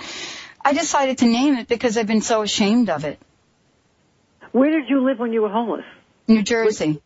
I 0.64 0.72
decided 0.72 1.18
to 1.18 1.26
name 1.26 1.56
it 1.56 1.68
because 1.68 1.98
I've 1.98 2.06
been 2.06 2.22
so 2.22 2.42
ashamed 2.42 2.88
of 2.88 3.04
it. 3.04 3.18
Where 4.52 4.70
did 4.70 4.88
you 4.88 5.04
live 5.04 5.18
when 5.18 5.32
you 5.32 5.42
were 5.42 5.50
homeless? 5.50 5.84
New 6.26 6.42
Jersey. 6.42 7.02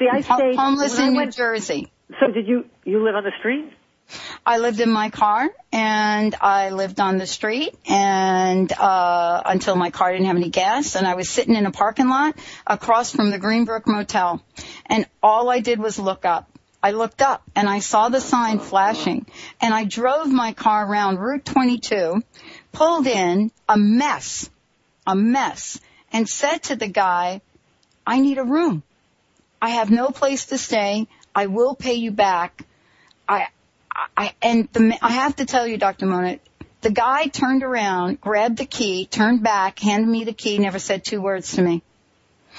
See, 0.00 0.08
I 0.10 0.22
stayed 0.22 0.56
homeless 0.56 0.98
in 0.98 1.12
New 1.12 1.30
Jersey. 1.30 1.92
So 2.18 2.32
did 2.32 2.48
you 2.48 2.64
you 2.84 3.04
live 3.04 3.14
on 3.14 3.22
the 3.22 3.32
street? 3.38 3.70
I 4.46 4.56
lived 4.56 4.80
in 4.80 4.90
my 4.90 5.10
car 5.10 5.50
and 5.72 6.34
I 6.40 6.70
lived 6.70 7.00
on 7.00 7.18
the 7.18 7.26
street 7.26 7.74
and 7.86 8.72
uh 8.72 9.42
until 9.44 9.76
my 9.76 9.90
car 9.90 10.12
didn't 10.12 10.28
have 10.28 10.36
any 10.36 10.48
gas 10.48 10.96
and 10.96 11.06
I 11.06 11.16
was 11.16 11.28
sitting 11.28 11.54
in 11.54 11.66
a 11.66 11.70
parking 11.70 12.08
lot 12.08 12.34
across 12.66 13.14
from 13.14 13.30
the 13.30 13.38
Greenbrook 13.38 13.86
Motel 13.86 14.42
and 14.86 15.06
all 15.22 15.50
I 15.50 15.60
did 15.60 15.78
was 15.78 15.98
look 15.98 16.24
up. 16.24 16.50
I 16.82 16.92
looked 16.92 17.20
up 17.20 17.42
and 17.54 17.68
I 17.68 17.80
saw 17.80 18.08
the 18.08 18.22
sign 18.22 18.58
flashing 18.58 19.26
and 19.60 19.74
I 19.74 19.84
drove 19.84 20.32
my 20.32 20.54
car 20.54 20.90
around 20.90 21.18
Route 21.18 21.44
22, 21.44 22.22
pulled 22.72 23.06
in 23.06 23.52
a 23.68 23.76
mess, 23.76 24.48
a 25.06 25.14
mess 25.14 25.78
and 26.10 26.26
said 26.26 26.62
to 26.64 26.76
the 26.76 26.88
guy, 26.88 27.42
I 28.06 28.20
need 28.20 28.38
a 28.38 28.44
room. 28.44 28.82
I 29.62 29.70
have 29.70 29.90
no 29.90 30.08
place 30.10 30.46
to 30.46 30.58
stay. 30.58 31.06
I 31.34 31.46
will 31.46 31.74
pay 31.74 31.94
you 31.94 32.10
back. 32.10 32.64
I, 33.28 33.48
I, 34.16 34.32
and 34.42 34.68
the, 34.72 34.98
I 35.02 35.10
have 35.10 35.36
to 35.36 35.46
tell 35.46 35.66
you, 35.66 35.76
Dr. 35.76 36.06
Mona, 36.06 36.38
the 36.80 36.90
guy 36.90 37.26
turned 37.26 37.62
around, 37.62 38.20
grabbed 38.20 38.56
the 38.58 38.64
key, 38.66 39.06
turned 39.06 39.42
back, 39.42 39.78
handed 39.78 40.08
me 40.08 40.24
the 40.24 40.32
key, 40.32 40.58
never 40.58 40.78
said 40.78 41.04
two 41.04 41.20
words 41.20 41.52
to 41.56 41.62
me. 41.62 41.82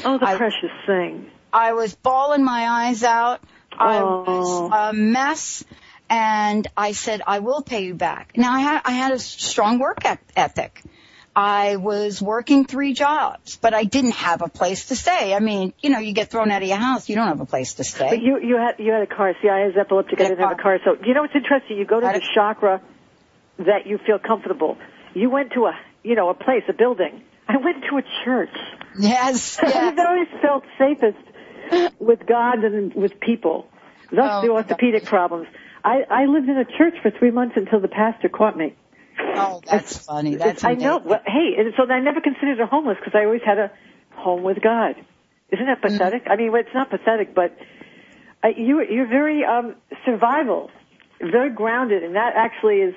Oh, 0.05 0.17
the 0.17 0.27
I- 0.27 0.37
precious 0.37 0.71
thing. 0.85 1.29
I 1.51 1.73
was 1.73 1.93
bawling 1.95 2.45
my 2.45 2.65
eyes 2.87 3.03
out. 3.03 3.41
I 3.77 3.97
Oh. 3.99 4.23
was 4.25 4.71
a 4.89 4.93
mess. 4.93 5.63
And 6.09 6.67
I 6.77 6.91
said, 6.91 7.21
I 7.25 7.39
will 7.39 7.61
pay 7.61 7.83
you 7.85 7.93
back. 7.93 8.33
Now 8.37 8.53
I 8.53 8.59
had, 8.59 8.81
I 8.85 8.91
had 8.91 9.11
a 9.13 9.19
strong 9.19 9.79
work 9.79 9.99
ethic. 10.35 10.81
I 11.35 11.77
was 11.77 12.21
working 12.21 12.65
three 12.65 12.93
jobs, 12.93 13.55
but 13.55 13.73
I 13.73 13.85
didn't 13.85 14.15
have 14.15 14.41
a 14.41 14.49
place 14.49 14.87
to 14.87 14.95
stay. 14.95 15.33
I 15.33 15.39
mean, 15.39 15.73
you 15.79 15.89
know, 15.89 15.99
you 15.99 16.13
get 16.13 16.29
thrown 16.29 16.51
out 16.51 16.61
of 16.61 16.67
your 16.67 16.77
house, 16.77 17.07
you 17.07 17.15
don't 17.15 17.27
have 17.27 17.39
a 17.39 17.45
place 17.45 17.75
to 17.75 17.83
stay. 17.85 18.09
But 18.09 18.21
you 18.21 18.39
you 18.41 18.57
had 18.57 18.75
you 18.79 18.91
had 18.91 19.03
a 19.03 19.07
car. 19.07 19.33
See, 19.41 19.47
I 19.47 19.67
was 19.67 19.75
epileptic. 19.77 20.19
I 20.19 20.23
didn't 20.23 20.39
have 20.39 20.59
a 20.59 20.61
car. 20.61 20.79
So 20.83 20.97
you 21.05 21.13
know 21.13 21.21
what's 21.21 21.35
interesting? 21.35 21.77
You 21.77 21.85
go 21.85 21.99
to 22.01 22.05
the 22.05 22.21
chakra 22.35 22.81
that 23.59 23.87
you 23.87 23.97
feel 24.05 24.19
comfortable. 24.19 24.77
You 25.13 25.29
went 25.29 25.53
to 25.53 25.65
a 25.67 25.79
you 26.03 26.15
know 26.15 26.29
a 26.29 26.33
place, 26.33 26.63
a 26.67 26.73
building. 26.73 27.23
I 27.47 27.57
went 27.57 27.83
to 27.89 27.97
a 27.97 28.03
church. 28.25 28.55
Yes, 28.99 29.57
I've 29.63 29.97
always 29.97 30.27
felt 30.41 30.63
safest 30.77 31.17
with 31.99 32.25
God 32.25 32.63
and 32.63 32.93
with 32.93 33.19
people. 33.21 33.67
Thus 34.11 34.29
Oh, 34.29 34.41
the 34.41 34.49
orthopedic 34.49 35.05
problems. 35.05 35.47
I 35.83 36.03
I 36.09 36.25
lived 36.25 36.49
in 36.49 36.57
a 36.57 36.65
church 36.65 36.95
for 37.01 37.09
three 37.09 37.31
months 37.31 37.55
until 37.55 37.79
the 37.79 37.87
pastor 37.87 38.27
caught 38.27 38.57
me. 38.57 38.75
Oh, 39.19 39.61
that's 39.65 39.97
funny. 39.97 40.35
That's 40.35 40.63
I 40.63 40.75
know. 40.75 41.01
Well, 41.03 41.21
hey, 41.25 41.55
and 41.57 41.73
so 41.77 41.91
I 41.91 41.99
never 41.99 42.21
considered 42.21 42.57
her 42.57 42.65
homeless 42.65 42.97
because 42.99 43.13
I 43.15 43.25
always 43.25 43.41
had 43.45 43.57
a 43.57 43.71
home 44.15 44.43
with 44.43 44.61
God. 44.61 44.95
Isn't 45.51 45.65
that 45.65 45.81
Mm-hmm. 45.81 45.93
pathetic? 45.93 46.23
I 46.29 46.35
mean, 46.35 46.51
well, 46.51 46.61
it's 46.61 46.73
not 46.73 46.89
pathetic, 46.89 47.35
but 47.35 47.57
uh, 48.43 48.49
you 48.55 48.83
you're 48.89 49.07
very 49.07 49.43
um 49.43 49.75
survival, 50.05 50.69
very 51.19 51.49
grounded, 51.49 52.03
and 52.03 52.15
that 52.15 52.33
actually 52.35 52.77
is 52.77 52.95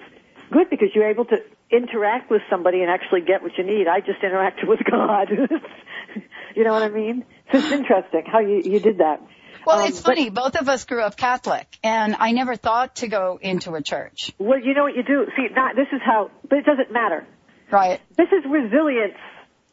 good 0.53 0.71
because 0.71 0.89
you're 0.95 1.09
able 1.11 1.25
to 1.27 1.37
interact 1.71 2.31
with 2.31 2.43
somebody 2.49 2.81
and 2.83 2.91
actually 2.91 3.21
get 3.23 3.43
what 3.43 3.53
you 3.59 3.65
need. 3.65 3.89
I 3.89 4.01
just 4.01 4.21
interacted 4.23 4.69
with 4.69 4.81
God. 4.89 5.29
you 6.55 6.65
know 6.65 6.73
what 6.73 6.83
I 6.83 6.89
mean? 6.89 7.25
So 7.53 7.59
it's 7.59 7.69
interesting 7.73 8.25
how 8.31 8.41
you 8.41 8.63
you 8.65 8.81
did 8.81 8.99
that. 8.99 9.21
Well, 9.67 9.81
Um, 9.81 9.89
it's 9.89 10.01
funny. 10.01 10.31
Both 10.31 10.57
of 10.57 10.69
us 10.69 10.85
grew 10.85 11.03
up 11.03 11.17
Catholic, 11.17 11.67
and 11.83 12.17
I 12.19 12.33
never 12.33 12.57
thought 12.57 12.97
to 12.97 13.09
go 13.09 13.39
into 13.41 13.75
a 13.75 13.83
church. 13.83 14.33
Well, 14.39 14.59
you 14.61 14.75
know 14.75 14.85
what 14.85 14.95
you 14.97 15.03
do. 15.03 15.27
See, 15.37 15.49
not, 15.55 15.77
this 15.77 15.89
is 15.93 16.01
how, 16.05 16.31
but 16.49 16.59
it 16.59 16.67
doesn't 16.67 16.93
matter. 16.93 17.27
Right. 17.71 18.01
This 18.17 18.29
is 18.29 18.45
resilience. 18.49 19.17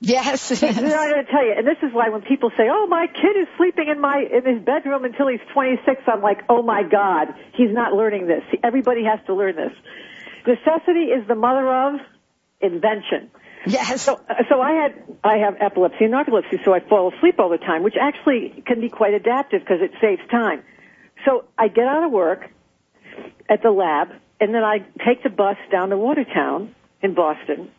Yes. 0.04 0.50
Know, 0.62 0.68
I'm 0.68 1.12
going 1.12 1.26
to 1.26 1.32
tell 1.32 1.46
you, 1.46 1.54
and 1.56 1.68
this 1.68 1.78
is 1.84 1.94
why 1.94 2.10
when 2.10 2.22
people 2.24 2.50
say, 2.58 2.64
"Oh, 2.72 2.88
my 2.88 3.06
kid 3.06 3.40
is 3.40 3.48
sleeping 3.58 3.88
in 3.88 4.02
my 4.02 4.18
in 4.34 4.44
his 4.56 4.66
bedroom 4.66 5.06
until 5.06 5.28
he's 5.28 5.42
26," 5.54 6.02
I'm 6.08 6.22
like, 6.22 6.40
"Oh 6.50 6.64
my 6.64 6.82
God, 6.82 7.28
he's 7.54 7.70
not 7.72 7.94
learning 7.94 8.26
this. 8.26 8.42
Everybody 8.64 9.04
has 9.04 9.20
to 9.28 9.36
learn 9.36 9.56
this. 9.56 9.74
Necessity 10.48 11.12
is 11.14 11.28
the 11.28 11.36
mother 11.36 11.72
of 11.72 12.00
invention." 12.62 13.30
Yes. 13.66 14.02
So, 14.02 14.20
so 14.50 14.62
I 14.62 14.72
had 14.72 15.04
I 15.24 15.38
have 15.38 15.58
epilepsy 15.60 16.06
and 16.06 16.14
narcolepsy, 16.14 16.64
so 16.66 16.74
I 16.74 16.80
fall 16.80 17.14
asleep 17.16 17.36
all 17.40 17.50
the 17.50 17.58
time, 17.58 17.84
which 17.84 17.96
actually 18.00 18.64
can 18.66 18.82
be 18.82 18.90
quite 18.90 19.14
adaptive 19.14 19.62
because 19.62 19.82
it 19.82 19.92
saves 20.02 20.22
time. 20.30 20.64
So 21.26 21.46
I 21.58 21.68
get 21.68 21.86
out 21.86 22.04
of 22.04 22.12
work 22.12 22.50
at 23.50 23.62
the 23.62 23.70
lab, 23.72 24.10
and 24.40 24.54
then 24.54 24.64
I 24.64 24.80
take 25.06 25.24
the 25.24 25.30
bus 25.30 25.58
down 25.72 25.90
to 25.90 25.98
Watertown 25.98 26.74
in 27.02 27.14
Boston, 27.14 27.70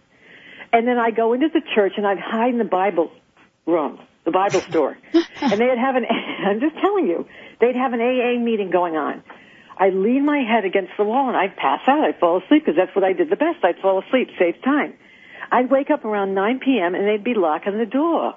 and 0.73 0.87
then 0.87 0.99
I 0.99 1.11
go 1.11 1.33
into 1.33 1.49
the 1.49 1.63
church 1.75 1.95
and 1.97 2.07
I'd 2.07 2.21
hide 2.21 2.51
in 2.51 2.59
the 2.59 2.65
Bible 2.65 3.11
room, 3.67 3.99
the 4.25 4.31
Bible 4.31 4.63
store, 4.71 4.97
and 5.13 5.61
they'd 5.61 5.79
have 5.79 5.97
an. 5.97 6.07
I'm 6.47 6.61
just 6.61 6.77
telling 6.81 7.07
you, 7.09 7.27
they'd 7.61 7.77
have 7.77 7.93
an 7.93 8.01
AA 8.01 8.39
meeting 8.39 8.71
going 8.71 8.97
on. 8.97 9.23
I'd 9.79 9.95
lean 9.95 10.25
my 10.25 10.39
head 10.39 10.65
against 10.65 10.93
the 10.97 11.05
wall 11.05 11.29
and 11.29 11.37
I'd 11.37 11.57
pass 11.57 11.81
out. 11.89 12.05
I'd 12.05 12.21
fall 12.21 12.41
asleep 12.45 12.65
because 12.65 12.77
that's 12.77 12.95
what 12.95 13.05
I 13.05 13.15
did 13.15 13.31
the 13.31 13.37
best. 13.37 13.65
I'd 13.65 13.79
fall 13.79 14.03
asleep, 14.07 14.29
save 14.39 14.63
time. 14.63 14.95
I'd 15.53 15.71
wake 15.71 15.91
up 15.91 16.07
around 16.07 16.35
9 16.35 16.61
p.m. 16.61 16.95
and 16.95 17.07
they'd 17.07 17.23
be 17.23 17.35
locking 17.35 17.77
the 17.77 17.85
door 17.85 18.35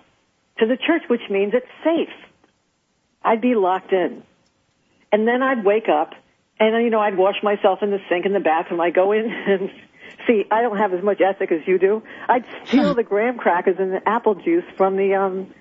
to 0.59 0.65
the 0.67 0.75
church, 0.75 1.03
which 1.07 1.21
means 1.29 1.53
it's 1.53 1.65
safe. 1.81 2.13
I'd 3.23 3.39
be 3.39 3.55
locked 3.55 3.93
in. 3.93 4.21
And 5.13 5.25
then 5.25 5.41
I'd 5.41 5.63
wake 5.63 5.87
up 5.87 6.13
and, 6.59 6.83
you 6.83 6.89
know, 6.89 6.99
I'd 6.99 7.17
wash 7.17 7.41
myself 7.41 7.79
in 7.81 7.91
the 7.91 7.99
sink 8.09 8.25
in 8.25 8.33
the 8.33 8.41
bathroom. 8.41 8.81
I 8.81 8.89
go 8.89 9.13
in 9.13 9.31
and 9.47 9.71
see, 10.27 10.43
I 10.51 10.61
don't 10.61 10.77
have 10.77 10.93
as 10.93 11.01
much 11.01 11.21
ethic 11.21 11.53
as 11.53 11.65
you 11.65 11.79
do. 11.79 12.03
I'd 12.27 12.43
steal 12.65 12.93
the 12.93 13.03
graham 13.03 13.37
crackers 13.37 13.77
and 13.79 13.93
the 13.93 14.07
apple 14.07 14.35
juice 14.35 14.65
from 14.75 14.97
the, 14.97 15.15
um, 15.15 15.53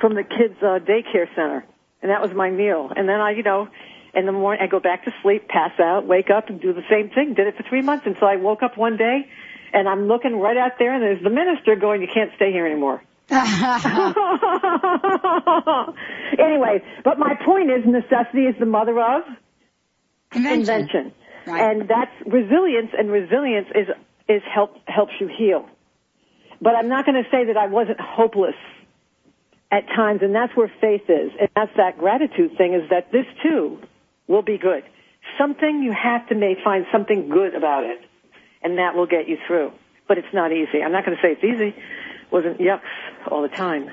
from 0.00 0.14
the 0.14 0.22
kids' 0.22 0.56
uh, 0.62 0.78
daycare 0.78 1.28
center. 1.34 1.64
And 2.00 2.12
that 2.12 2.22
was 2.22 2.32
my 2.32 2.50
meal. 2.50 2.92
And 2.94 3.08
then 3.08 3.20
I, 3.20 3.32
you 3.32 3.42
know, 3.42 3.68
in 4.14 4.24
the 4.24 4.32
morning, 4.32 4.62
I 4.62 4.68
go 4.68 4.78
back 4.78 5.04
to 5.06 5.14
sleep, 5.20 5.48
pass 5.48 5.80
out, 5.80 6.06
wake 6.06 6.30
up 6.30 6.48
and 6.48 6.60
do 6.60 6.72
the 6.72 6.84
same 6.88 7.10
thing. 7.10 7.34
Did 7.34 7.48
it 7.48 7.56
for 7.56 7.64
three 7.64 7.82
months 7.82 8.06
until 8.06 8.28
I 8.28 8.36
woke 8.36 8.62
up 8.62 8.76
one 8.76 8.96
day 8.96 9.28
and 9.72 9.88
I'm 9.88 10.08
looking 10.08 10.38
right 10.38 10.56
out 10.56 10.72
there 10.78 10.94
and 10.94 11.02
there's 11.02 11.22
the 11.22 11.30
minister 11.30 11.76
going, 11.76 12.02
you 12.02 12.08
can't 12.12 12.30
stay 12.36 12.52
here 12.52 12.66
anymore. 12.66 13.02
anyway, 16.38 16.82
but 17.04 17.18
my 17.18 17.34
point 17.44 17.70
is 17.70 17.84
necessity 17.84 18.46
is 18.46 18.54
the 18.58 18.66
mother 18.66 19.00
of 19.00 19.22
invention. 20.34 21.12
And 21.46 21.88
that's 21.88 22.12
resilience 22.26 22.90
and 22.96 23.10
resilience 23.10 23.68
is, 23.74 23.88
is 24.28 24.42
help, 24.52 24.76
helps 24.86 25.12
you 25.20 25.28
heal. 25.28 25.68
But 26.60 26.74
I'm 26.74 26.88
not 26.88 27.04
going 27.04 27.22
to 27.22 27.28
say 27.30 27.44
that 27.46 27.56
I 27.56 27.66
wasn't 27.66 28.00
hopeless. 28.00 28.54
at 29.70 29.86
times, 29.88 30.20
and 30.22 30.34
that's 30.34 30.54
where 30.56 30.70
faith 30.80 31.02
is, 31.08 31.32
and 31.40 31.48
that's 31.54 31.72
that 31.76 31.98
gratitude 31.98 32.56
thing 32.56 32.74
is 32.74 32.88
that 32.90 33.10
this 33.10 33.26
too 33.42 33.78
will 34.28 34.42
be 34.42 34.58
good. 34.58 34.84
Something 35.38 35.82
you 35.82 35.92
have 35.92 36.28
to 36.28 36.34
may 36.34 36.54
find 36.62 36.86
something 36.92 37.28
good 37.28 37.54
about 37.54 37.84
it, 37.84 38.00
and 38.66 38.78
that 38.78 38.96
will 38.96 39.06
get 39.06 39.28
you 39.28 39.38
through. 39.46 39.70
But 40.08 40.18
it's 40.18 40.32
not 40.32 40.52
easy. 40.52 40.82
I'm 40.82 40.92
not 40.92 41.04
going 41.04 41.16
to 41.16 41.22
say 41.22 41.32
it's 41.32 41.44
easy. 41.44 41.68
It 41.68 42.32
wasn't 42.32 42.58
yucks 42.58 42.80
all 43.30 43.42
the 43.42 43.48
time. 43.48 43.90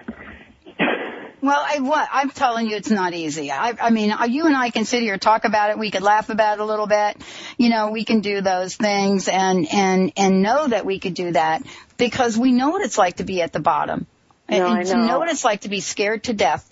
Well, 1.41 1.61
I, 1.61 1.79
what, 1.81 2.07
I'm 2.09 2.29
telling 2.29 2.69
you, 2.69 2.77
it's 2.77 2.89
not 2.89 3.13
easy. 3.13 3.51
I, 3.51 3.73
I 3.79 3.89
mean, 3.89 4.11
uh, 4.11 4.23
you 4.23 4.45
and 4.45 4.55
I 4.55 4.69
can 4.69 4.85
sit 4.85 5.01
here 5.01 5.17
talk 5.17 5.43
about 5.43 5.71
it. 5.71 5.77
We 5.77 5.91
could 5.91 6.01
laugh 6.01 6.29
about 6.29 6.57
it 6.57 6.61
a 6.61 6.65
little 6.65 6.87
bit. 6.87 7.17
You 7.57 7.69
know, 7.69 7.91
we 7.91 8.05
can 8.05 8.21
do 8.21 8.39
those 8.39 8.77
things 8.77 9.27
and 9.27 9.67
and 9.69 10.13
and 10.15 10.41
know 10.41 10.67
that 10.69 10.85
we 10.85 10.99
could 10.99 11.15
do 11.15 11.33
that 11.33 11.63
because 11.97 12.37
we 12.37 12.53
know 12.53 12.69
what 12.69 12.81
it's 12.81 12.97
like 12.97 13.17
to 13.17 13.25
be 13.25 13.41
at 13.41 13.51
the 13.51 13.59
bottom, 13.59 14.07
No, 14.49 14.67
and 14.67 14.87
to 14.87 14.95
know. 14.95 15.05
know 15.05 15.19
what 15.19 15.29
it's 15.29 15.43
like 15.43 15.61
to 15.61 15.69
be 15.69 15.81
scared 15.81 16.23
to 16.25 16.33
death. 16.33 16.65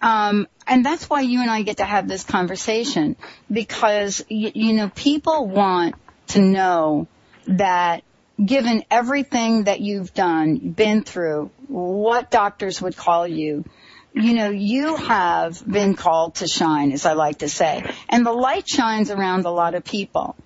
Um, 0.00 0.48
and 0.66 0.84
that's 0.84 1.10
why 1.10 1.20
you 1.20 1.42
and 1.42 1.50
I 1.50 1.60
get 1.60 1.76
to 1.76 1.84
have 1.84 2.08
this 2.08 2.24
conversation 2.24 3.16
because 3.52 4.24
you, 4.30 4.50
you 4.54 4.72
know 4.72 4.88
people 4.88 5.46
want 5.46 5.94
to 6.28 6.40
know 6.40 7.06
that 7.46 8.02
given 8.44 8.84
everything 8.90 9.64
that 9.64 9.80
you've 9.80 10.12
done, 10.12 10.58
been 10.58 11.02
through, 11.02 11.50
what 11.68 12.30
doctors 12.30 12.82
would 12.82 12.96
call 12.96 13.26
you, 13.26 13.64
you 14.12 14.34
know, 14.34 14.50
you 14.50 14.96
have 14.96 15.62
been 15.66 15.94
called 15.94 16.36
to 16.36 16.46
shine, 16.46 16.92
as 16.92 17.06
I 17.06 17.12
like 17.12 17.38
to 17.38 17.48
say, 17.48 17.84
and 18.08 18.24
the 18.24 18.32
light 18.32 18.68
shines 18.68 19.10
around 19.10 19.44
a 19.44 19.50
lot 19.50 19.74
of 19.74 19.84
people. 19.84 20.36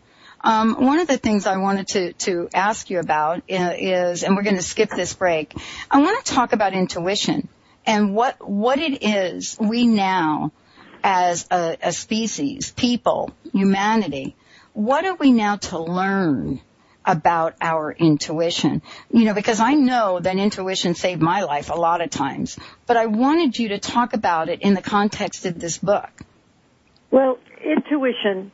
Um, 0.43 0.87
one 0.87 0.99
of 0.99 1.07
the 1.07 1.19
things 1.19 1.47
I 1.47 1.59
wanted 1.59 1.89
to, 1.89 2.13
to 2.15 2.49
ask 2.55 2.89
you 2.91 2.99
about 2.99 3.43
is, 3.49 4.25
and 4.25 4.35
we're 4.35 4.43
going 4.43 4.57
to 4.57 4.63
skip 4.63 4.91
this 4.91 5.15
break, 5.15 5.55
I 5.91 6.01
want 6.01 6.25
to 6.25 6.33
talk 6.33 6.53
about 6.53 6.73
intuition 6.73 7.49
and 7.87 8.15
what, 8.15 8.49
what 8.49 8.79
it 8.79 9.03
is 9.03 9.57
we 9.61 9.87
now, 9.87 10.53
as 11.03 11.47
a, 11.51 11.77
a 11.83 11.93
species, 11.93 12.73
people, 12.73 13.31
humanity, 13.53 14.37
what 14.73 15.05
are 15.05 15.15
we 15.15 15.33
now 15.33 15.57
to 15.57 15.79
learn 15.79 16.61
about 17.05 17.55
our 17.61 17.93
intuition? 17.93 18.83
You 19.11 19.25
know, 19.25 19.35
because 19.35 19.61
I 19.61 19.75
know 19.75 20.21
that 20.21 20.37
intuition 20.37 20.95
saved 20.95 21.23
my 21.23 21.43
life 21.43 21.71
a 21.71 21.75
lot 21.75 22.01
of 22.01 22.11
times, 22.11 22.59
but 22.87 22.97
I 22.97 23.07
wanted 23.07 23.59
you 23.59 23.69
to 23.69 23.79
talk 23.79 24.13
about 24.13 24.49
it 24.49 24.63
in 24.63 24.75
the 24.75 24.83
context 24.83 25.47
of 25.47 25.59
this 25.59 25.79
book. 25.79 26.11
Well, 27.11 27.39
intuition 27.65 28.53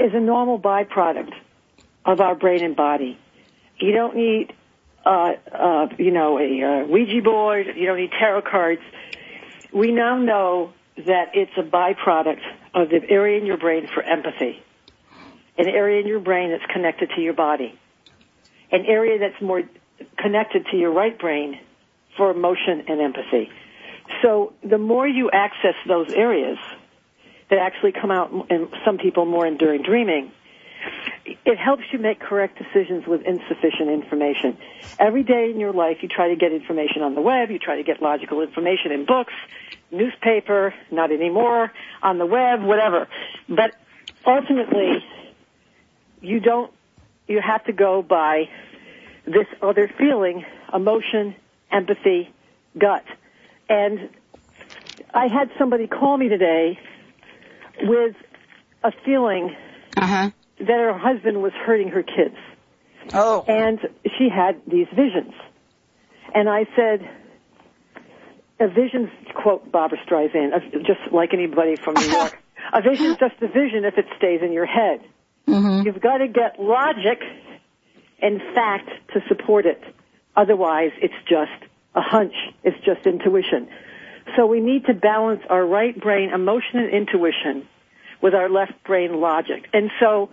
is 0.00 0.12
a 0.14 0.20
normal 0.20 0.58
byproduct 0.58 1.32
of 2.04 2.20
our 2.20 2.34
brain 2.34 2.64
and 2.64 2.76
body. 2.76 3.18
You 3.78 3.92
don't 3.92 4.16
need, 4.16 4.52
uh, 5.04 5.32
uh, 5.52 5.88
you 5.98 6.10
know, 6.10 6.38
a 6.38 6.62
uh, 6.62 6.86
Ouija 6.86 7.22
board. 7.22 7.66
You 7.76 7.86
don't 7.86 7.98
need 7.98 8.10
tarot 8.18 8.42
cards. 8.42 8.82
We 9.72 9.92
now 9.92 10.18
know 10.18 10.72
that 10.96 11.32
it's 11.34 11.52
a 11.58 11.62
byproduct 11.62 12.40
of 12.74 12.88
the 12.88 13.00
area 13.08 13.38
in 13.38 13.46
your 13.46 13.58
brain 13.58 13.88
for 13.92 14.02
empathy, 14.02 14.62
an 15.58 15.66
area 15.66 16.00
in 16.00 16.06
your 16.06 16.20
brain 16.20 16.50
that's 16.50 16.70
connected 16.72 17.10
to 17.16 17.20
your 17.20 17.34
body, 17.34 17.78
an 18.70 18.84
area 18.86 19.18
that's 19.18 19.40
more 19.40 19.62
connected 20.18 20.66
to 20.70 20.76
your 20.76 20.92
right 20.92 21.18
brain 21.18 21.58
for 22.16 22.30
emotion 22.30 22.84
and 22.88 23.00
empathy. 23.00 23.50
So 24.22 24.52
the 24.62 24.78
more 24.78 25.06
you 25.06 25.30
access 25.30 25.74
those 25.86 26.10
areas, 26.12 26.58
that 27.48 27.58
actually 27.58 27.92
come 27.92 28.10
out 28.10 28.50
in 28.50 28.68
some 28.84 28.98
people 28.98 29.24
more 29.24 29.46
in 29.46 29.56
during 29.56 29.82
dreaming, 29.82 30.32
it 31.44 31.58
helps 31.58 31.82
you 31.92 31.98
make 31.98 32.20
correct 32.20 32.58
decisions 32.58 33.06
with 33.06 33.22
insufficient 33.22 33.90
information. 33.90 34.56
Every 34.98 35.22
day 35.22 35.50
in 35.50 35.58
your 35.58 35.72
life, 35.72 35.98
you 36.02 36.08
try 36.08 36.28
to 36.28 36.36
get 36.36 36.52
information 36.52 37.02
on 37.02 37.14
the 37.14 37.20
web, 37.20 37.50
you 37.50 37.58
try 37.58 37.76
to 37.76 37.82
get 37.82 38.02
logical 38.02 38.40
information 38.42 38.92
in 38.92 39.04
books, 39.04 39.32
newspaper, 39.90 40.74
not 40.90 41.12
anymore, 41.12 41.72
on 42.02 42.18
the 42.18 42.26
web, 42.26 42.62
whatever. 42.62 43.08
But 43.48 43.74
ultimately, 44.24 45.04
you 46.26 46.40
don't, 46.40 46.72
you 47.28 47.40
have 47.40 47.64
to 47.64 47.72
go 47.72 48.02
by 48.02 48.48
this 49.26 49.46
other 49.62 49.88
feeling, 49.98 50.44
emotion, 50.74 51.34
empathy, 51.70 52.30
gut. 52.78 53.04
And 53.68 54.08
I 55.14 55.28
had 55.28 55.50
somebody 55.58 55.86
call 55.86 56.16
me 56.16 56.28
today 56.28 56.78
with 57.82 58.14
a 58.82 58.92
feeling 59.04 59.54
Uh-huh. 59.96 60.30
that 60.58 60.68
her 60.68 60.96
husband 60.98 61.42
was 61.42 61.52
hurting 61.52 61.88
her 61.88 62.02
kids. 62.02 62.36
Oh. 63.14 63.44
And 63.46 63.78
she 64.18 64.28
had 64.28 64.60
these 64.66 64.88
visions. 64.94 65.32
And 66.34 66.48
I 66.48 66.66
said, 66.76 67.08
a 68.58 68.68
vision's, 68.68 69.10
quote 69.34 69.70
Barbra 69.70 69.98
Streisand, 70.06 70.50
just 70.84 71.00
like 71.12 71.32
anybody 71.32 71.76
from 71.76 71.94
New 71.94 72.06
York, 72.18 72.36
a 72.72 72.82
vision's 72.82 73.16
just 73.18 73.34
a 73.42 73.48
vision 73.48 73.84
if 73.84 73.96
it 73.98 74.06
stays 74.16 74.40
in 74.42 74.52
your 74.52 74.66
head. 74.66 75.00
Mm-hmm. 75.48 75.86
You've 75.86 76.00
got 76.00 76.18
to 76.18 76.28
get 76.28 76.60
logic 76.60 77.20
and 78.20 78.40
fact 78.54 78.88
to 79.14 79.20
support 79.28 79.66
it. 79.66 79.82
Otherwise, 80.34 80.90
it's 81.00 81.14
just 81.28 81.70
a 81.94 82.00
hunch. 82.00 82.34
It's 82.62 82.78
just 82.84 83.06
intuition. 83.06 83.68
So 84.36 84.46
we 84.46 84.60
need 84.60 84.86
to 84.86 84.94
balance 84.94 85.42
our 85.48 85.64
right 85.64 85.98
brain 85.98 86.30
emotion 86.30 86.78
and 86.80 86.90
intuition 86.90 87.66
with 88.20 88.34
our 88.34 88.48
left 88.48 88.82
brain 88.84 89.20
logic. 89.20 89.68
And 89.72 89.90
so 90.00 90.30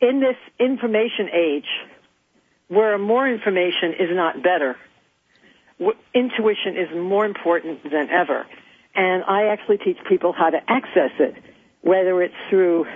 in 0.00 0.20
this 0.20 0.36
information 0.58 1.28
age, 1.32 1.68
where 2.68 2.98
more 2.98 3.28
information 3.28 3.92
is 3.98 4.08
not 4.10 4.42
better, 4.42 4.76
intuition 6.14 6.76
is 6.76 6.88
more 6.96 7.26
important 7.26 7.82
than 7.84 8.08
ever. 8.10 8.46
And 8.94 9.22
I 9.24 9.48
actually 9.48 9.78
teach 9.78 9.98
people 10.08 10.32
how 10.32 10.50
to 10.50 10.58
access 10.66 11.10
it, 11.18 11.34
whether 11.82 12.22
it's 12.22 12.34
through 12.48 12.86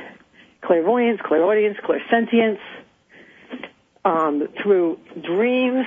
clairvoyance, 0.63 1.21
clairaudience, 1.23 1.79
clairsentience, 1.79 2.59
um, 4.05 4.49
through 4.63 4.99
dreams, 5.23 5.87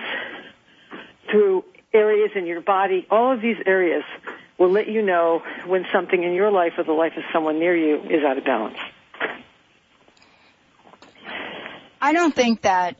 through 1.29 1.63
areas 1.93 2.31
in 2.35 2.45
your 2.45 2.61
body. 2.61 3.07
All 3.09 3.31
of 3.31 3.41
these 3.41 3.57
areas 3.65 4.03
will 4.57 4.71
let 4.71 4.87
you 4.87 5.01
know 5.01 5.41
when 5.65 5.85
something 5.91 6.21
in 6.21 6.33
your 6.33 6.51
life 6.51 6.73
or 6.77 6.83
the 6.83 6.93
life 6.93 7.13
of 7.17 7.23
someone 7.31 7.59
near 7.59 7.75
you 7.75 8.01
is 8.03 8.23
out 8.23 8.37
of 8.37 8.45
balance. 8.45 8.77
I 12.01 12.11
don't 12.13 12.35
think 12.35 12.61
that 12.63 12.97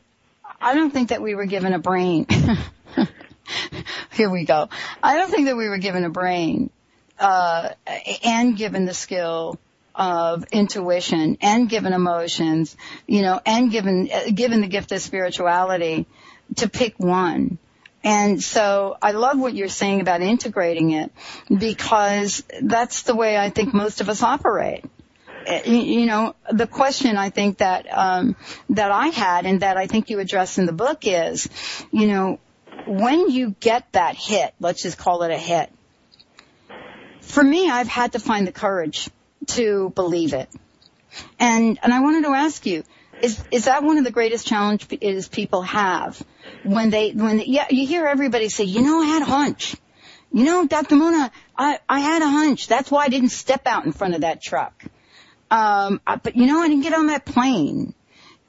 I 0.60 0.74
don't 0.74 0.90
think 0.90 1.10
that 1.10 1.20
we 1.20 1.34
were 1.34 1.44
given 1.44 1.74
a 1.74 1.78
brain. 1.78 2.26
Here 4.12 4.30
we 4.30 4.44
go. 4.44 4.68
I 5.02 5.16
don't 5.16 5.30
think 5.30 5.46
that 5.46 5.56
we 5.56 5.68
were 5.68 5.78
given 5.78 6.04
a 6.04 6.10
brain 6.10 6.70
uh, 7.18 7.70
and 8.24 8.56
given 8.56 8.86
the 8.86 8.94
skill 8.94 9.58
of 9.94 10.44
intuition 10.52 11.38
and 11.40 11.68
given 11.68 11.92
emotions, 11.92 12.76
you 13.06 13.22
know, 13.22 13.40
and 13.44 13.70
given 13.70 14.08
given 14.34 14.60
the 14.60 14.68
gift 14.68 14.92
of 14.92 15.00
spirituality 15.00 16.06
to 16.56 16.68
pick 16.68 16.98
one. 16.98 17.58
And 18.02 18.42
so 18.42 18.98
I 19.00 19.12
love 19.12 19.38
what 19.38 19.54
you're 19.54 19.68
saying 19.68 20.02
about 20.02 20.20
integrating 20.20 20.90
it 20.90 21.10
because 21.48 22.42
that's 22.60 23.02
the 23.02 23.14
way 23.14 23.38
I 23.38 23.48
think 23.48 23.72
most 23.72 24.02
of 24.02 24.10
us 24.10 24.22
operate 24.22 24.84
you 25.66 26.06
know, 26.06 26.34
the 26.50 26.66
question 26.66 27.16
I 27.16 27.30
think 27.30 27.58
that 27.58 27.86
um, 27.90 28.36
that 28.70 28.90
I 28.90 29.08
had 29.08 29.46
and 29.46 29.60
that 29.60 29.76
I 29.76 29.86
think 29.86 30.10
you 30.10 30.18
address 30.18 30.58
in 30.58 30.66
the 30.66 30.72
book 30.72 31.00
is, 31.02 31.48
you 31.90 32.06
know, 32.06 32.40
when 32.86 33.30
you 33.30 33.54
get 33.60 33.90
that 33.92 34.16
hit, 34.16 34.54
let's 34.60 34.82
just 34.82 34.98
call 34.98 35.22
it 35.22 35.30
a 35.30 35.38
hit. 35.38 35.70
For 37.20 37.42
me, 37.42 37.68
I've 37.70 37.88
had 37.88 38.12
to 38.12 38.18
find 38.18 38.46
the 38.46 38.52
courage 38.52 39.08
to 39.48 39.90
believe 39.94 40.32
it, 40.34 40.48
and 41.38 41.78
and 41.82 41.92
I 41.92 42.00
wanted 42.00 42.24
to 42.24 42.30
ask 42.30 42.64
you. 42.66 42.84
Is, 43.22 43.42
is 43.52 43.66
that 43.66 43.84
one 43.84 43.96
of 43.96 44.04
the 44.04 44.10
greatest 44.10 44.44
challenges 44.44 45.28
people 45.28 45.62
have 45.62 46.20
when 46.64 46.90
they 46.90 47.12
when 47.12 47.36
they, 47.38 47.44
yeah 47.44 47.66
you 47.70 47.86
hear 47.86 48.06
everybody 48.06 48.48
say 48.48 48.64
you 48.64 48.82
know 48.82 49.00
I 49.00 49.06
had 49.06 49.22
a 49.22 49.26
hunch 49.26 49.76
you 50.32 50.44
know 50.44 50.66
Dr. 50.66 50.96
Mona 50.96 51.30
I 51.56 51.78
I 51.88 52.00
had 52.00 52.22
a 52.22 52.28
hunch 52.28 52.66
that's 52.66 52.90
why 52.90 53.04
I 53.04 53.08
didn't 53.08 53.28
step 53.28 53.68
out 53.68 53.86
in 53.86 53.92
front 53.92 54.16
of 54.16 54.22
that 54.22 54.42
truck 54.42 54.84
um, 55.54 56.00
I- 56.06 56.16
but 56.16 56.36
you 56.36 56.46
know, 56.46 56.60
I 56.60 56.68
didn't 56.68 56.82
get 56.82 56.94
on 56.94 57.06
that 57.08 57.24
plane. 57.24 57.94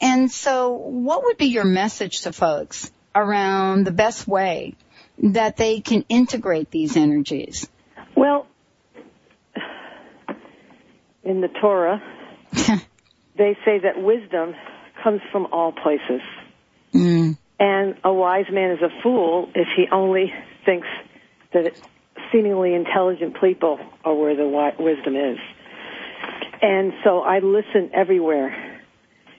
And 0.02 0.32
so 0.32 0.72
what 0.72 1.24
would 1.24 1.38
be 1.38 1.46
your 1.48 1.64
message 1.66 2.22
to 2.22 2.34
folks 2.34 2.92
around 3.14 3.86
the 3.86 3.92
best 3.92 4.28
way 4.28 4.76
that 5.20 5.56
they 5.56 5.82
can 5.82 6.04
integrate 6.10 6.72
these 6.72 6.98
energies? 6.98 7.70
Well, 8.16 8.48
in 11.26 11.42
the 11.42 11.48
Torah, 11.48 12.02
they 13.38 13.58
say 13.66 13.80
that 13.80 14.02
wisdom 14.02 14.56
comes 15.04 15.22
from 15.32 15.48
all 15.52 15.72
places. 15.72 16.22
Mm. 16.94 17.38
And 17.60 17.96
a 18.04 18.14
wise 18.14 18.46
man 18.52 18.72
is 18.72 18.82
a 18.82 18.90
fool 19.02 19.50
if 19.56 19.68
he 19.76 19.88
only 19.92 20.32
thinks 20.66 20.88
that 21.54 21.74
seemingly 22.32 22.74
intelligent 22.74 23.40
people 23.40 23.80
are 24.04 24.14
where 24.14 24.36
the 24.36 24.48
wisdom 24.80 25.16
is. 25.16 25.38
And 26.62 26.94
so 27.04 27.20
I 27.20 27.40
listen 27.40 27.92
everywhere. 27.94 28.82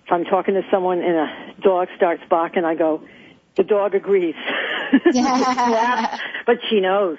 If 0.05 0.13
I'm 0.13 0.25
talking 0.25 0.55
to 0.55 0.63
someone 0.71 1.01
and 1.01 1.17
a 1.17 1.61
dog 1.63 1.89
starts 1.97 2.23
barking, 2.29 2.65
I 2.65 2.75
go, 2.75 3.03
the 3.57 3.65
dog 3.65 3.95
agrees. 3.95 4.35
but 6.47 6.59
she 6.71 6.81
knows. 6.81 7.19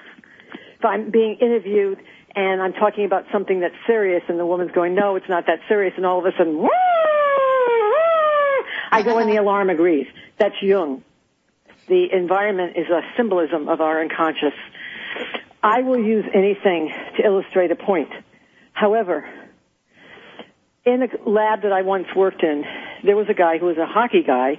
If 0.78 0.84
I'm 0.84 1.10
being 1.10 1.36
interviewed 1.40 1.98
and 2.38 2.62
I'm 2.62 2.72
talking 2.72 3.04
about 3.04 3.24
something 3.32 3.58
that's 3.58 3.74
serious 3.84 4.22
and 4.28 4.38
the 4.38 4.46
woman's 4.46 4.70
going, 4.70 4.94
no, 4.94 5.16
it's 5.16 5.28
not 5.28 5.46
that 5.46 5.58
serious 5.66 5.92
and 5.96 6.06
all 6.06 6.20
of 6.20 6.24
a 6.24 6.30
sudden, 6.38 6.68
I 8.92 9.02
go 9.02 9.18
and 9.18 9.28
the 9.28 9.36
alarm 9.42 9.70
agrees. 9.70 10.06
That's 10.38 10.54
Jung. 10.62 11.02
The 11.88 12.06
environment 12.12 12.76
is 12.76 12.86
a 12.90 13.00
symbolism 13.16 13.68
of 13.68 13.80
our 13.80 14.00
unconscious. 14.00 14.54
I 15.64 15.82
will 15.82 15.98
use 15.98 16.26
anything 16.32 16.94
to 17.16 17.24
illustrate 17.24 17.72
a 17.72 17.76
point. 17.76 18.10
However, 18.72 19.28
in 20.84 21.02
a 21.02 21.28
lab 21.28 21.62
that 21.62 21.72
I 21.72 21.82
once 21.82 22.06
worked 22.14 22.44
in, 22.44 22.64
there 23.02 23.16
was 23.16 23.26
a 23.28 23.34
guy 23.34 23.58
who 23.58 23.66
was 23.66 23.78
a 23.78 23.86
hockey 23.86 24.22
guy, 24.24 24.50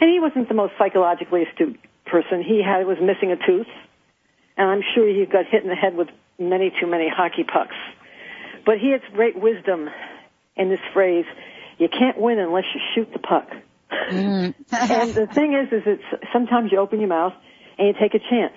and 0.00 0.10
he 0.10 0.18
wasn't 0.18 0.48
the 0.48 0.54
most 0.54 0.72
psychologically 0.76 1.44
astute 1.44 1.78
person. 2.06 2.42
He 2.42 2.60
had 2.60 2.84
was 2.88 2.98
missing 3.00 3.30
a 3.30 3.36
tooth, 3.36 3.68
and 4.56 4.68
I'm 4.68 4.82
sure 4.96 5.06
he 5.06 5.24
got 5.26 5.46
hit 5.46 5.62
in 5.62 5.68
the 5.68 5.76
head 5.76 5.94
with 5.94 6.08
many 6.40 6.72
too 6.80 6.86
many 6.86 7.08
hockey 7.08 7.44
pucks. 7.44 7.76
But 8.64 8.78
he 8.78 8.90
has 8.92 9.00
great 9.12 9.38
wisdom 9.38 9.88
in 10.56 10.70
this 10.70 10.80
phrase: 10.92 11.26
"You 11.78 11.88
can't 11.88 12.18
win 12.18 12.38
unless 12.38 12.64
you 12.74 12.80
shoot 12.94 13.12
the 13.12 13.18
puck." 13.18 13.48
Mm. 14.10 14.54
and 14.72 15.14
the 15.14 15.26
thing 15.26 15.54
is, 15.54 15.72
is 15.72 15.82
it's 15.86 16.32
sometimes 16.32 16.72
you 16.72 16.78
open 16.78 17.00
your 17.00 17.08
mouth 17.08 17.34
and 17.78 17.88
you 17.88 17.94
take 18.00 18.14
a 18.14 18.18
chance, 18.18 18.56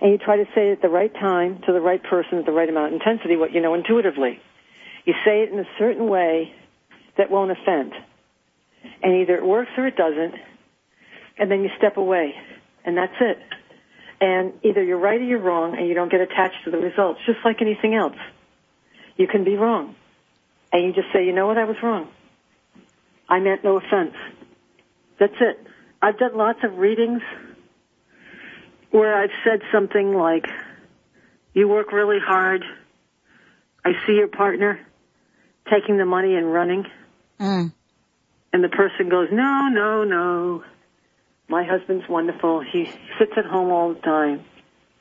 and 0.00 0.12
you 0.12 0.18
try 0.18 0.36
to 0.36 0.46
say 0.54 0.68
it 0.68 0.72
at 0.72 0.82
the 0.82 0.88
right 0.88 1.12
time 1.12 1.60
to 1.66 1.72
the 1.72 1.80
right 1.80 2.02
person 2.02 2.38
at 2.38 2.46
the 2.46 2.52
right 2.52 2.68
amount 2.68 2.94
of 2.94 3.00
intensity, 3.00 3.36
what 3.36 3.52
you 3.52 3.60
know 3.60 3.74
intuitively. 3.74 4.40
You 5.04 5.14
say 5.24 5.42
it 5.42 5.50
in 5.52 5.58
a 5.58 5.68
certain 5.78 6.08
way 6.08 6.52
that 7.16 7.30
won't 7.30 7.50
offend, 7.50 7.92
and 9.02 9.16
either 9.22 9.36
it 9.36 9.44
works 9.44 9.70
or 9.76 9.86
it 9.86 9.96
doesn't, 9.96 10.34
and 11.38 11.50
then 11.50 11.62
you 11.62 11.70
step 11.78 11.96
away, 11.96 12.34
and 12.84 12.96
that's 12.96 13.16
it. 13.20 13.38
And 14.20 14.52
either 14.62 14.82
you're 14.82 14.98
right 14.98 15.20
or 15.20 15.24
you're 15.24 15.40
wrong, 15.40 15.76
and 15.78 15.88
you 15.88 15.94
don't 15.94 16.10
get 16.10 16.20
attached 16.20 16.64
to 16.64 16.70
the 16.70 16.78
results, 16.78 17.20
just 17.24 17.38
like 17.44 17.62
anything 17.62 17.94
else. 17.94 18.16
You 19.16 19.26
can 19.26 19.44
be 19.44 19.56
wrong, 19.56 19.94
and 20.72 20.84
you 20.84 20.92
just 20.92 21.12
say, 21.12 21.24
you 21.24 21.32
know 21.32 21.46
what, 21.46 21.56
I 21.56 21.64
was 21.64 21.76
wrong. 21.82 22.08
I 23.28 23.38
meant 23.40 23.64
no 23.64 23.76
offense. 23.76 24.14
That's 25.18 25.34
it. 25.40 25.66
I've 26.02 26.18
done 26.18 26.36
lots 26.36 26.58
of 26.64 26.78
readings 26.78 27.22
where 28.90 29.14
I've 29.14 29.30
said 29.44 29.60
something 29.72 30.14
like, 30.14 30.46
you 31.54 31.68
work 31.68 31.92
really 31.92 32.18
hard. 32.18 32.64
I 33.84 33.92
see 34.06 34.14
your 34.14 34.28
partner 34.28 34.80
taking 35.70 35.96
the 35.96 36.04
money 36.04 36.34
and 36.34 36.52
running. 36.52 36.86
Mm. 37.38 37.72
And 38.52 38.64
the 38.64 38.68
person 38.68 39.08
goes, 39.08 39.28
no, 39.30 39.68
no, 39.68 40.04
no. 40.04 40.64
My 41.50 41.64
husband's 41.64 42.08
wonderful. 42.08 42.60
He 42.60 42.86
sits 43.18 43.32
at 43.36 43.44
home 43.44 43.72
all 43.72 43.92
the 43.92 44.00
time. 44.00 44.44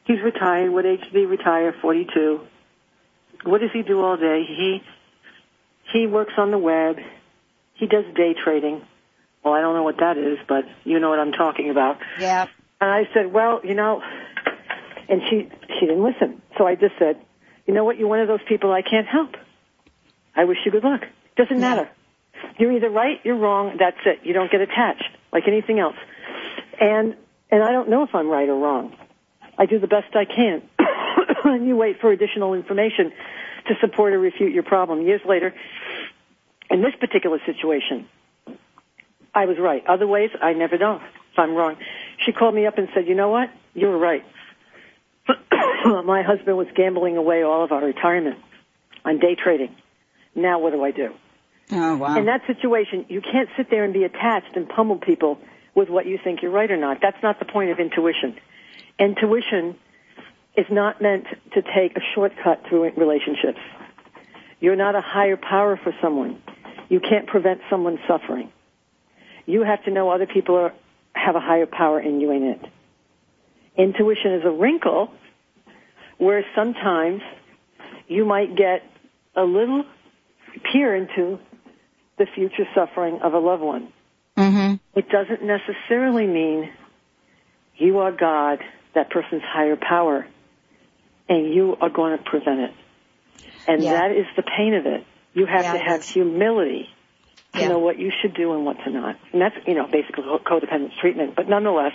He's 0.06 0.20
retired. 0.20 0.72
What 0.72 0.84
age 0.84 1.02
did 1.02 1.14
he 1.14 1.26
retire? 1.26 1.76
42. 1.80 2.40
What 3.44 3.62
does 3.62 3.70
he 3.72 3.84
do 3.84 4.02
all 4.02 4.18
day? 4.18 4.44
He, 4.48 4.82
he 5.94 6.08
works 6.08 6.34
on 6.40 6.50
the 6.50 6.58
web. 6.58 6.98
He 7.76 7.86
does 7.86 8.04
day 8.16 8.34
trading. 8.34 8.82
Well, 9.44 9.54
I 9.54 9.62
don't 9.62 9.76
know 9.76 9.84
what 9.84 9.98
that 10.00 10.18
is, 10.18 10.40
but 10.48 10.66
you 10.86 11.00
know 11.00 11.12
what 11.12 11.20
I'm 11.20 11.34
talking 11.34 11.70
about. 11.70 12.00
Yeah. 12.20 12.48
And 12.82 12.90
I 12.90 13.04
said, 13.14 13.32
well, 13.32 13.62
you 13.64 13.76
know, 13.76 14.02
and 15.08 15.22
she, 15.30 15.50
she 15.80 15.86
didn't 15.86 16.04
listen. 16.04 16.42
So 16.58 16.66
I 16.66 16.74
just 16.74 16.96
said, 16.98 17.22
you 17.68 17.76
know 17.76 17.84
what? 17.84 18.00
You're 18.00 18.10
one 18.10 18.22
of 18.22 18.28
those 18.28 18.44
people 18.50 18.72
I 18.72 18.82
can't 18.82 19.08
help. 19.08 19.36
I 20.36 20.46
wish 20.46 20.58
you 20.66 20.72
good 20.72 20.84
luck. 20.84 21.02
Doesn't 21.38 21.60
matter. 21.60 21.88
You're 22.58 22.72
either 22.72 22.90
right, 22.90 23.20
you're 23.24 23.38
wrong, 23.38 23.78
that's 23.80 24.00
it. 24.06 24.22
You 24.24 24.34
don't 24.34 24.52
get 24.52 24.62
attached 24.62 25.10
like 25.32 25.44
anything 25.48 25.80
else. 25.80 25.96
And, 26.80 27.16
and 27.52 27.64
I 27.64 27.72
don't 27.72 27.90
know 27.90 28.04
if 28.04 28.14
I'm 28.14 28.28
right 28.30 28.48
or 28.48 28.58
wrong. 28.58 28.96
I 29.58 29.66
do 29.66 29.80
the 29.80 29.88
best 29.88 30.16
I 30.16 30.26
can. 30.26 30.62
and 31.44 31.68
you 31.68 31.76
wait 31.76 32.00
for 32.00 32.12
additional 32.12 32.54
information 32.54 33.12
to 33.68 33.74
support 33.82 34.14
or 34.14 34.20
refute 34.20 34.54
your 34.54 34.64
problem. 34.64 35.02
Years 35.02 35.22
later, 35.28 35.54
in 36.70 36.82
this 36.82 36.94
particular 37.00 37.40
situation, 37.46 38.08
I 39.34 39.46
was 39.46 39.58
right. 39.60 39.86
Other 39.88 40.08
ways, 40.08 40.32
I 40.42 40.54
never 40.54 40.78
know 40.78 40.96
if 40.96 41.40
I'm 41.40 41.54
wrong. 41.54 41.76
She 42.26 42.32
called 42.32 42.56
me 42.56 42.66
up 42.66 42.78
and 42.78 42.88
said, 42.94 43.08
you 43.08 43.16
know 43.16 43.30
what? 43.30 43.50
You 43.74 43.88
were 43.88 43.98
right. 43.98 44.24
My 45.86 46.24
husband 46.24 46.58
was 46.58 46.68
gambling 46.76 47.18
away 47.18 47.44
all 47.44 47.64
of 47.64 47.72
our 47.72 47.84
retirement 47.84 48.38
on 49.06 49.20
day 49.20 49.36
trading. 49.36 49.76
Now 50.36 50.60
what 50.60 50.74
do 50.74 50.84
I 50.84 50.92
do? 50.92 51.14
Oh, 51.72 51.98
wow. 51.98 52.18
In 52.18 52.26
that 52.26 52.42
situation, 52.48 53.06
you 53.10 53.22
can't 53.22 53.50
sit 53.56 53.70
there 53.70 53.84
and 53.84 53.94
be 53.94 54.04
attached 54.04 54.56
and 54.56 54.68
pummel 54.68 54.98
people 54.98 55.38
with 55.76 55.90
what 55.90 56.06
you 56.06 56.20
think 56.24 56.42
you're 56.42 56.52
right 56.52 56.70
or 56.70 56.78
not. 56.78 56.98
That's 57.02 57.22
not 57.22 57.40
the 57.40 57.46
point 57.46 57.72
of 57.72 57.80
intuition. 57.80 58.38
Intuition 59.00 59.76
is 60.58 60.66
not 60.70 61.02
meant 61.02 61.26
to 61.54 61.62
take 61.62 61.96
a 61.96 62.02
shortcut 62.14 62.64
through 62.68 62.92
relationships. 62.98 63.60
You're 64.60 64.76
not 64.76 64.96
a 64.96 65.02
higher 65.02 65.38
power 65.38 65.80
for 65.82 65.94
someone. 66.02 66.42
You 66.90 67.00
can't 67.00 67.28
prevent 67.28 67.62
someone 67.70 68.00
suffering. 68.08 68.52
You 69.46 69.64
have 69.64 69.84
to 69.86 69.92
know 69.92 70.10
other 70.10 70.28
people 70.28 70.56
are, 70.56 70.74
have 71.14 71.36
a 71.36 71.40
higher 71.40 71.66
power 71.66 72.00
and 72.00 72.22
you 72.22 72.32
ain't 72.32 72.44
it. 72.44 72.72
Intuition 73.78 74.34
is 74.34 74.42
a 74.46 74.52
wrinkle 74.52 75.12
where 76.18 76.44
sometimes 76.56 77.22
you 78.08 78.26
might 78.26 78.56
get 78.56 78.84
a 79.36 79.44
little 79.44 79.86
peer 80.72 80.96
into 80.96 81.40
the 82.18 82.26
future 82.36 82.66
suffering 82.76 83.20
of 83.24 83.34
a 83.34 83.40
loved 83.40 83.64
one. 83.64 83.94
Mm-hmm. 84.40 84.76
It 84.98 85.10
doesn't 85.10 85.44
necessarily 85.44 86.26
mean 86.26 86.70
you 87.76 88.00
are 88.00 88.12
God, 88.12 88.60
that 88.96 89.10
person's 89.10 89.44
higher 89.46 89.76
power, 89.76 90.26
and 91.28 91.54
you 91.54 91.76
are 91.82 91.90
going 91.90 92.18
to 92.18 92.24
prevent 92.24 92.60
it. 92.62 92.72
And 93.68 93.84
Yeah. 93.84 93.92
that 93.92 94.12
is 94.18 94.26
the 94.36 94.44
pain 94.44 94.74
of 94.74 94.86
it. 94.86 95.06
You 95.34 95.46
have 95.46 95.66
Yeah, 95.66 95.74
to 95.74 95.80
have 95.80 96.04
humility 96.04 96.90
to 97.54 97.62
Yeah. 97.62 97.68
know 97.68 97.80
what 97.80 98.00
you 98.00 98.12
should 98.22 98.34
do 98.34 98.54
and 98.54 98.66
what 98.66 98.78
to 98.84 98.90
not. 98.90 99.18
And 99.34 99.42
that's, 99.42 99.56
you 99.68 99.74
know, 99.76 99.88
basically 99.88 100.24
co- 100.24 100.40
codependence 100.40 100.96
treatment. 101.00 101.36
But 101.36 101.50
nonetheless, 101.50 101.94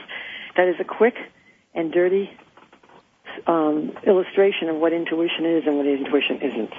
that 0.57 0.69
is 0.69 0.77
a 0.79 0.85
quick 0.85 1.17
and 1.75 1.91
dirty 1.93 2.31
um, 3.47 3.97
illustration 4.07 4.69
of 4.69 4.77
what 4.77 4.93
intuition 4.93 5.45
is 5.47 5.67
and 5.67 5.77
what 5.77 5.87
intuition 5.87 6.41
isn't. 6.43 6.73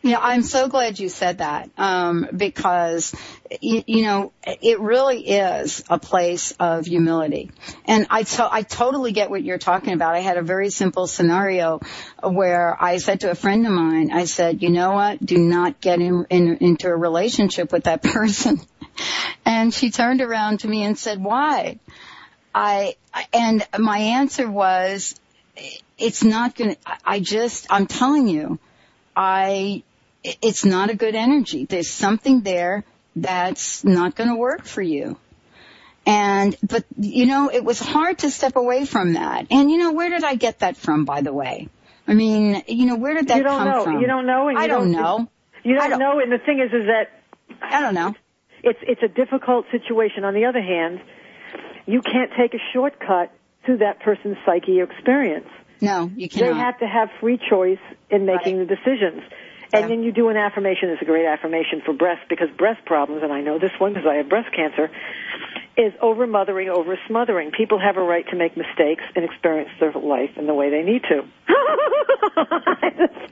Yeah, 0.00 0.18
I'm 0.20 0.42
so 0.42 0.68
glad 0.68 1.00
you 1.00 1.08
said 1.08 1.38
that 1.38 1.70
um, 1.76 2.28
because 2.36 3.12
you, 3.60 3.82
you 3.84 4.02
know 4.04 4.32
it 4.46 4.78
really 4.78 5.28
is 5.28 5.82
a 5.90 5.98
place 5.98 6.52
of 6.60 6.86
humility, 6.86 7.50
and 7.84 8.06
I 8.08 8.22
to- 8.22 8.48
I 8.52 8.62
totally 8.62 9.10
get 9.10 9.28
what 9.28 9.42
you're 9.42 9.58
talking 9.58 9.92
about. 9.94 10.14
I 10.14 10.20
had 10.20 10.36
a 10.36 10.42
very 10.42 10.70
simple 10.70 11.08
scenario 11.08 11.80
where 12.22 12.76
I 12.80 12.98
said 12.98 13.20
to 13.20 13.30
a 13.32 13.34
friend 13.34 13.66
of 13.66 13.72
mine, 13.72 14.12
I 14.12 14.26
said, 14.26 14.62
you 14.62 14.70
know 14.70 14.92
what, 14.92 15.24
do 15.24 15.36
not 15.36 15.80
get 15.80 16.00
in, 16.00 16.26
in 16.30 16.56
into 16.58 16.86
a 16.86 16.96
relationship 16.96 17.72
with 17.72 17.84
that 17.84 18.00
person, 18.04 18.60
and 19.44 19.74
she 19.74 19.90
turned 19.90 20.20
around 20.20 20.60
to 20.60 20.68
me 20.68 20.84
and 20.84 20.96
said, 20.96 21.20
why? 21.22 21.80
I 22.54 22.94
and 23.32 23.66
my 23.76 23.98
answer 23.98 24.48
was, 24.48 25.16
it's 25.98 26.22
not 26.22 26.54
gonna. 26.54 26.76
I- 26.86 26.98
I 27.04 27.20
just 27.20 27.66
I'm 27.68 27.86
telling 27.88 28.28
you. 28.28 28.60
I, 29.20 29.82
it's 30.24 30.64
not 30.64 30.90
a 30.90 30.94
good 30.94 31.14
energy. 31.14 31.64
There's 31.64 31.90
something 31.90 32.40
there 32.42 32.84
that's 33.16 33.84
not 33.84 34.14
going 34.14 34.30
to 34.30 34.36
work 34.36 34.64
for 34.64 34.82
you. 34.82 35.16
And, 36.06 36.56
but, 36.62 36.84
you 36.96 37.26
know, 37.26 37.50
it 37.50 37.62
was 37.64 37.78
hard 37.78 38.18
to 38.20 38.30
step 38.30 38.56
away 38.56 38.86
from 38.86 39.14
that. 39.14 39.46
And, 39.50 39.70
you 39.70 39.76
know, 39.76 39.92
where 39.92 40.08
did 40.08 40.24
I 40.24 40.36
get 40.36 40.60
that 40.60 40.76
from, 40.76 41.04
by 41.04 41.20
the 41.20 41.32
way? 41.32 41.68
I 42.06 42.14
mean, 42.14 42.62
you 42.66 42.86
know, 42.86 42.96
where 42.96 43.14
did 43.14 43.28
that 43.28 43.42
get 43.42 43.44
from? 43.44 43.44
you 43.44 43.44
don't 43.44 43.58
come 43.58 43.68
know. 43.68 43.84
from? 43.84 44.00
You 44.00 44.06
don't 44.06 44.26
know. 44.26 44.48
And 44.48 44.58
I 44.58 44.62
you 44.62 44.68
don't 44.68 44.90
know. 44.90 45.28
You 45.64 45.74
don't, 45.74 45.90
don't- 45.90 45.98
know. 45.98 46.20
And 46.20 46.32
the 46.32 46.38
thing 46.38 46.60
is, 46.60 46.72
is 46.72 46.86
that 46.86 47.10
I 47.60 47.80
don't 47.80 47.94
know. 47.94 48.14
it's 48.62 48.78
it's 48.82 49.02
a 49.02 49.08
difficult 49.08 49.66
situation. 49.70 50.24
On 50.24 50.32
the 50.32 50.46
other 50.46 50.62
hand, 50.62 51.00
you 51.86 52.00
can't 52.00 52.30
take 52.38 52.54
a 52.54 52.62
shortcut 52.72 53.32
through 53.64 53.78
that 53.78 54.00
person's 54.00 54.36
psyche 54.46 54.80
experience. 54.80 55.48
No, 55.80 56.10
you 56.16 56.28
can't. 56.28 56.54
They 56.54 56.58
have 56.58 56.78
to 56.78 56.86
have 56.86 57.10
free 57.20 57.38
choice 57.50 57.78
in 58.10 58.24
making 58.24 58.58
the 58.58 58.64
decisions. 58.64 59.22
And 59.72 59.82
Yeah. 59.82 59.88
then 59.88 60.02
you 60.02 60.12
do 60.12 60.28
an 60.30 60.36
affirmation. 60.36 60.88
It's 60.90 61.02
a 61.02 61.04
great 61.04 61.26
affirmation 61.26 61.82
for 61.84 61.92
breast 61.92 62.22
because 62.28 62.48
breast 62.56 62.84
problems, 62.86 63.22
and 63.22 63.32
I 63.32 63.40
know 63.40 63.58
this 63.58 63.72
one 63.78 63.92
because 63.92 64.06
I 64.08 64.14
have 64.16 64.28
breast 64.28 64.50
cancer, 64.54 64.90
is 65.76 65.92
over 66.00 66.26
mothering, 66.26 66.68
over 66.70 66.98
smothering. 67.06 67.50
People 67.52 67.78
have 67.78 67.96
a 67.96 68.02
right 68.02 68.26
to 68.30 68.36
make 68.36 68.56
mistakes 68.56 69.04
and 69.14 69.24
experience 69.24 69.70
their 69.78 69.92
life 69.92 70.30
in 70.36 70.46
the 70.46 70.54
way 70.54 70.70
they 70.70 70.82
need 70.82 71.02
to. 71.04 71.22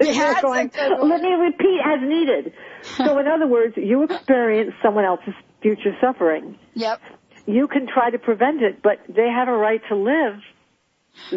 Yeah, 0.00 0.40
going. 0.40 0.70
Let 1.02 1.20
me 1.22 1.32
repeat 1.32 1.80
as 1.84 2.00
needed. 2.02 2.52
So 2.98 3.18
in 3.18 3.26
other 3.26 3.46
words, 3.46 3.74
you 3.76 4.04
experience 4.04 4.72
someone 4.82 5.04
else's 5.04 5.34
future 5.62 5.96
suffering. 6.00 6.56
Yep. 6.74 7.00
You 7.46 7.66
can 7.66 7.86
try 7.86 8.10
to 8.10 8.18
prevent 8.18 8.62
it, 8.62 8.82
but 8.82 9.00
they 9.08 9.28
have 9.28 9.48
a 9.48 9.56
right 9.56 9.80
to 9.88 9.96
live 9.96 10.40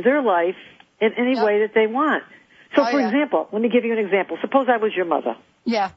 their 0.03 0.21
life 0.21 0.57
in 0.99 1.13
any 1.17 1.35
Yep. 1.35 1.45
way 1.45 1.59
that 1.61 1.73
they 1.73 1.87
want. 1.87 2.23
So 2.75 2.83
Oh, 2.83 2.91
for 2.91 2.99
yeah. 2.99 3.07
example, 3.07 3.47
let 3.51 3.61
me 3.61 3.69
give 3.69 3.85
you 3.85 3.93
an 3.93 3.99
example. 3.99 4.37
Suppose 4.41 4.67
I 4.69 4.77
was 4.77 4.93
your 4.95 5.05
mother 5.05 5.35
Yeah. 5.65 5.91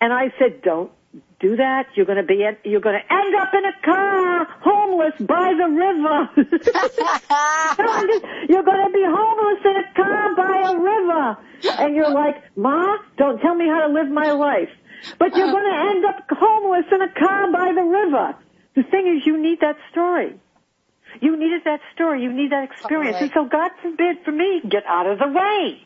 and 0.00 0.12
I 0.12 0.32
said, 0.38 0.62
don't 0.62 0.90
do 1.40 1.56
that, 1.56 1.86
you're 1.94 2.06
going 2.06 2.18
to 2.18 2.22
be 2.24 2.44
at, 2.44 2.58
you're 2.64 2.80
going 2.80 2.98
to 3.00 3.12
end 3.12 3.34
up 3.34 3.52
in 3.54 3.64
a 3.64 3.72
car, 3.84 4.44
homeless 4.60 5.14
by 5.20 5.54
the 5.58 5.68
river. 5.68 6.30
you're 8.48 8.62
going 8.62 8.84
to 8.86 8.90
be 8.92 9.02
homeless 9.04 9.60
in 9.64 9.76
a 9.76 9.84
car 9.96 10.34
by 10.36 10.70
a 10.70 10.74
river, 10.78 11.36
and 11.80 11.96
you're 11.96 12.10
like, 12.12 12.36
Ma, 12.56 12.96
don't 13.16 13.40
tell 13.40 13.54
me 13.54 13.66
how 13.66 13.86
to 13.86 13.92
live 13.92 14.08
my 14.10 14.30
life. 14.32 14.68
But 15.18 15.34
you're 15.36 15.50
going 15.50 15.64
to 15.64 15.78
end 15.90 16.04
up 16.04 16.24
homeless 16.30 16.84
in 16.92 17.00
a 17.02 17.08
car 17.12 17.50
by 17.52 17.72
the 17.74 17.82
river. 17.82 18.34
The 18.76 18.82
thing 18.84 19.08
is, 19.16 19.26
you 19.26 19.36
need 19.40 19.60
that 19.60 19.76
story. 19.90 20.38
You 21.20 21.36
needed 21.36 21.62
that 21.64 21.80
story. 21.94 22.22
You 22.22 22.32
need 22.32 22.52
that 22.52 22.64
experience. 22.70 23.16
And 23.20 23.30
so 23.34 23.44
God 23.46 23.72
forbid 23.82 24.18
for 24.24 24.30
me, 24.32 24.60
get 24.68 24.84
out 24.86 25.06
of 25.06 25.18
the 25.18 25.26
way. 25.28 25.82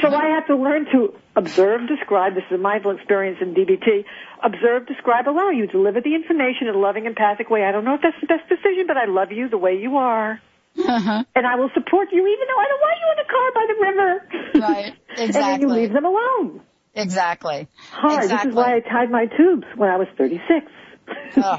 So 0.00 0.08
I 0.08 0.34
have 0.34 0.46
to 0.48 0.56
learn 0.56 0.86
to 0.92 1.14
observe, 1.36 1.86
describe. 1.88 2.34
This 2.34 2.44
is 2.50 2.56
a 2.56 2.58
mindful 2.58 2.92
experience 2.92 3.38
in 3.40 3.54
DBT. 3.54 4.04
Observe, 4.42 4.86
describe, 4.86 5.28
allow. 5.28 5.50
You 5.50 5.66
deliver 5.66 6.00
the 6.00 6.14
information 6.14 6.68
in 6.68 6.74
a 6.74 6.78
loving, 6.78 7.06
empathic 7.06 7.50
way. 7.50 7.64
I 7.64 7.72
don't 7.72 7.84
know 7.84 7.94
if 7.94 8.00
that's 8.02 8.16
the 8.20 8.26
best 8.26 8.48
decision, 8.48 8.86
but 8.86 8.96
I 8.96 9.06
love 9.06 9.32
you 9.32 9.48
the 9.48 9.58
way 9.58 9.76
you 9.76 9.96
are. 9.96 10.40
Uh-huh. 10.78 11.24
And 11.34 11.46
I 11.46 11.56
will 11.56 11.70
support 11.74 12.08
you 12.12 12.26
even 12.26 12.46
though 12.48 12.60
I 12.60 12.66
don't 12.68 12.80
want 12.80 12.98
you 13.00 13.08
in 13.12 13.18
the 13.20 13.28
car 13.30 13.52
by 13.54 13.66
the 13.68 13.76
river. 13.86 14.66
Right. 14.66 14.94
and 15.16 15.28
Exactly. 15.28 15.42
then 15.42 15.60
you 15.60 15.68
leave 15.68 15.92
them 15.92 16.04
alone. 16.06 16.62
Exactly. 16.94 17.68
Hard. 17.90 18.24
Exactly. 18.24 18.50
This 18.50 18.52
is 18.52 18.56
why 18.56 18.76
I 18.76 18.80
tied 18.80 19.10
my 19.10 19.26
tubes 19.26 19.66
when 19.76 19.88
I 19.90 19.96
was 19.96 20.08
36. 20.16 20.66
Oh. 21.36 21.58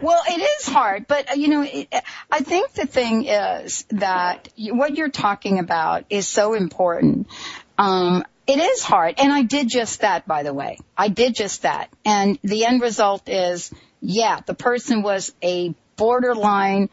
Well, 0.00 0.22
it 0.28 0.40
is 0.60 0.66
hard, 0.66 1.06
but 1.06 1.30
uh, 1.30 1.34
you 1.34 1.48
know, 1.48 1.62
it, 1.62 1.92
I 2.30 2.40
think 2.40 2.72
the 2.72 2.86
thing 2.86 3.26
is 3.26 3.84
that 3.90 4.48
what 4.56 4.96
you're 4.96 5.10
talking 5.10 5.58
about 5.58 6.04
is 6.10 6.28
so 6.28 6.54
important. 6.54 7.28
Um, 7.76 8.24
it 8.46 8.58
is 8.58 8.82
hard, 8.82 9.16
and 9.18 9.32
I 9.32 9.42
did 9.42 9.68
just 9.68 10.00
that, 10.00 10.26
by 10.26 10.42
the 10.42 10.54
way. 10.54 10.78
I 10.96 11.08
did 11.08 11.34
just 11.34 11.62
that, 11.62 11.90
and 12.04 12.38
the 12.42 12.64
end 12.64 12.80
result 12.80 13.28
is, 13.28 13.72
yeah, 14.00 14.40
the 14.44 14.54
person 14.54 15.02
was 15.02 15.34
a 15.42 15.74
borderline 15.96 16.88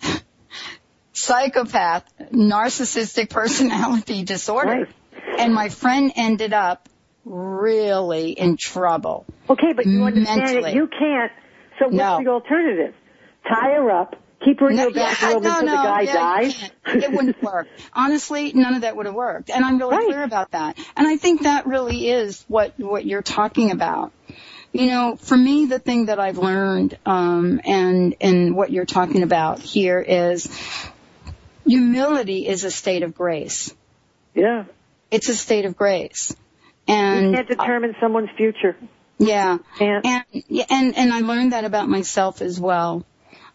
psychopath, 1.12 2.04
narcissistic 2.32 3.30
personality 3.30 4.24
disorder, 4.34 4.88
and 5.38 5.54
my 5.54 5.68
friend 5.68 6.12
ended 6.16 6.52
up 6.52 6.88
really 7.24 8.30
in 8.30 8.56
trouble. 8.56 9.26
Okay, 9.48 9.72
but 9.74 9.86
you 9.86 10.04
understand 10.04 10.40
Mentally. 10.40 10.74
You 10.74 10.88
can't. 10.88 11.32
So 11.82 11.88
what's 11.88 11.96
No. 11.96 12.22
the 12.22 12.30
alternative? 12.30 12.94
Tie 13.48 13.74
her 13.74 13.90
up, 13.90 14.14
keep 14.44 14.60
her 14.60 14.70
in 14.70 14.76
No, 14.76 14.82
your 14.84 14.92
back 14.92 15.20
yeah, 15.20 15.30
no, 15.30 15.36
until 15.38 15.60
the 15.60 15.66
guy 15.66 16.00
yeah, 16.02 16.12
dies. 16.12 16.70
It 16.86 17.10
wouldn't 17.12 17.42
work. 17.42 17.66
Honestly, 17.92 18.52
none 18.54 18.74
of 18.74 18.82
that 18.82 18.96
would 18.96 19.06
have 19.06 19.14
worked. 19.14 19.50
And 19.50 19.64
I'm 19.64 19.78
really 19.78 20.04
clear 20.06 20.22
about 20.22 20.52
that. 20.52 20.78
And 20.96 21.08
I 21.08 21.16
think 21.16 21.42
that 21.42 21.66
really 21.66 22.08
is 22.08 22.44
what, 22.46 22.78
what 22.78 23.04
you're 23.04 23.22
talking 23.22 23.72
about. 23.72 24.12
You 24.72 24.86
know, 24.86 25.16
for 25.16 25.36
me, 25.36 25.66
the 25.66 25.80
thing 25.80 26.06
that 26.06 26.20
I've 26.20 26.38
learned, 26.38 26.96
um, 27.04 27.60
and, 27.64 28.14
and 28.20 28.54
what 28.54 28.70
you're 28.70 28.86
talking 28.86 29.22
about 29.22 29.58
here 29.58 30.00
is 30.00 30.48
humility 31.66 32.46
is 32.46 32.64
a 32.64 32.70
state 32.70 33.02
of 33.02 33.14
grace. 33.14 33.74
Yeah. 34.34 34.64
It's 35.10 35.28
a 35.28 35.34
state 35.34 35.64
of 35.64 35.76
grace. 35.76 36.34
And 36.88 37.30
you 37.30 37.36
can't 37.36 37.48
determine 37.48 37.96
someone's 38.00 38.30
future. 38.36 38.76
Yeah. 39.18 39.58
And, 39.80 40.24
and, 40.70 40.96
and 40.96 41.12
I 41.12 41.20
learned 41.20 41.52
that 41.52 41.64
about 41.64 41.88
myself 41.88 42.42
as 42.42 42.58
well. 42.58 43.04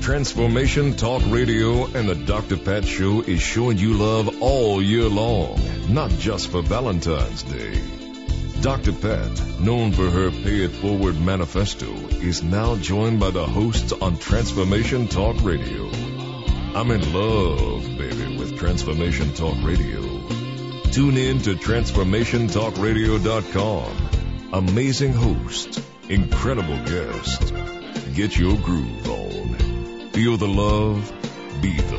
Transformation 0.07 0.95
Talk 0.95 1.23
Radio 1.27 1.87
and 1.87 2.09
the 2.09 2.15
Dr. 2.15 2.57
Pat 2.57 2.85
Show 2.85 3.23
is 3.23 3.43
showing 3.43 3.77
you 3.77 3.95
love 3.95 4.41
all 4.41 4.81
year 4.81 5.09
long, 5.09 5.61
not 5.93 6.13
just 6.13 6.53
for 6.53 6.63
Valentine's 6.63 7.43
Day. 7.43 7.83
Dr. 8.61 8.93
Pat, 8.93 9.59
known 9.59 9.91
for 9.91 10.09
her 10.09 10.31
Pay 10.31 10.63
It 10.63 10.71
Forward 10.71 11.21
manifesto, 11.21 11.93
is 12.23 12.45
now 12.45 12.77
joined 12.77 13.19
by 13.19 13.33
the 13.33 13.45
hosts 13.45 13.91
on 13.91 14.17
Transformation 14.17 15.09
Talk 15.09 15.43
Radio. 15.43 15.91
I'm 16.77 16.93
in 16.93 17.13
love, 17.13 17.83
baby, 17.99 18.39
with 18.39 18.57
Transformation 18.57 19.33
Talk 19.33 19.57
Radio. 19.65 20.03
Tune 20.93 21.17
in 21.17 21.41
to 21.41 21.57
TransformationTalkRadio.com. 21.57 24.09
Amazing 24.53 25.15
host, 25.15 25.83
incredible 26.09 26.79
guest. 26.85 27.53
Get 28.15 28.39
your 28.39 28.57
groove 28.59 29.11
on. 29.11 29.56
Feel 30.17 30.39
the 30.39 30.49
love, 30.49 31.13
be 31.61 31.77
the 31.77 31.99